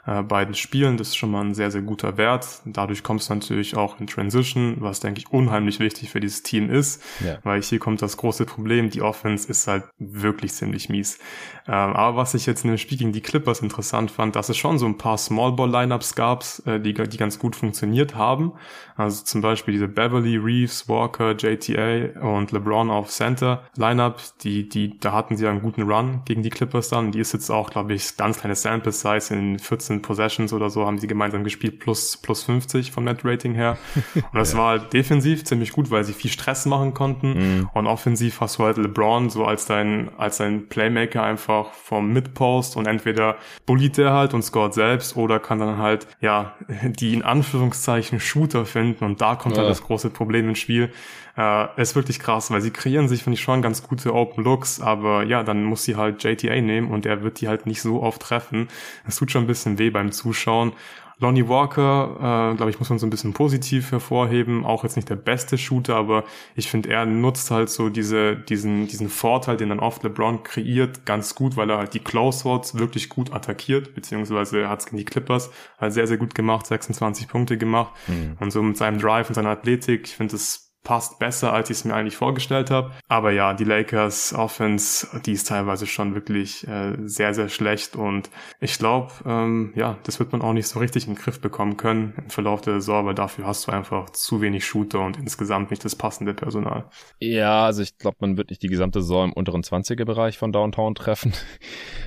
äh, 0.07 0.22
beiden 0.22 0.55
Spielen. 0.55 0.96
Das 0.96 1.09
ist 1.09 1.16
schon 1.16 1.30
mal 1.30 1.42
ein 1.42 1.55
sehr, 1.55 1.70
sehr 1.70 1.82
guter 1.82 2.16
Wert. 2.16 2.61
Dadurch 2.64 3.02
kommt 3.02 3.22
es 3.22 3.28
natürlich 3.28 3.76
auch 3.76 4.00
in 4.00 4.07
Transition, 4.07 4.76
was, 4.80 5.00
denke 5.00 5.20
ich, 5.20 5.32
unheimlich 5.32 5.80
wichtig 5.80 6.11
für 6.11 6.20
dieses 6.20 6.42
Team 6.42 6.70
ist. 6.70 7.02
Ja. 7.24 7.38
Weil 7.42 7.62
hier 7.62 7.78
kommt 7.78 8.02
das 8.02 8.16
große 8.16 8.44
Problem, 8.44 8.90
die 8.90 9.02
Offense 9.02 9.48
ist 9.48 9.66
halt 9.66 9.84
wirklich 9.98 10.52
ziemlich 10.52 10.88
mies. 10.88 11.18
Ähm, 11.66 11.72
aber 11.72 12.16
was 12.16 12.34
ich 12.34 12.46
jetzt 12.46 12.64
in 12.64 12.70
dem 12.70 12.78
Spiel 12.78 12.98
gegen 12.98 13.12
die 13.12 13.22
Clippers 13.22 13.61
interessant 13.61 14.11
fand, 14.11 14.36
dass 14.36 14.48
es 14.48 14.57
schon 14.57 14.78
so 14.78 14.86
ein 14.86 14.98
paar 14.98 15.16
Small-Ball-Lineups 15.16 16.14
gab, 16.14 16.44
äh, 16.66 16.78
die, 16.78 16.92
die 16.92 17.16
ganz 17.16 17.38
gut 17.38 17.57
funktioniert 17.57 18.14
haben. 18.14 18.52
Also 18.96 19.24
zum 19.24 19.40
Beispiel 19.40 19.72
diese 19.72 19.88
Beverly, 19.88 20.36
Reeves, 20.36 20.88
Walker, 20.88 21.32
JTA 21.32 22.20
und 22.20 22.52
LeBron 22.52 22.90
auf 22.90 23.09
Center 23.11 23.64
Lineup, 23.76 24.20
die, 24.42 24.68
die, 24.68 24.98
da 24.98 25.12
hatten 25.12 25.36
sie 25.36 25.46
einen 25.46 25.62
guten 25.62 25.82
Run 25.82 26.22
gegen 26.24 26.42
die 26.42 26.50
Clippers 26.50 26.90
dann. 26.90 27.12
Die 27.12 27.18
ist 27.18 27.32
jetzt 27.32 27.50
auch, 27.50 27.70
glaube 27.70 27.94
ich, 27.94 28.16
ganz 28.16 28.38
kleine 28.38 28.55
Sample 28.55 28.92
Size 28.92 29.34
in 29.34 29.59
14 29.59 29.93
15 29.95 30.03
Possessions 30.03 30.53
oder 30.53 30.70
so 30.70 30.86
haben 30.86 30.99
sie 30.99 31.07
gemeinsam 31.07 31.45
gespielt, 31.45 31.78
plus, 31.78 32.16
plus 32.16 32.42
50 32.45 32.90
vom 32.90 33.05
Net-Rating 33.05 33.55
her. 33.55 33.76
Und 34.14 34.34
das 34.34 34.53
ja. 34.53 34.59
war 34.59 34.68
halt 34.70 34.92
defensiv 34.92 35.45
ziemlich 35.45 35.72
gut, 35.72 35.90
weil 35.90 36.05
sie 36.05 36.12
viel 36.12 36.30
Stress 36.30 36.66
machen 36.66 36.95
konnten. 36.95 37.34
Mhm. 37.34 37.70
Und 37.74 37.86
offensiv 37.86 38.40
hast 38.40 38.59
du 38.59 38.64
halt 38.64 38.76
LeBron 38.76 39.30
so 39.30 39.45
als 39.45 39.66
dein, 39.66 40.11
als 40.18 40.38
dein 40.38 40.68
Playmaker 40.68 41.22
einfach 41.22 41.72
vom 41.72 42.12
Mid-Post 42.12 42.76
und 42.76 42.86
entweder 42.86 43.36
bullied 43.66 43.97
der 43.97 44.12
halt 44.12 44.34
und 44.34 44.42
scored 44.42 44.74
selbst 44.74 45.16
oder 45.16 45.38
kann 45.38 45.59
dann 45.59 45.78
halt, 45.78 46.07
ja, 46.20 46.55
die 46.84 47.14
in 47.14 47.22
Anführungszeichen 47.22 48.20
Shooter 48.20 48.66
finden 48.66 49.05
und 49.05 49.20
da 49.20 49.36
kommt 49.36 49.57
halt 49.57 49.57
ja. 49.57 49.62
halt 49.62 49.70
das 49.70 49.82
große 49.82 50.11
Problem 50.11 50.49
ins 50.49 50.59
Spiel. 50.59 50.90
Äh, 51.37 51.80
ist 51.80 51.97
wirklich 51.97 52.20
krass, 52.20 52.51
weil 52.51 52.61
sie 52.61 52.70
kreieren 52.70 53.09
sich, 53.09 53.24
finde 53.24 53.35
ich, 53.35 53.43
schon 53.43 53.61
ganz 53.61 53.82
gute 53.82 54.14
Open 54.14 54.45
Looks, 54.45 54.80
aber 54.80 55.24
ja, 55.24 55.43
dann 55.43 55.64
muss 55.64 55.82
sie 55.82 55.97
halt 55.97 56.22
JTA 56.22 56.61
nehmen 56.61 56.91
und 56.91 57.07
er 57.07 57.22
wird 57.22 57.41
die 57.41 57.49
halt 57.49 57.66
nicht 57.66 57.82
so 57.82 58.03
oft 58.03 58.22
treffen. 58.22 58.68
Es 59.07 59.16
tut 59.16 59.32
schon 59.32 59.45
ein 59.45 59.49
bisschen 59.49 59.78
weh 59.78 59.91
beim 59.91 60.12
Zuschauen. 60.12 60.72
Lonnie 61.20 61.49
Walker, 61.49 62.53
äh, 62.53 62.57
glaube 62.57 62.70
ich, 62.70 62.78
muss 62.78 62.91
man 62.91 62.99
so 62.99 63.07
ein 63.07 63.11
bisschen 63.11 63.32
positiv 63.32 63.93
hervorheben. 63.93 64.64
Auch 64.64 64.82
jetzt 64.82 64.97
nicht 64.97 65.09
der 65.09 65.16
beste 65.16 65.59
Shooter, 65.59 65.95
aber 65.95 66.24
ich 66.57 66.68
finde, 66.68 66.91
er 66.91 67.07
nutzt 67.07 67.51
halt 67.51 67.70
so 67.70 67.89
diese, 67.89 68.37
diesen, 68.37 68.89
diesen 68.89 69.09
Vorteil, 69.09 69.57
den 69.57 69.68
dann 69.68 69.78
oft 69.78 70.03
LeBron 70.03 70.43
kreiert, 70.43 71.07
ganz 71.07 71.35
gut, 71.35 71.57
weil 71.57 71.70
er 71.70 71.78
halt 71.78 71.95
die 71.95 72.01
Close 72.01 72.45
Wards 72.45 72.78
wirklich 72.78 73.09
gut 73.09 73.32
attackiert, 73.32 73.95
beziehungsweise 73.95 74.62
er 74.62 74.68
hat 74.68 74.80
es 74.80 74.87
gegen 74.87 74.99
die 74.99 75.05
Clippers 75.05 75.51
halt 75.80 75.93
sehr, 75.93 76.07
sehr 76.09 76.16
gut 76.16 76.35
gemacht, 76.35 76.66
26 76.66 77.28
Punkte 77.28 77.59
gemacht. 77.59 77.93
Mhm. 78.09 78.37
Und 78.41 78.51
so 78.51 78.62
mit 78.62 78.76
seinem 78.76 78.99
Drive 78.99 79.28
und 79.28 79.35
seiner 79.35 79.51
Athletik, 79.51 80.07
ich 80.07 80.16
finde 80.16 80.35
es 80.35 80.63
passt 80.85 81.18
besser, 81.18 81.53
als 81.53 81.70
ich 81.70 81.78
es 81.78 81.85
mir 81.85 81.95
eigentlich 81.95 82.16
vorgestellt 82.16 82.70
habe. 82.70 82.93
Aber 83.09 83.32
ja, 83.32 83.55
die 83.55 83.64
Lakers 83.64 84.35
Offense, 84.35 85.09
die 85.22 85.32
ist 85.32 85.49
teilweise 85.49 85.87
schon 85.87 86.14
wirklich 86.14 86.68
äh, 86.68 86.97
sehr, 87.05 87.35
sehr 87.35 87.49
schlecht 87.49 87.97
und 87.97 88.30
ich 88.61 88.78
glaube, 88.78 89.12
ähm, 89.26 89.72
ja, 89.74 89.99
das 90.05 90.20
wird 90.20 90.32
man 90.32 90.43
auch 90.43 90.53
nicht 90.53 90.68
so 90.68 90.78
richtig 90.78 91.09
in 91.09 91.14
den 91.14 91.20
Griff 91.20 91.41
bekommen 91.41 91.76
können 91.76 92.14
im 92.18 92.30
Verlauf 92.30 92.61
der 92.61 92.74
Saison, 92.74 93.07
weil 93.07 93.14
dafür 93.14 93.47
hast 93.47 93.66
du 93.66 93.72
einfach 93.72 94.11
zu 94.11 94.43
wenig 94.43 94.66
Shooter 94.66 95.01
und 95.01 95.18
insgesamt 95.18 95.70
nicht 95.70 95.85
das 95.85 95.97
passende 95.97 96.35
Personal. 96.35 96.89
Ja, 97.18 97.64
also 97.64 97.82
ich 97.82 97.97
glaube, 97.97 98.18
man 98.20 98.37
wird 98.37 98.51
nicht 98.51 98.62
die 98.62 98.68
gesamte 98.68 99.01
Saison 99.01 99.30
im 99.30 99.32
unteren 99.32 99.62
20er-Bereich 99.62 100.39
von 100.39 100.53
Downtown 100.53 100.95
treffen. 100.95 101.32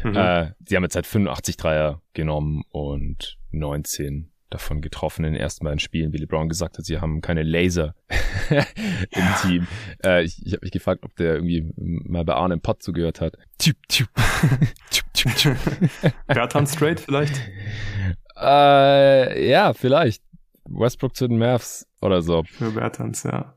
Mhm. 0.03 0.15
Äh, 0.15 0.51
sie 0.65 0.75
haben 0.75 0.83
jetzt 0.83 0.95
halt 0.95 1.07
85 1.07 1.57
Dreier 1.57 2.01
genommen 2.13 2.63
und 2.69 3.37
19 3.51 4.31
davon 4.49 4.81
getroffen 4.81 5.25
in 5.25 5.33
den 5.33 5.41
ersten 5.41 5.65
beiden 5.65 5.79
Spielen. 5.79 6.11
Billy 6.11 6.25
Brown 6.25 6.49
gesagt 6.49 6.77
hat, 6.77 6.85
sie 6.85 6.99
haben 6.99 7.21
keine 7.21 7.43
Laser 7.43 7.95
im 8.49 9.25
Team. 9.41 9.67
Äh, 10.03 10.23
ich 10.23 10.45
ich 10.45 10.53
habe 10.53 10.61
mich 10.63 10.71
gefragt, 10.71 11.03
ob 11.03 11.15
der 11.15 11.35
irgendwie 11.35 11.71
mal 11.75 12.23
bei 12.23 12.33
Arne 12.33 12.55
im 12.55 12.61
Pod 12.61 12.81
zugehört 12.81 13.21
hat. 13.21 13.37
Tüp, 13.57 13.77
tüp. 13.87 14.09
tüp, 14.91 15.13
tüp, 15.13 15.35
tüp. 15.35 15.57
Bertrand 16.27 16.69
Straight 16.69 16.99
vielleicht? 16.99 17.41
Äh, 18.39 19.49
ja, 19.49 19.73
vielleicht. 19.73 20.23
Westbrook 20.69 21.15
zu 21.15 21.27
den 21.27 21.37
Mavs 21.37 21.87
oder 22.01 22.21
so. 22.21 22.43
Für 22.43 22.71
Bertans, 22.71 23.23
ja. 23.23 23.56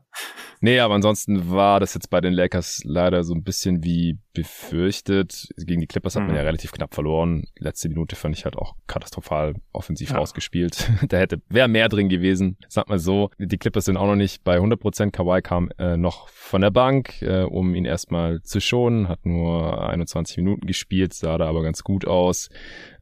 Nee, 0.63 0.79
aber 0.79 0.93
ansonsten 0.93 1.49
war 1.49 1.79
das 1.79 1.95
jetzt 1.95 2.11
bei 2.11 2.21
den 2.21 2.33
Lakers 2.33 2.83
leider 2.85 3.23
so 3.23 3.33
ein 3.33 3.43
bisschen 3.43 3.83
wie 3.83 4.19
befürchtet. 4.33 5.49
Gegen 5.57 5.81
die 5.81 5.87
Clippers 5.87 6.15
hat 6.15 6.23
man 6.23 6.35
ja 6.35 6.41
mhm. 6.43 6.45
relativ 6.47 6.71
knapp 6.71 6.93
verloren. 6.93 7.47
letzte 7.57 7.89
Minute 7.89 8.15
fand 8.15 8.37
ich 8.37 8.45
halt 8.45 8.55
auch 8.55 8.75
katastrophal 8.85 9.55
offensiv 9.73 10.11
ja. 10.11 10.17
rausgespielt. 10.17 10.89
da 11.09 11.17
hätte, 11.17 11.41
wäre 11.49 11.67
mehr 11.67 11.89
drin 11.89 12.09
gewesen. 12.09 12.57
Sag 12.69 12.89
mal 12.89 12.99
so, 12.99 13.31
die 13.39 13.57
Clippers 13.57 13.85
sind 13.85 13.97
auch 13.97 14.05
noch 14.05 14.15
nicht 14.15 14.43
bei 14.43 14.53
100 14.53 14.79
Prozent. 14.79 15.13
Kawhi 15.13 15.41
kam 15.41 15.71
äh, 15.79 15.97
noch 15.97 16.29
von 16.29 16.61
der 16.61 16.71
Bank, 16.71 17.23
äh, 17.23 17.41
um 17.41 17.73
ihn 17.73 17.85
erstmal 17.85 18.43
zu 18.43 18.61
schonen, 18.61 19.07
hat 19.07 19.25
nur 19.25 19.89
21 19.89 20.37
Minuten 20.37 20.67
gespielt, 20.67 21.13
sah 21.15 21.39
da 21.39 21.47
aber 21.47 21.63
ganz 21.63 21.83
gut 21.83 22.05
aus. 22.05 22.49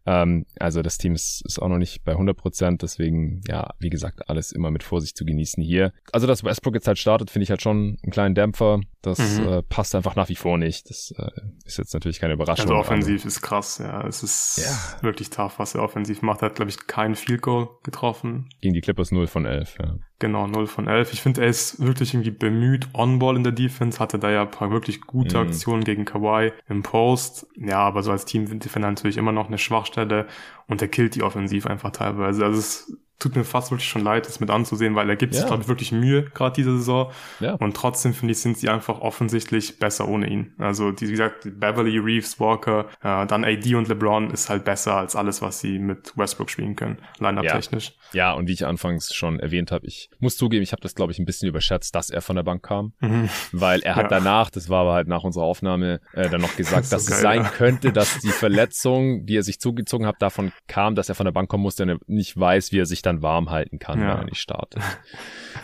Ähm, 0.10 0.46
also 0.60 0.82
das 0.82 0.98
Team 0.98 1.14
ist, 1.14 1.44
ist 1.46 1.62
auch 1.62 1.68
noch 1.68 1.78
nicht 1.78 2.04
bei 2.04 2.14
100 2.14 2.36
Prozent, 2.36 2.82
deswegen, 2.82 3.42
ja, 3.48 3.76
wie 3.78 3.92
gesagt, 3.92 4.28
alles 4.28 4.52
immer 4.52 4.72
mit 4.72 4.82
Vorsicht 4.82 5.16
zu 5.16 5.24
genießen 5.24 5.62
hier. 5.62 5.94
Also, 6.12 6.26
dass 6.26 6.44
Westbrook 6.44 6.74
jetzt 6.74 6.88
halt 6.88 6.98
startet, 6.98 7.30
finde 7.30 7.44
ich 7.44 7.52
halt 7.52 7.62
schon 7.62 8.00
einen 8.02 8.12
kleinen 8.12 8.34
Dämpfer. 8.34 8.80
Das 9.04 9.20
mhm. 9.20 9.48
äh, 9.48 9.62
passt 9.62 9.94
einfach 9.94 10.16
nach 10.16 10.28
wie 10.30 10.36
vor 10.36 10.58
nicht. 10.58 10.90
Das 10.90 11.14
äh, 11.16 11.30
ist 11.64 11.78
jetzt 11.78 11.94
natürlich 11.94 12.20
keine 12.20 12.34
Überraschung. 12.34 12.66
Also 12.66 12.76
offensiv 12.76 13.24
ist 13.24 13.42
krass, 13.42 13.78
ja. 13.78 14.06
Es 14.08 14.24
ist 14.24 14.58
ja. 14.58 15.04
wirklich 15.04 15.30
tough, 15.30 15.60
was 15.60 15.76
er 15.76 15.84
offensiv 15.84 16.24
macht. 16.24 16.42
Er 16.42 16.48
hat, 16.48 16.56
glaube 16.56 16.72
ich, 16.72 16.88
kein 16.88 17.14
Field 17.14 17.44
Goal 17.44 17.70
getroffen. 17.84 18.50
Gegen 18.62 18.74
die 18.74 18.82
Clippers 18.82 19.12
0 19.12 19.28
von 19.28 19.46
11, 19.46 19.78
ja. 19.80 19.96
Genau, 20.20 20.48
0 20.48 20.68
von 20.68 20.88
11. 20.88 21.14
Ich 21.14 21.22
finde, 21.22 21.42
er 21.42 21.48
ist 21.48 21.80
wirklich 21.80 22.14
irgendwie 22.14 22.32
bemüht. 22.32 22.90
On-Ball 22.94 23.38
in 23.38 23.44
der 23.44 23.54
Defense 23.54 24.00
hatte 24.00 24.20
da 24.20 24.30
ja 24.30 24.42
ein 24.42 24.52
paar 24.52 24.70
wirklich 24.70 25.02
gute 25.02 25.38
mhm. 25.38 25.48
Aktionen 25.48 25.84
gegen 25.86 26.04
Kawhi 26.04 26.52
im 26.68 26.84
Post. 26.84 27.48
Ja, 27.56 27.80
aber 27.80 28.04
so 28.04 28.12
als 28.12 28.26
Team-Defender 28.26 28.90
natürlich 28.90 29.16
immer 29.16 29.32
noch 29.32 29.48
eine 29.48 29.58
Schwachstelle 29.58 30.28
und 30.68 30.82
er 30.82 30.90
killt 30.90 31.16
die 31.16 31.24
offensiv 31.24 31.66
einfach 31.66 31.92
teilweise. 31.92 32.44
Also 32.44 32.60
es 32.60 32.98
tut 33.20 33.36
mir 33.36 33.44
fast 33.44 33.70
wirklich 33.72 33.90
schon 33.90 34.04
leid, 34.04 34.26
das 34.26 34.40
mit 34.40 34.50
anzusehen, 34.50 34.96
weil 34.96 35.10
er 35.10 35.18
gibt 35.18 35.34
ja. 35.34 35.42
sich, 35.42 35.48
glaube 35.48 35.64
ich, 35.64 35.68
wirklich 35.68 35.92
Mühe, 35.92 36.24
gerade 36.34 36.54
diese 36.54 36.78
Saison. 36.78 37.12
Ja. 37.42 37.56
Und 37.56 37.76
trotzdem, 37.76 38.14
finde 38.14 38.32
ich, 38.32 38.40
sind 38.40 38.58
sie 38.58 38.70
einfach 38.70 39.02
offensichtlich 39.02 39.78
besser 39.78 40.08
ohne 40.08 40.30
ihn. 40.30 40.54
Also, 40.58 40.94
wie 41.00 41.12
gesagt, 41.12 41.48
Beverly, 41.60 41.98
Reeves, 41.98 42.40
Walker, 42.40 42.86
äh, 43.02 43.28
dann 43.28 43.44
AD 43.44 43.76
und 43.76 43.90
LeBron 43.90 44.32
ist 44.32 44.50
halt 44.50 44.64
besser 44.64 44.96
als 44.96 45.18
alles, 45.18 45.42
was 45.42 45.60
sie 45.60 45.80
mit 45.80 46.18
Westbrook 46.18 46.50
spielen 46.50 46.78
können, 46.78 46.98
line-up-technisch. 47.20 47.94
Ja. 48.14 48.32
ja, 48.32 48.34
und 48.34 48.48
wie 48.48 48.54
ich 48.54 48.66
anfangs 48.66 49.14
schon 49.14 49.40
erwähnt 49.40 49.72
habe, 49.72 49.86
ich 49.86 50.10
muss 50.20 50.38
zugeben, 50.38 50.64
ich 50.64 50.72
habe 50.72 50.82
das, 50.82 50.96
glaube 50.96 51.12
ich, 51.12 51.20
ein 51.20 51.26
bisschen 51.26 51.50
überschätzt, 51.50 51.94
dass 51.96 52.10
er 52.10 52.22
von 52.22 52.38
der 52.38 52.44
Bank 52.44 52.64
kam. 52.64 52.94
Mhm. 53.02 53.30
Weil 53.52 53.82
er 53.82 53.96
hat 53.96 54.04
ja. 54.04 54.20
danach, 54.20 54.50
das 54.50 54.70
war 54.70 54.82
aber 54.82 54.94
halt 54.94 55.10
nach 55.10 55.24
unserer 55.24 55.44
Aufnahme, 55.44 56.00
äh, 56.14 56.30
dann 56.30 56.40
noch 56.40 56.56
gesagt, 56.56 56.86
so 56.86 56.96
dass 56.96 57.06
geil, 57.06 57.16
es 57.16 57.22
sein 57.22 57.44
könnte, 57.44 57.92
dass 57.92 58.20
die 58.20 58.30
Verletzung, 58.30 59.26
die 59.26 59.36
er 59.36 59.44
sich 59.44 59.60
zugezogen 59.60 60.08
hat, 60.08 60.22
davon 60.22 60.54
kam, 60.68 60.96
dass 60.96 61.10
er 61.10 61.16
von 61.16 61.26
der 61.26 61.34
Bank 61.34 61.50
kommen 61.50 61.64
musste 61.64 61.84
und 61.84 61.90
er 61.90 62.00
nicht 62.08 62.40
weiß, 62.40 62.72
wie 62.72 62.80
er 62.80 62.86
sich 62.86 63.02
dann 63.10 63.22
warm 63.22 63.50
halten 63.50 63.80
kann, 63.80 64.00
ja. 64.00 64.10
wenn 64.10 64.18
er 64.20 64.26
nicht 64.26 64.42
startet. 64.42 64.82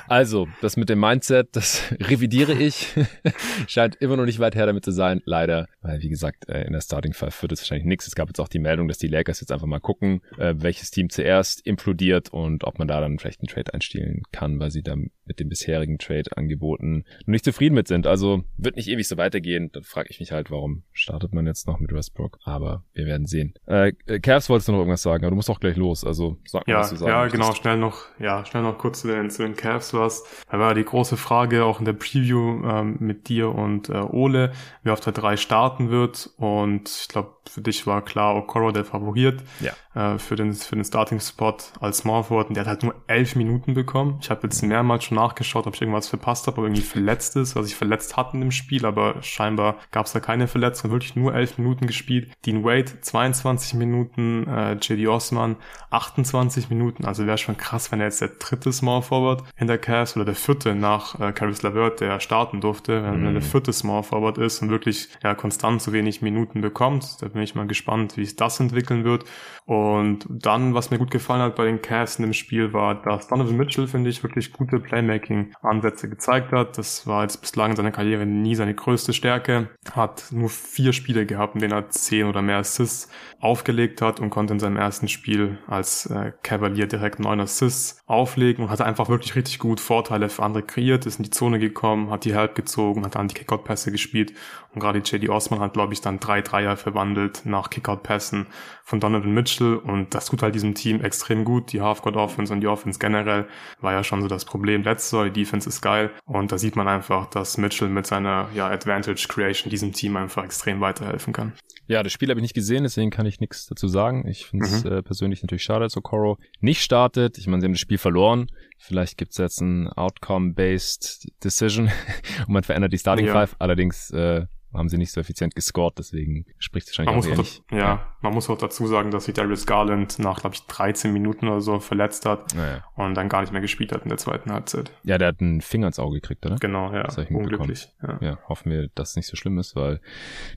Also, 0.08 0.48
das 0.62 0.78
mit 0.78 0.90
dem 0.90 1.00
Mindset, 1.00 1.56
das 1.56 1.84
revidiere 2.00 2.54
ich. 2.54 2.94
Scheint 3.68 3.96
immer 3.96 4.18
noch 4.18 4.26
nicht 4.26 4.40
weit 4.40 4.56
her 4.56 4.66
damit 4.66 4.86
zu 4.86 4.92
sein, 4.92 5.22
leider. 5.26 5.68
Weil, 5.82 6.02
wie 6.02 6.10
gesagt, 6.10 6.50
äh, 6.50 6.64
in 6.64 6.74
der 6.74 6.82
Starting 6.82 7.14
Five 7.14 7.42
wird 7.42 7.52
es 7.52 7.62
wahrscheinlich 7.62 7.86
nichts. 7.86 8.08
Es 8.08 8.16
gab 8.16 8.28
jetzt 8.28 8.40
auch 8.40 8.48
die 8.48 8.60
Meldung, 8.60 8.88
dass 8.88 8.98
die 8.98 9.08
Lakers 9.08 9.42
jetzt 9.42 9.52
einfach 9.52 9.68
mal 9.68 9.80
gucken, 9.80 10.22
äh, 10.38 10.56
welches 10.58 10.92
Team 10.92 11.10
zuerst 11.10 11.66
implodiert 11.66 12.30
und 12.30 12.64
ob 12.64 12.80
man 12.80 12.88
da 12.88 13.00
dann 13.00 13.20
vielleicht 13.20 13.42
einen 13.42 13.48
Trade 13.48 13.74
einstellen 13.74 14.24
kann, 14.32 14.60
weil 14.60 14.72
sie 14.72 14.84
dann 14.84 15.12
mit 15.26 15.40
dem 15.40 15.50
bisherigen 15.50 15.98
Trade-Angeboten 15.98 17.06
noch 17.22 17.32
nicht 17.32 17.46
zufrieden 17.46 17.76
mit 17.76 17.88
sind. 17.88 18.08
Also 18.08 18.44
wird 18.58 18.76
nicht 18.76 18.88
ewig 18.88 19.08
so 19.08 19.18
weitergehen. 19.18 19.72
Dann 19.74 19.84
frage 19.84 20.10
ich 20.10 20.20
mich 20.20 20.32
halt, 20.32 20.52
warum 20.52 20.84
startet 20.94 21.34
man 21.34 21.48
jetzt 21.48 21.68
noch 21.68 21.80
mit 21.80 21.92
Westbrook? 21.92 22.38
Aber 22.44 22.84
wir 22.94 23.06
werden 23.06 23.26
sehen. 23.26 23.54
Äh, 23.66 23.94
Cavs 24.20 24.50
wolltest 24.50 24.68
du 24.68 24.72
noch 24.72 24.80
irgendwas 24.80 25.02
sagen, 25.02 25.24
aber 25.24 25.32
du 25.32 25.36
musst 25.36 25.50
auch 25.50 25.60
gleich 25.60 25.78
los. 25.78 26.04
Also 26.04 26.38
sag 26.46 26.68
mal, 26.68 26.74
ja, 26.74 26.80
was 26.80 26.90
du 26.92 26.96
sagen 26.98 27.12
Ja. 27.12 27.28
Genau, 27.36 27.54
schnell 27.54 27.78
noch, 27.78 28.06
ja, 28.20 28.46
schnell 28.46 28.64
noch 28.64 28.78
kurz 28.78 29.02
zu 29.02 29.08
den, 29.08 29.30
zu 29.30 29.44
den 29.44 29.56
Cavs 29.56 29.94
was. 29.94 30.24
Da 30.50 30.60
war 30.60 30.74
die 30.74 30.86
große 30.86 31.18
Frage 31.18 31.66
auch 31.66 31.80
in 31.80 31.86
der 31.86 31.94
Preview 31.94 32.62
ähm, 32.66 32.98
mit 33.00 33.30
dir 33.30 33.54
und 33.54 33.90
äh, 33.90 33.94
Ole, 33.94 34.52
wer 34.84 34.94
auf 34.94 35.00
der 35.00 35.14
3 35.14 35.38
starten 35.38 35.90
wird. 35.90 36.30
Und 36.38 36.90
ich 36.90 37.08
glaube, 37.08 37.35
für 37.50 37.62
dich 37.62 37.86
war 37.88 38.02
klar, 38.04 38.36
Okoro 38.36 38.72
der 38.72 38.86
Favorit 38.86 39.44
ja. 39.60 40.14
äh, 40.14 40.20
für 40.20 40.36
den, 40.36 40.54
für 40.54 40.76
den 40.76 40.86
Starting-Spot 40.86 41.58
als 41.80 42.00
Small 42.00 42.24
Forward. 42.24 42.50
Und 42.50 42.56
der 42.56 42.62
hat 42.66 42.70
halt 42.70 42.84
nur 42.84 42.96
elf 43.08 43.36
Minuten 43.36 43.74
bekommen. 43.74 44.20
Ich 44.22 44.30
habe 44.30 44.42
jetzt 44.44 44.62
mehrmals 44.62 45.06
schon 45.06 45.16
nachgeschaut, 45.16 45.68
ob 45.68 45.76
ich 45.76 45.82
irgendwas 45.82 46.08
verpasst 46.08 46.48
habe, 46.48 46.60
ob 46.60 46.66
irgendwie 46.66 46.82
verletzt 46.82 47.36
ist, 47.36 47.56
was 47.56 47.68
ich 47.68 47.76
verletzt 47.76 48.18
hatten 48.18 48.42
im 48.42 48.52
Spiel, 48.52 48.86
aber 48.86 49.22
scheinbar 49.22 49.76
gab 49.92 50.06
es 50.06 50.14
da 50.14 50.20
keine 50.20 50.48
Verletzung, 50.48 50.92
wirklich 50.92 51.16
nur 51.16 51.34
elf 51.34 51.58
Minuten 51.58 51.88
gespielt. 51.88 52.32
Dean 52.46 52.64
Wade 52.64 53.02
22 53.02 53.76
Minuten, 53.76 54.48
äh, 54.48 54.74
JD 54.74 55.08
Osman 55.08 55.58
28 55.90 56.70
Minuten, 56.70 57.06
also 57.06 57.26
wäre 57.26 57.38
schon 57.38 57.58
krass, 57.58 57.92
wenn 57.92 58.00
er 58.00 58.08
jetzt 58.08 58.22
der 58.22 58.30
dritte 58.40 58.74
Small 58.74 59.02
Forward 59.02 59.44
in 59.58 59.68
der 59.68 59.78
Cavs 59.78 60.16
oder 60.16 60.26
der 60.26 60.36
vierte 60.36 60.76
nach 60.76 61.20
äh, 61.20 61.32
Caris 61.32 61.62
LeVert, 61.64 62.02
der 62.02 62.20
starten 62.20 62.62
durfte, 62.62 63.04
wenn 63.04 63.22
mm. 63.22 63.26
er 63.26 63.32
der 63.34 63.42
mhm. 63.42 63.46
vierte 63.46 63.74
Small 63.74 64.04
Forward 64.04 64.38
ist 64.38 64.62
und 64.62 64.70
wirklich 64.70 65.10
ja 65.24 65.36
konstant 65.36 65.82
so 65.82 65.94
wenig 65.94 66.22
Minuten 66.22 66.62
bekommt. 66.62 67.22
Da 67.22 67.34
bin 67.36 67.44
ich 67.44 67.56
mal 67.56 67.68
gespannt, 67.68 68.18
wie 68.18 68.26
sich 68.26 68.36
das 68.36 68.60
entwickeln 68.60 69.04
wird. 69.04 69.26
Und 69.66 70.26
dann, 70.30 70.74
was 70.74 70.90
mir 70.90 70.98
gut 70.98 71.12
gefallen 71.12 71.42
hat 71.42 71.56
bei 71.56 71.66
den 71.66 71.80
in 71.80 72.24
dem 72.24 72.34
Spiel, 72.34 72.74
war, 72.74 72.96
dass 73.02 73.28
Donovan 73.28 73.58
Mitchell, 73.58 73.88
finde 73.88 74.10
ich, 74.10 74.24
wirklich 74.24 74.52
gute 74.52 74.80
Playmaking-Ansätze 74.80 76.10
gezeigt 76.10 76.52
hat. 76.52 76.78
Das 76.78 77.08
war 77.08 77.24
jetzt 77.24 77.42
bislang 77.42 77.72
in 77.72 77.78
seiner 77.78 77.92
Karriere 77.92 78.26
nie 78.26 78.56
seine 78.56 78.74
größte 78.74 79.14
Stärke. 79.14 79.70
Hat 79.92 80.26
nur 80.32 80.50
vier 80.50 80.94
Spiele 80.94 81.26
gehabt, 81.26 81.56
in 81.56 81.62
denen 81.62 81.74
er 81.74 81.90
zehn 81.90 82.28
oder 82.28 82.42
mehr 82.42 82.58
Assists 82.58 83.10
aufgelegt 83.40 84.02
hat 84.02 84.20
und 84.20 84.30
konnte 84.30 84.54
in 84.54 84.60
seinem 84.60 84.78
ersten 84.78 85.08
Spiel 85.08 85.60
als 85.68 86.08
äh, 86.08 86.32
Cavalier 86.42 86.88
direkt 86.88 87.20
neun 87.20 87.40
Assists 87.40 88.02
auflegen 88.08 88.64
und 88.64 88.72
hat 88.72 88.82
einfach 88.82 89.10
wirklich 89.10 89.36
richtig 89.36 89.60
gut 89.60 89.80
Vorteile 89.80 90.30
für 90.30 90.44
andere 90.44 90.64
kreiert, 90.64 91.06
ist 91.06 91.18
in 91.18 91.24
die 91.24 91.30
Zone 91.30 91.60
gekommen, 91.60 92.10
hat 92.10 92.26
die 92.26 92.34
Help 92.34 92.56
gezogen, 92.56 93.06
hat 93.06 93.16
dann 93.16 93.28
die 93.28 93.36
Kickout-Pässe 93.36 93.92
gespielt 93.92 94.34
und 94.76 94.82
gerade 94.82 95.00
J.D. 95.00 95.30
Osman 95.30 95.62
hat, 95.62 95.74
glaube 95.74 95.94
ich, 95.94 96.02
dann 96.02 96.20
drei 96.20 96.42
Dreier 96.42 96.76
verwandelt 96.76 97.44
nach 97.46 97.70
Kickout-Pässen 97.70 98.46
von 98.84 99.00
Donovan 99.00 99.34
Mitchell 99.34 99.78
und 99.78 100.14
das 100.14 100.26
tut 100.28 100.44
halt 100.44 100.54
diesem 100.54 100.76
Team 100.76 101.02
extrem 101.02 101.46
gut. 101.46 101.72
Die 101.72 101.82
Half-Court-Offense 101.82 102.54
und 102.54 102.60
die 102.60 102.68
Offense 102.68 103.00
generell 103.00 103.48
war 103.80 103.94
ja 103.94 104.04
schon 104.04 104.22
so 104.22 104.28
das 104.28 104.44
Problem 104.44 104.84
letztes 104.84 105.12
Jahr. 105.14 105.26
Die 105.30 105.44
Defense 105.44 105.68
ist 105.68 105.82
geil 105.82 106.12
und 106.26 106.52
da 106.52 106.58
sieht 106.58 106.76
man 106.76 106.88
einfach, 106.90 107.28
dass 107.28 107.58
Mitchell 107.58 107.88
mit 107.88 108.06
seiner 108.06 108.50
ja, 108.54 108.68
Advantage 108.68 109.28
Creation 109.30 109.70
diesem 109.70 109.94
Team 109.94 110.18
einfach 110.18 110.44
extrem 110.44 110.82
weiterhelfen 110.82 111.32
kann. 111.32 111.54
Ja, 111.88 112.04
das 112.04 112.12
Spiel 112.12 112.30
habe 112.30 112.40
ich 112.40 112.44
nicht 112.44 112.56
gesehen, 112.56 112.84
deswegen 112.84 113.12
kann 113.12 113.26
ich 113.26 113.40
nichts 113.40 113.68
dazu 113.68 113.88
sagen. 113.88 114.28
Ich 114.28 114.46
finde 114.46 114.66
es 114.66 114.84
mhm. 114.84 114.92
äh, 114.92 115.04
persönlich 115.04 115.42
natürlich 115.42 115.64
schade, 115.64 115.86
dass 115.86 115.96
Okoro 115.96 116.38
nicht 116.60 116.82
startet. 116.82 117.38
Ich 117.38 117.48
meine, 117.48 117.62
sie 117.62 117.66
haben 117.66 117.74
das 117.74 117.80
Spiel 117.80 118.00
verloren. 118.00 118.48
Vielleicht 118.78 119.18
gibt's 119.18 119.38
jetzt 119.38 119.62
ein 119.62 119.88
Outcome-based 119.90 121.32
Decision 121.44 121.92
und 122.48 122.54
man 122.54 122.64
verändert 122.64 122.92
die 122.92 122.98
Starting 122.98 123.28
ja. 123.28 123.34
Five. 123.34 123.56
Allerdings 123.60 124.10
äh, 124.12 124.48
haben 124.78 124.90
sie 124.90 124.98
nicht 124.98 125.12
so 125.12 125.22
effizient 125.22 125.56
gescored, 125.56 125.98
deswegen 125.98 126.46
spricht 126.60 126.88
es 126.88 126.98
wahrscheinlich 126.98 127.26
man 127.28 127.34
auch 127.34 127.38
muss 127.38 127.60
auch, 127.60 127.72
ja, 127.72 127.78
ja, 127.78 128.08
man 128.22 128.34
muss 128.34 128.50
auch 128.50 128.58
dazu 128.58 128.88
sagen, 128.88 129.12
dass 129.12 129.26
sich 129.26 129.34
Darius 129.34 129.66
Garland 129.66 130.20
nach, 130.20 130.42
glaube 130.42 130.56
ich, 130.56 130.64
13 130.64 131.14
Minuten 131.14 131.48
oder 131.48 131.62
so 131.62 131.80
verletzt 131.80 132.26
hat 132.26 132.56
naja. 132.56 132.84
und 132.96 133.16
dann 133.16 133.30
gar 133.30 133.42
nicht 133.42 133.52
mehr 133.52 133.62
gespielt 133.62 133.92
hat 133.92 134.04
in 134.04 134.10
der 134.10 134.18
zweiten 134.18 134.52
Halbzeit. 134.52 134.92
Ja, 135.04 135.18
der 135.18 135.30
hat 135.30 135.42
einen 135.42 135.62
Finger 135.62 135.88
ins 135.88 136.00
Auge 136.00 136.20
gekriegt, 136.20 136.46
oder? 136.46 136.56
Genau, 136.56 136.94
ja. 136.94 137.08
Unglücklich. 137.30 137.90
Ja. 138.02 138.18
ja, 138.22 138.40
hoffen 138.48 138.72
wir, 138.72 138.90
dass 138.96 139.12
es 139.12 139.16
nicht 139.16 139.28
so 139.28 139.36
schlimm 139.36 139.58
ist, 139.58 139.76
weil 139.76 140.00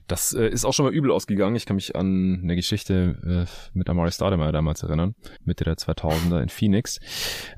das 0.07 0.33
äh, 0.33 0.47
ist 0.47 0.65
auch 0.65 0.73
schon 0.73 0.85
mal 0.85 0.93
übel 0.93 1.11
ausgegangen. 1.11 1.55
Ich 1.55 1.65
kann 1.65 1.75
mich 1.75 1.95
an 1.95 2.41
eine 2.43 2.55
Geschichte 2.55 3.47
äh, 3.47 3.77
mit 3.77 3.89
Amari 3.89 4.11
Stoudemire 4.11 4.51
damals 4.51 4.83
erinnern, 4.83 5.15
Mitte 5.43 5.63
der 5.63 5.75
2000er 5.75 6.41
in 6.41 6.49
Phoenix. 6.49 6.99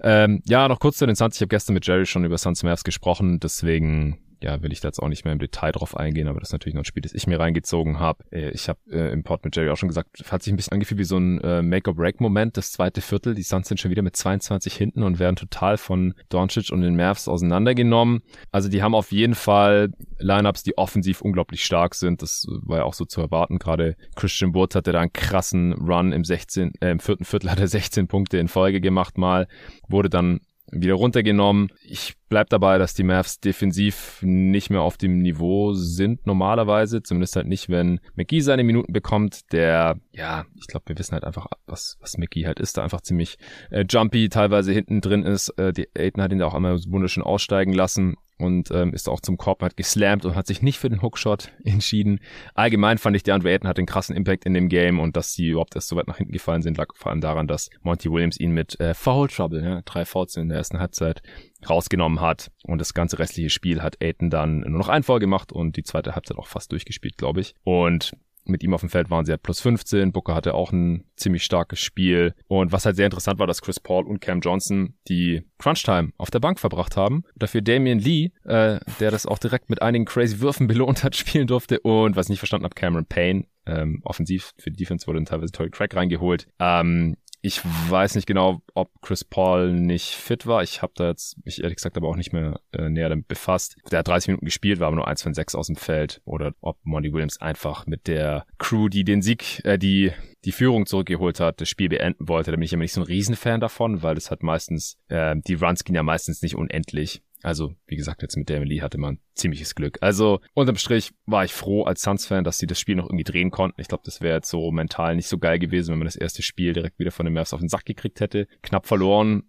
Ähm, 0.03 0.41
ja, 0.45 0.67
noch 0.67 0.79
kurz 0.79 0.97
zu 0.97 1.05
den 1.05 1.15
Suns. 1.15 1.35
Ich 1.35 1.41
habe 1.41 1.49
gestern 1.49 1.73
mit 1.73 1.85
Jerry 1.85 2.05
schon 2.05 2.25
über 2.25 2.37
Suns 2.37 2.63
Mavs 2.63 2.83
gesprochen, 2.83 3.39
deswegen 3.39 4.19
ja, 4.41 4.61
will 4.63 4.71
ich 4.71 4.79
da 4.79 4.87
jetzt 4.87 4.99
auch 4.99 5.07
nicht 5.07 5.23
mehr 5.23 5.33
im 5.33 5.39
Detail 5.39 5.71
drauf 5.71 5.95
eingehen, 5.95 6.27
aber 6.27 6.39
das 6.39 6.49
ist 6.49 6.53
natürlich 6.53 6.73
noch 6.73 6.81
ein 6.81 6.85
Spiel, 6.85 7.01
das 7.01 7.13
ich 7.13 7.27
mir 7.27 7.39
reingezogen 7.39 7.99
habe. 7.99 8.23
Äh, 8.31 8.49
ich 8.51 8.69
habe 8.69 8.79
äh, 8.91 9.11
im 9.11 9.23
Pod 9.23 9.43
mit 9.45 9.55
Jerry 9.55 9.69
auch 9.69 9.77
schon 9.77 9.89
gesagt, 9.89 10.23
hat 10.31 10.41
sich 10.41 10.51
ein 10.51 10.55
bisschen 10.55 10.73
angefühlt 10.73 10.99
wie 10.99 11.05
so 11.05 11.17
ein 11.17 11.39
äh, 11.41 11.61
Make-or-Break-Moment, 11.61 12.57
das 12.57 12.71
zweite 12.71 13.01
Viertel. 13.01 13.35
Die 13.35 13.43
Suns 13.43 13.67
sind 13.67 13.79
schon 13.79 13.91
wieder 13.91 14.01
mit 14.01 14.15
22 14.15 14.75
hinten 14.75 15.03
und 15.03 15.19
werden 15.19 15.35
total 15.35 15.77
von 15.77 16.13
Doncic 16.29 16.71
und 16.71 16.81
den 16.81 16.95
Mavs 16.95 17.27
auseinandergenommen. 17.27 18.21
Also 18.51 18.69
die 18.69 18.81
haben 18.81 18.95
auf 18.95 19.11
jeden 19.11 19.35
Fall 19.35 19.93
Lineups, 20.19 20.63
die 20.63 20.77
offensiv 20.77 21.21
unglaublich 21.21 21.63
stark 21.63 21.95
sind. 21.95 22.21
Das 22.21 22.47
war 22.49 22.79
ja 22.79 22.83
auch 22.83 22.93
so 22.93 23.05
zu 23.05 23.21
erwarten. 23.21 23.59
Gerade 23.59 23.95
Christian 24.15 24.55
Woods 24.55 24.75
hatte 24.75 24.91
da 24.91 25.01
einen 25.01 25.13
krassen 25.13 25.73
Run 25.73 26.11
im 26.11 26.23
16, 26.23 26.73
äh, 26.81 26.91
im 26.91 26.99
vierten 26.99 27.25
Viertel 27.25 27.51
hat 27.51 27.59
er 27.59 27.67
16 27.67 28.07
Punkte 28.07 28.37
in 28.37 28.47
Folge 28.47 28.81
gemacht 28.81 29.17
mal, 29.17 29.47
wurde 29.87 30.09
dann 30.09 30.41
wieder 30.71 30.95
runtergenommen. 30.95 31.69
Ich 31.83 32.15
bleib 32.29 32.49
dabei, 32.49 32.77
dass 32.77 32.93
die 32.93 33.03
Mavs 33.03 33.39
defensiv 33.39 34.19
nicht 34.21 34.69
mehr 34.69 34.81
auf 34.81 34.97
dem 34.97 35.17
Niveau 35.17 35.73
sind 35.73 36.25
normalerweise, 36.25 37.03
zumindest 37.03 37.35
halt 37.35 37.47
nicht, 37.47 37.69
wenn 37.69 37.99
McGee 38.15 38.39
seine 38.39 38.63
Minuten 38.63 38.93
bekommt. 38.93 39.51
Der, 39.51 39.99
ja, 40.13 40.45
ich 40.55 40.67
glaube, 40.67 40.85
wir 40.87 40.97
wissen 40.97 41.13
halt 41.13 41.25
einfach, 41.25 41.47
was 41.65 41.97
was 41.99 42.17
McGee 42.17 42.45
halt 42.45 42.59
ist, 42.59 42.77
da 42.77 42.83
einfach 42.83 43.01
ziemlich 43.01 43.37
äh, 43.69 43.85
jumpy 43.87 44.29
teilweise 44.29 44.71
hinten 44.71 45.01
drin 45.01 45.23
ist. 45.23 45.49
Äh, 45.57 45.73
die 45.73 45.89
Aiden 45.95 46.23
hat 46.23 46.31
ihn 46.31 46.39
da 46.39 46.47
auch 46.47 46.53
einmal 46.53 46.79
wunderschön 46.87 47.23
aussteigen 47.23 47.73
lassen 47.73 48.15
und 48.41 48.71
ähm, 48.71 48.93
ist 48.93 49.09
auch 49.09 49.21
zum 49.21 49.37
Korb, 49.37 49.61
hat 49.61 49.77
geslammt 49.77 50.25
und 50.25 50.35
hat 50.35 50.47
sich 50.47 50.61
nicht 50.61 50.79
für 50.79 50.89
den 50.89 51.01
Hookshot 51.01 51.51
entschieden. 51.63 52.19
Allgemein 52.53 52.97
fand 52.97 53.15
ich, 53.15 53.23
der 53.23 53.35
Andre 53.35 53.51
Ayton 53.51 53.67
hat 53.67 53.77
einen 53.77 53.87
krassen 53.87 54.15
Impact 54.15 54.45
in 54.45 54.53
dem 54.53 54.69
Game 54.69 54.99
und 54.99 55.15
dass 55.15 55.33
sie 55.33 55.49
überhaupt 55.49 55.75
erst 55.75 55.87
so 55.87 55.95
weit 55.95 56.07
nach 56.07 56.17
hinten 56.17 56.33
gefallen 56.33 56.61
sind, 56.61 56.77
lag 56.77 56.93
vor 56.95 57.11
allem 57.11 57.21
daran, 57.21 57.47
dass 57.47 57.69
Monty 57.81 58.11
Williams 58.11 58.39
ihn 58.39 58.51
mit 58.51 58.79
äh, 58.79 58.93
Foul 58.93 59.27
Trouble, 59.27 59.63
ja, 59.63 59.81
drei 59.83 60.05
Fouls 60.05 60.35
in 60.35 60.49
der 60.49 60.57
ersten 60.57 60.79
Halbzeit 60.79 61.21
rausgenommen 61.69 62.21
hat 62.21 62.51
und 62.63 62.79
das 62.79 62.93
ganze 62.93 63.19
restliche 63.19 63.49
Spiel 63.49 63.81
hat 63.81 64.01
Ayton 64.01 64.29
dann 64.29 64.61
nur 64.61 64.79
noch 64.79 64.89
ein 64.89 65.03
Foul 65.03 65.19
gemacht 65.19 65.51
und 65.51 65.77
die 65.77 65.83
zweite 65.83 66.15
Halbzeit 66.15 66.37
auch 66.37 66.47
fast 66.47 66.71
durchgespielt, 66.71 67.17
glaube 67.17 67.41
ich. 67.41 67.53
Und 67.63 68.13
mit 68.45 68.63
ihm 68.63 68.73
auf 68.73 68.81
dem 68.81 68.89
Feld 68.89 69.09
waren 69.09 69.25
sie 69.25 69.31
halt 69.31 69.43
plus 69.43 69.61
15. 69.61 70.11
Booker 70.11 70.35
hatte 70.35 70.53
auch 70.53 70.71
ein 70.71 71.05
ziemlich 71.15 71.43
starkes 71.43 71.79
Spiel. 71.79 72.33
Und 72.47 72.71
was 72.71 72.85
halt 72.85 72.95
sehr 72.95 73.05
interessant 73.05 73.39
war, 73.39 73.47
dass 73.47 73.61
Chris 73.61 73.79
Paul 73.79 74.05
und 74.05 74.19
Cam 74.19 74.41
Johnson 74.41 74.95
die 75.07 75.43
Crunch-Time 75.59 76.11
auf 76.17 76.31
der 76.31 76.39
Bank 76.39 76.59
verbracht 76.59 76.97
haben. 76.97 77.23
Dafür 77.35 77.61
Damian 77.61 77.99
Lee, 77.99 78.31
äh, 78.43 78.79
der 78.99 79.11
das 79.11 79.25
auch 79.25 79.37
direkt 79.37 79.69
mit 79.69 79.81
einigen 79.81 80.05
crazy 80.05 80.39
Würfen 80.39 80.67
belohnt 80.67 81.03
hat, 81.03 81.15
spielen 81.15 81.47
durfte. 81.47 81.79
Und 81.81 82.15
was 82.15 82.27
ich 82.27 82.31
nicht 82.31 82.39
verstanden 82.39 82.65
habe, 82.65 82.75
Cameron 82.75 83.05
Payne, 83.05 83.45
ähm, 83.65 84.01
offensiv 84.03 84.53
für 84.57 84.71
die 84.71 84.77
Defense 84.77 85.05
wurde 85.07 85.19
dann 85.19 85.25
teilweise 85.25 85.51
Tory 85.51 85.69
Craig 85.69 85.95
reingeholt. 85.95 86.47
Ähm, 86.59 87.15
ich 87.41 87.61
weiß 87.63 88.15
nicht 88.15 88.27
genau, 88.27 88.61
ob 88.73 88.89
Chris 89.01 89.23
Paul 89.23 89.73
nicht 89.73 90.11
fit 90.11 90.45
war. 90.45 90.61
Ich 90.61 90.81
habe 90.81 90.93
da 90.95 91.07
jetzt 91.09 91.43
mich 91.43 91.61
ehrlich 91.61 91.77
gesagt 91.77 91.97
aber 91.97 92.07
auch 92.07 92.15
nicht 92.15 92.33
mehr 92.33 92.59
äh, 92.71 92.89
näher 92.89 93.09
damit 93.09 93.27
befasst. 93.27 93.77
Der 93.91 93.99
hat 93.99 94.07
30 94.07 94.29
Minuten 94.29 94.45
gespielt, 94.45 94.79
war 94.79 94.87
aber 94.87 94.95
nur 94.95 95.07
eins 95.07 95.23
von 95.23 95.33
sechs 95.33 95.55
aus 95.55 95.67
dem 95.67 95.75
Feld. 95.75 96.21
Oder 96.25 96.53
ob 96.61 96.77
Monty 96.83 97.11
Williams 97.11 97.41
einfach 97.41 97.87
mit 97.87 98.07
der 98.07 98.45
Crew, 98.59 98.89
die 98.89 99.03
den 99.03 99.21
Sieg, 99.21 99.65
äh, 99.65 99.79
die 99.79 100.11
die 100.45 100.51
Führung 100.51 100.85
zurückgeholt 100.85 101.39
hat, 101.39 101.61
das 101.61 101.69
Spiel 101.69 101.89
beenden 101.89 102.27
wollte. 102.27 102.51
Da 102.51 102.57
bin 102.57 102.63
ich 102.63 102.73
immer 102.73 102.83
nicht 102.83 102.93
so 102.93 103.01
ein 103.01 103.07
Riesenfan 103.07 103.59
davon, 103.59 104.01
weil 104.01 104.15
das 104.15 104.31
hat 104.31 104.43
meistens, 104.43 104.97
äh, 105.07 105.35
die 105.47 105.55
Runs 105.55 105.83
gehen 105.83 105.95
ja 105.95 106.03
meistens 106.03 106.41
nicht 106.41 106.55
unendlich. 106.55 107.21
Also, 107.43 107.73
wie 107.87 107.95
gesagt, 107.95 108.21
jetzt 108.21 108.37
mit 108.37 108.49
Damon 108.49 108.67
Lee 108.67 108.81
hatte 108.81 108.99
man 108.99 109.17
ziemliches 109.33 109.73
Glück. 109.73 109.97
Also, 110.01 110.41
unterm 110.53 110.75
Strich 110.75 111.11
war 111.25 111.43
ich 111.43 111.53
froh 111.53 111.83
als 111.83 112.03
Suns-Fan, 112.03 112.43
dass 112.43 112.59
sie 112.59 112.67
das 112.67 112.79
Spiel 112.79 112.95
noch 112.95 113.05
irgendwie 113.05 113.23
drehen 113.23 113.49
konnten. 113.49 113.81
Ich 113.81 113.87
glaube, 113.87 114.03
das 114.05 114.21
wäre 114.21 114.35
jetzt 114.35 114.49
so 114.49 114.71
mental 114.71 115.15
nicht 115.15 115.27
so 115.27 115.39
geil 115.39 115.57
gewesen, 115.57 115.91
wenn 115.91 115.97
man 115.99 116.05
das 116.05 116.15
erste 116.15 116.43
Spiel 116.43 116.73
direkt 116.73 116.99
wieder 116.99 117.11
von 117.11 117.25
den 117.25 117.33
Mavs 117.33 117.53
auf 117.53 117.59
den 117.59 117.69
Sack 117.69 117.85
gekriegt 117.85 118.19
hätte. 118.19 118.47
Knapp 118.61 118.85
verloren. 118.85 119.43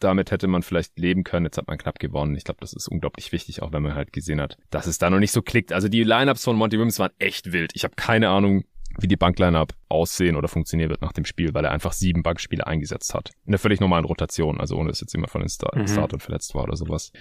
Damit 0.00 0.32
hätte 0.32 0.48
man 0.48 0.62
vielleicht 0.62 0.98
leben 0.98 1.22
können. 1.22 1.46
Jetzt 1.46 1.58
hat 1.58 1.68
man 1.68 1.78
knapp 1.78 2.00
gewonnen. 2.00 2.34
Ich 2.34 2.44
glaube, 2.44 2.60
das 2.60 2.72
ist 2.72 2.88
unglaublich 2.88 3.30
wichtig, 3.30 3.62
auch 3.62 3.72
wenn 3.72 3.82
man 3.82 3.94
halt 3.94 4.12
gesehen 4.12 4.40
hat, 4.40 4.56
dass 4.70 4.86
es 4.88 4.98
da 4.98 5.08
noch 5.08 5.20
nicht 5.20 5.32
so 5.32 5.42
klickt. 5.42 5.72
Also, 5.72 5.88
die 5.88 6.02
Lineups 6.02 6.42
von 6.42 6.56
Monty 6.56 6.76
Williams 6.76 6.98
waren 6.98 7.12
echt 7.20 7.52
wild. 7.52 7.70
Ich 7.74 7.84
habe 7.84 7.94
keine 7.94 8.30
Ahnung, 8.30 8.64
wie 9.00 9.08
die 9.08 9.16
Bankline-Up 9.16 9.72
aussehen 9.88 10.36
oder 10.36 10.48
funktionieren 10.48 10.90
wird 10.90 11.02
nach 11.02 11.12
dem 11.12 11.24
Spiel, 11.24 11.54
weil 11.54 11.64
er 11.64 11.70
einfach 11.70 11.92
sieben 11.92 12.22
Bankspiele 12.22 12.66
eingesetzt 12.66 13.14
hat. 13.14 13.30
In 13.46 13.52
der 13.52 13.58
völlig 13.58 13.80
normalen 13.80 14.04
Rotation, 14.04 14.60
also 14.60 14.76
ohne 14.76 14.88
dass 14.88 15.00
jetzt 15.00 15.14
immer 15.14 15.28
von 15.28 15.40
den 15.40 15.48
Star 15.48 15.76
mhm. 15.76 15.86
Startern 15.86 16.20
verletzt 16.20 16.54
war 16.54 16.64
oder 16.64 16.76
sowas. 16.76 17.12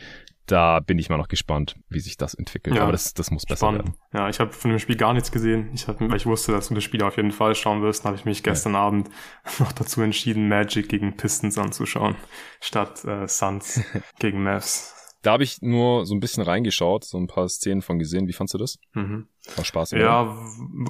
Da 0.47 0.79
bin 0.79 0.97
ich 0.97 1.09
mal 1.09 1.17
noch 1.17 1.27
gespannt, 1.27 1.75
wie 1.89 1.99
sich 1.99 2.15
das 2.15 2.33
entwickelt. 2.33 2.75
Ja, 2.75 2.83
Aber 2.83 2.93
das, 2.93 3.13
das 3.13 3.31
muss 3.31 3.45
besser 3.45 3.67
spannend. 3.67 3.85
werden. 3.85 3.95
Ja, 4.13 4.29
ich 4.29 4.39
habe 4.39 4.53
von 4.53 4.71
dem 4.71 4.79
Spiel 4.79 4.95
gar 4.95 5.13
nichts 5.13 5.31
gesehen. 5.31 5.69
Ich, 5.73 5.87
hab, 5.87 5.99
weil 5.99 6.15
ich 6.15 6.25
wusste, 6.25 6.53
dass 6.53 6.69
du 6.69 6.73
das 6.73 6.85
Spiel 6.85 7.03
auf 7.03 7.17
jeden 7.17 7.31
Fall 7.31 7.53
schauen 7.53 7.81
wirst, 7.81 8.05
habe 8.05 8.15
ich 8.15 8.23
mich 8.23 8.43
gestern 8.43 8.73
ja. 8.73 8.79
Abend 8.79 9.09
noch 9.59 9.73
dazu 9.73 10.01
entschieden, 10.01 10.47
Magic 10.47 10.87
gegen 10.87 11.17
Pistons 11.17 11.57
anzuschauen, 11.57 12.15
statt 12.61 13.03
äh, 13.03 13.27
Suns 13.27 13.81
gegen 14.19 14.41
Mavs. 14.41 14.93
Da 15.21 15.33
habe 15.33 15.43
ich 15.43 15.61
nur 15.61 16.05
so 16.05 16.15
ein 16.15 16.21
bisschen 16.21 16.43
reingeschaut, 16.43 17.03
so 17.03 17.17
ein 17.17 17.27
paar 17.27 17.49
Szenen 17.49 17.81
von 17.81 17.99
gesehen. 17.99 18.27
Wie 18.29 18.33
fandst 18.33 18.53
du 18.53 18.57
das? 18.57 18.77
Mhm. 18.93 19.27
War 19.55 19.65
Spaß, 19.65 19.93
oder? 19.93 20.01
Ja, 20.01 20.35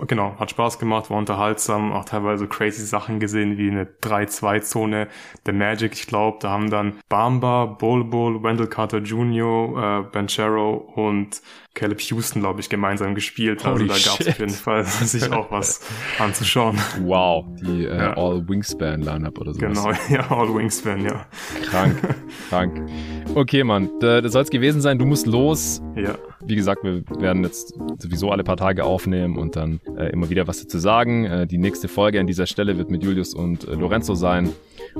genau. 0.08 0.36
Hat 0.40 0.52
Spaß 0.52 0.80
gemacht, 0.80 1.10
war 1.10 1.18
unterhaltsam. 1.18 1.92
Auch 1.92 2.06
teilweise 2.06 2.48
crazy 2.48 2.84
Sachen 2.86 3.20
gesehen, 3.20 3.58
wie 3.58 3.70
eine 3.70 3.86
3-2-Zone 3.86 5.08
der 5.46 5.54
Magic. 5.54 5.94
Ich 5.94 6.08
glaube, 6.08 6.38
da 6.42 6.50
haben 6.50 6.70
dann 6.70 7.00
Bamba, 7.10 7.66
Bol 7.66 8.04
Bol, 8.04 8.44
Wendell 8.44 8.68
Carter 8.68 9.00
Jr., 9.00 10.02
äh, 10.06 10.12
Banchero 10.12 10.74
und 10.96 11.42
Caleb 11.78 12.02
Houston, 12.02 12.42
glaube 12.42 12.60
ich, 12.60 12.70
gemeinsam 12.70 13.14
gespielt. 13.14 13.64
Also 13.64 13.80
Holy 13.80 13.88
da 13.88 13.94
gab 13.94 14.20
es 14.20 14.28
auf 14.28 14.40
jeden 14.40 14.52
Fall 14.52 14.84
sich 14.86 15.32
auch 15.32 15.52
was 15.52 15.82
anzuschauen. 16.18 16.78
Wow, 17.02 17.46
die 17.62 17.86
äh, 17.86 17.96
ja. 17.96 18.18
All 18.18 18.48
Wingspan 18.50 19.02
Lineup 19.02 19.40
oder 19.40 19.54
so. 19.54 19.60
Genau, 19.60 19.92
ja, 20.10 20.32
All 20.32 20.54
Wingspan, 20.56 21.06
ja. 21.06 21.28
Krank, 21.70 21.96
krank. 22.50 22.90
Okay, 23.36 23.64
Mann, 23.64 23.92
das 24.00 24.32
soll 24.32 24.42
es 24.42 24.50
gewesen 24.50 24.82
sein. 24.82 24.98
Du 24.98 25.06
musst 25.06 25.28
los. 25.28 25.82
Ja. 25.96 26.16
Wie 26.46 26.56
gesagt, 26.56 26.84
wir 26.84 27.04
werden 27.20 27.44
jetzt 27.44 27.74
sowieso 27.98 28.32
alle 28.32 28.44
paar 28.44 28.58
Tage 28.58 28.84
aufnehmen 28.84 29.38
und 29.38 29.56
dann 29.56 29.80
äh, 29.98 30.12
immer 30.12 30.30
wieder 30.30 30.48
was 30.48 30.62
dazu 30.62 30.78
sagen. 30.78 31.26
Äh, 31.26 31.48
die 31.48 31.58
nächste 31.58 31.88
Folge 31.88 32.20
an 32.20 32.28
dieser 32.28 32.46
Stelle 32.46 32.78
wird 32.78 32.90
mit 32.90 33.04
Julius 33.04 33.34
und 33.34 33.68
äh, 33.68 33.74
Lorenzo 33.74 34.16
sein. 34.16 34.52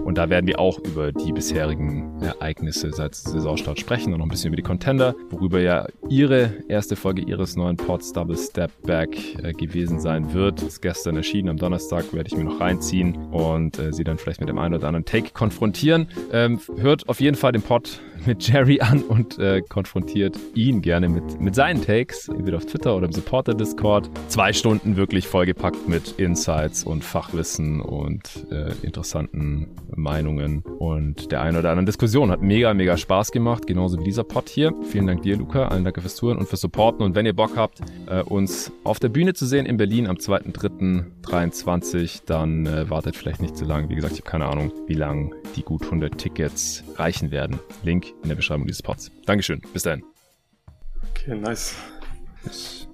Und 0.06 0.18
da 0.18 0.30
werden 0.30 0.48
wir 0.48 0.60
auch 0.60 0.80
über 0.80 1.12
die 1.12 1.32
bisherigen 1.32 2.22
Ereignisse 2.22 2.92
seit 2.92 3.16
Saisonstart 3.16 3.80
sprechen 3.80 4.14
und 4.14 4.20
noch 4.20 4.26
ein 4.26 4.30
bisschen 4.30 4.48
über 4.48 4.56
die 4.56 4.64
Contender, 4.64 5.16
worüber 5.30 5.60
ja 5.60 5.88
ihre 6.10 6.54
erste 6.68 6.96
Folge 6.96 7.22
ihres 7.22 7.56
neuen 7.56 7.78
Pods 7.78 8.14
Double 8.14 8.38
Step 8.38 8.72
Back 8.84 9.10
äh, 9.44 9.54
gewesen 9.54 10.00
sein 10.00 10.34
wird. 10.34 10.62
Ist 10.62 10.82
gestern 10.82 11.18
erschienen, 11.18 11.50
am 11.50 11.58
Donnerstag 11.58 12.14
werde 12.14 12.28
ich 12.28 12.38
mir 12.38 12.46
noch 12.46 12.60
reinziehen 12.60 13.16
und 13.32 13.80
äh, 13.80 13.94
sie 13.94 14.04
dann 14.04 14.18
vielleicht 14.18 14.40
mit 14.40 14.50
dem 14.50 14.58
einen 14.58 14.76
oder 14.76 14.88
anderen 14.88 15.06
Take 15.06 15.32
konfrontieren. 15.34 16.08
Ähm, 16.32 16.60
hört 16.78 17.08
auf 17.10 17.20
jeden 17.20 17.36
Fall 17.36 17.52
den 17.52 17.62
Pod 17.62 18.00
mit 18.26 18.48
Jerry 18.48 18.80
an 18.82 19.04
und 19.04 19.40
äh, 19.40 19.62
konfrontiert 19.62 20.38
ihn 20.54 20.82
gerne 20.82 21.10
mit, 21.10 21.40
mit 21.40 21.56
seinen 21.56 21.82
Takes, 21.82 22.28
entweder 22.28 22.58
auf 22.58 22.66
Twitter 22.66 22.96
oder 22.96 23.06
im 23.06 23.12
Supporter-Discord. 23.12 24.10
Zwei 24.28 24.54
Stunden 24.54 24.98
wirklich 24.98 25.28
vollgepackt 25.28 25.88
mit 25.88 26.16
Insights 26.18 26.84
und 26.84 27.04
Fachwissen 27.04 27.82
und 27.82 28.46
äh, 28.52 28.72
interessanten 28.82 29.68
Meinungen 29.96 30.62
und 30.62 31.32
der 31.32 31.42
einen 31.42 31.58
oder 31.58 31.70
anderen 31.70 31.86
Diskussion. 31.86 32.32
Hat 32.32 32.42
mega, 32.42 32.74
mega 32.74 32.98
Spaß 32.98 33.32
gemacht, 33.32 33.68
genauso 33.68 34.00
wie 34.00 34.04
dieser 34.04 34.24
Pod 34.24 34.50
hier. 34.50 34.74
Vielen 34.90 35.08
Dank 35.08 35.22
dir, 35.22 35.38
Luca. 35.38 35.68
Allen 35.68 35.84
Dank 35.84 36.00
fürs 36.00 36.16
Zuhören 36.16 36.38
und 36.38 36.48
fürs 36.48 36.62
Supporten. 36.62 37.06
Und 37.06 37.16
wenn 37.16 37.26
ihr 37.26 37.34
Bock 37.34 37.56
habt, 37.56 37.82
äh, 38.08 38.22
uns 38.22 38.72
auf 38.84 39.00
der 39.00 39.10
Bühne 39.10 39.34
zu 39.34 39.46
sehen 39.46 39.66
in 39.66 39.78
Berlin 39.78 40.08
am 40.08 40.18
2.3.23, 40.18 42.22
dann 42.26 42.66
äh, 42.66 42.90
wartet 42.90 43.16
vielleicht 43.16 43.42
nicht 43.42 43.58
zu 43.58 43.66
lange. 43.66 43.90
Wie 43.90 43.96
gesagt, 43.96 44.14
ich 44.14 44.22
habe 44.22 44.30
keine 44.30 44.48
Ahnung, 44.48 44.72
wie 44.88 44.94
lang 44.94 45.34
die 45.56 45.64
gut 45.64 45.84
100 45.84 46.18
Tickets 46.18 46.84
reichen 46.96 47.32
werden. 47.32 47.60
Link 47.84 48.14
in 48.24 48.30
der 48.30 48.36
Beschreibung 48.36 48.68
dieses 48.68 48.82
Pods. 48.82 49.12
Dankeschön. 49.26 49.62
Bis 49.74 49.84
dahin. 49.84 50.04
Okay, 51.12 51.36
nice. 51.36 51.76
Yes. 52.46 52.87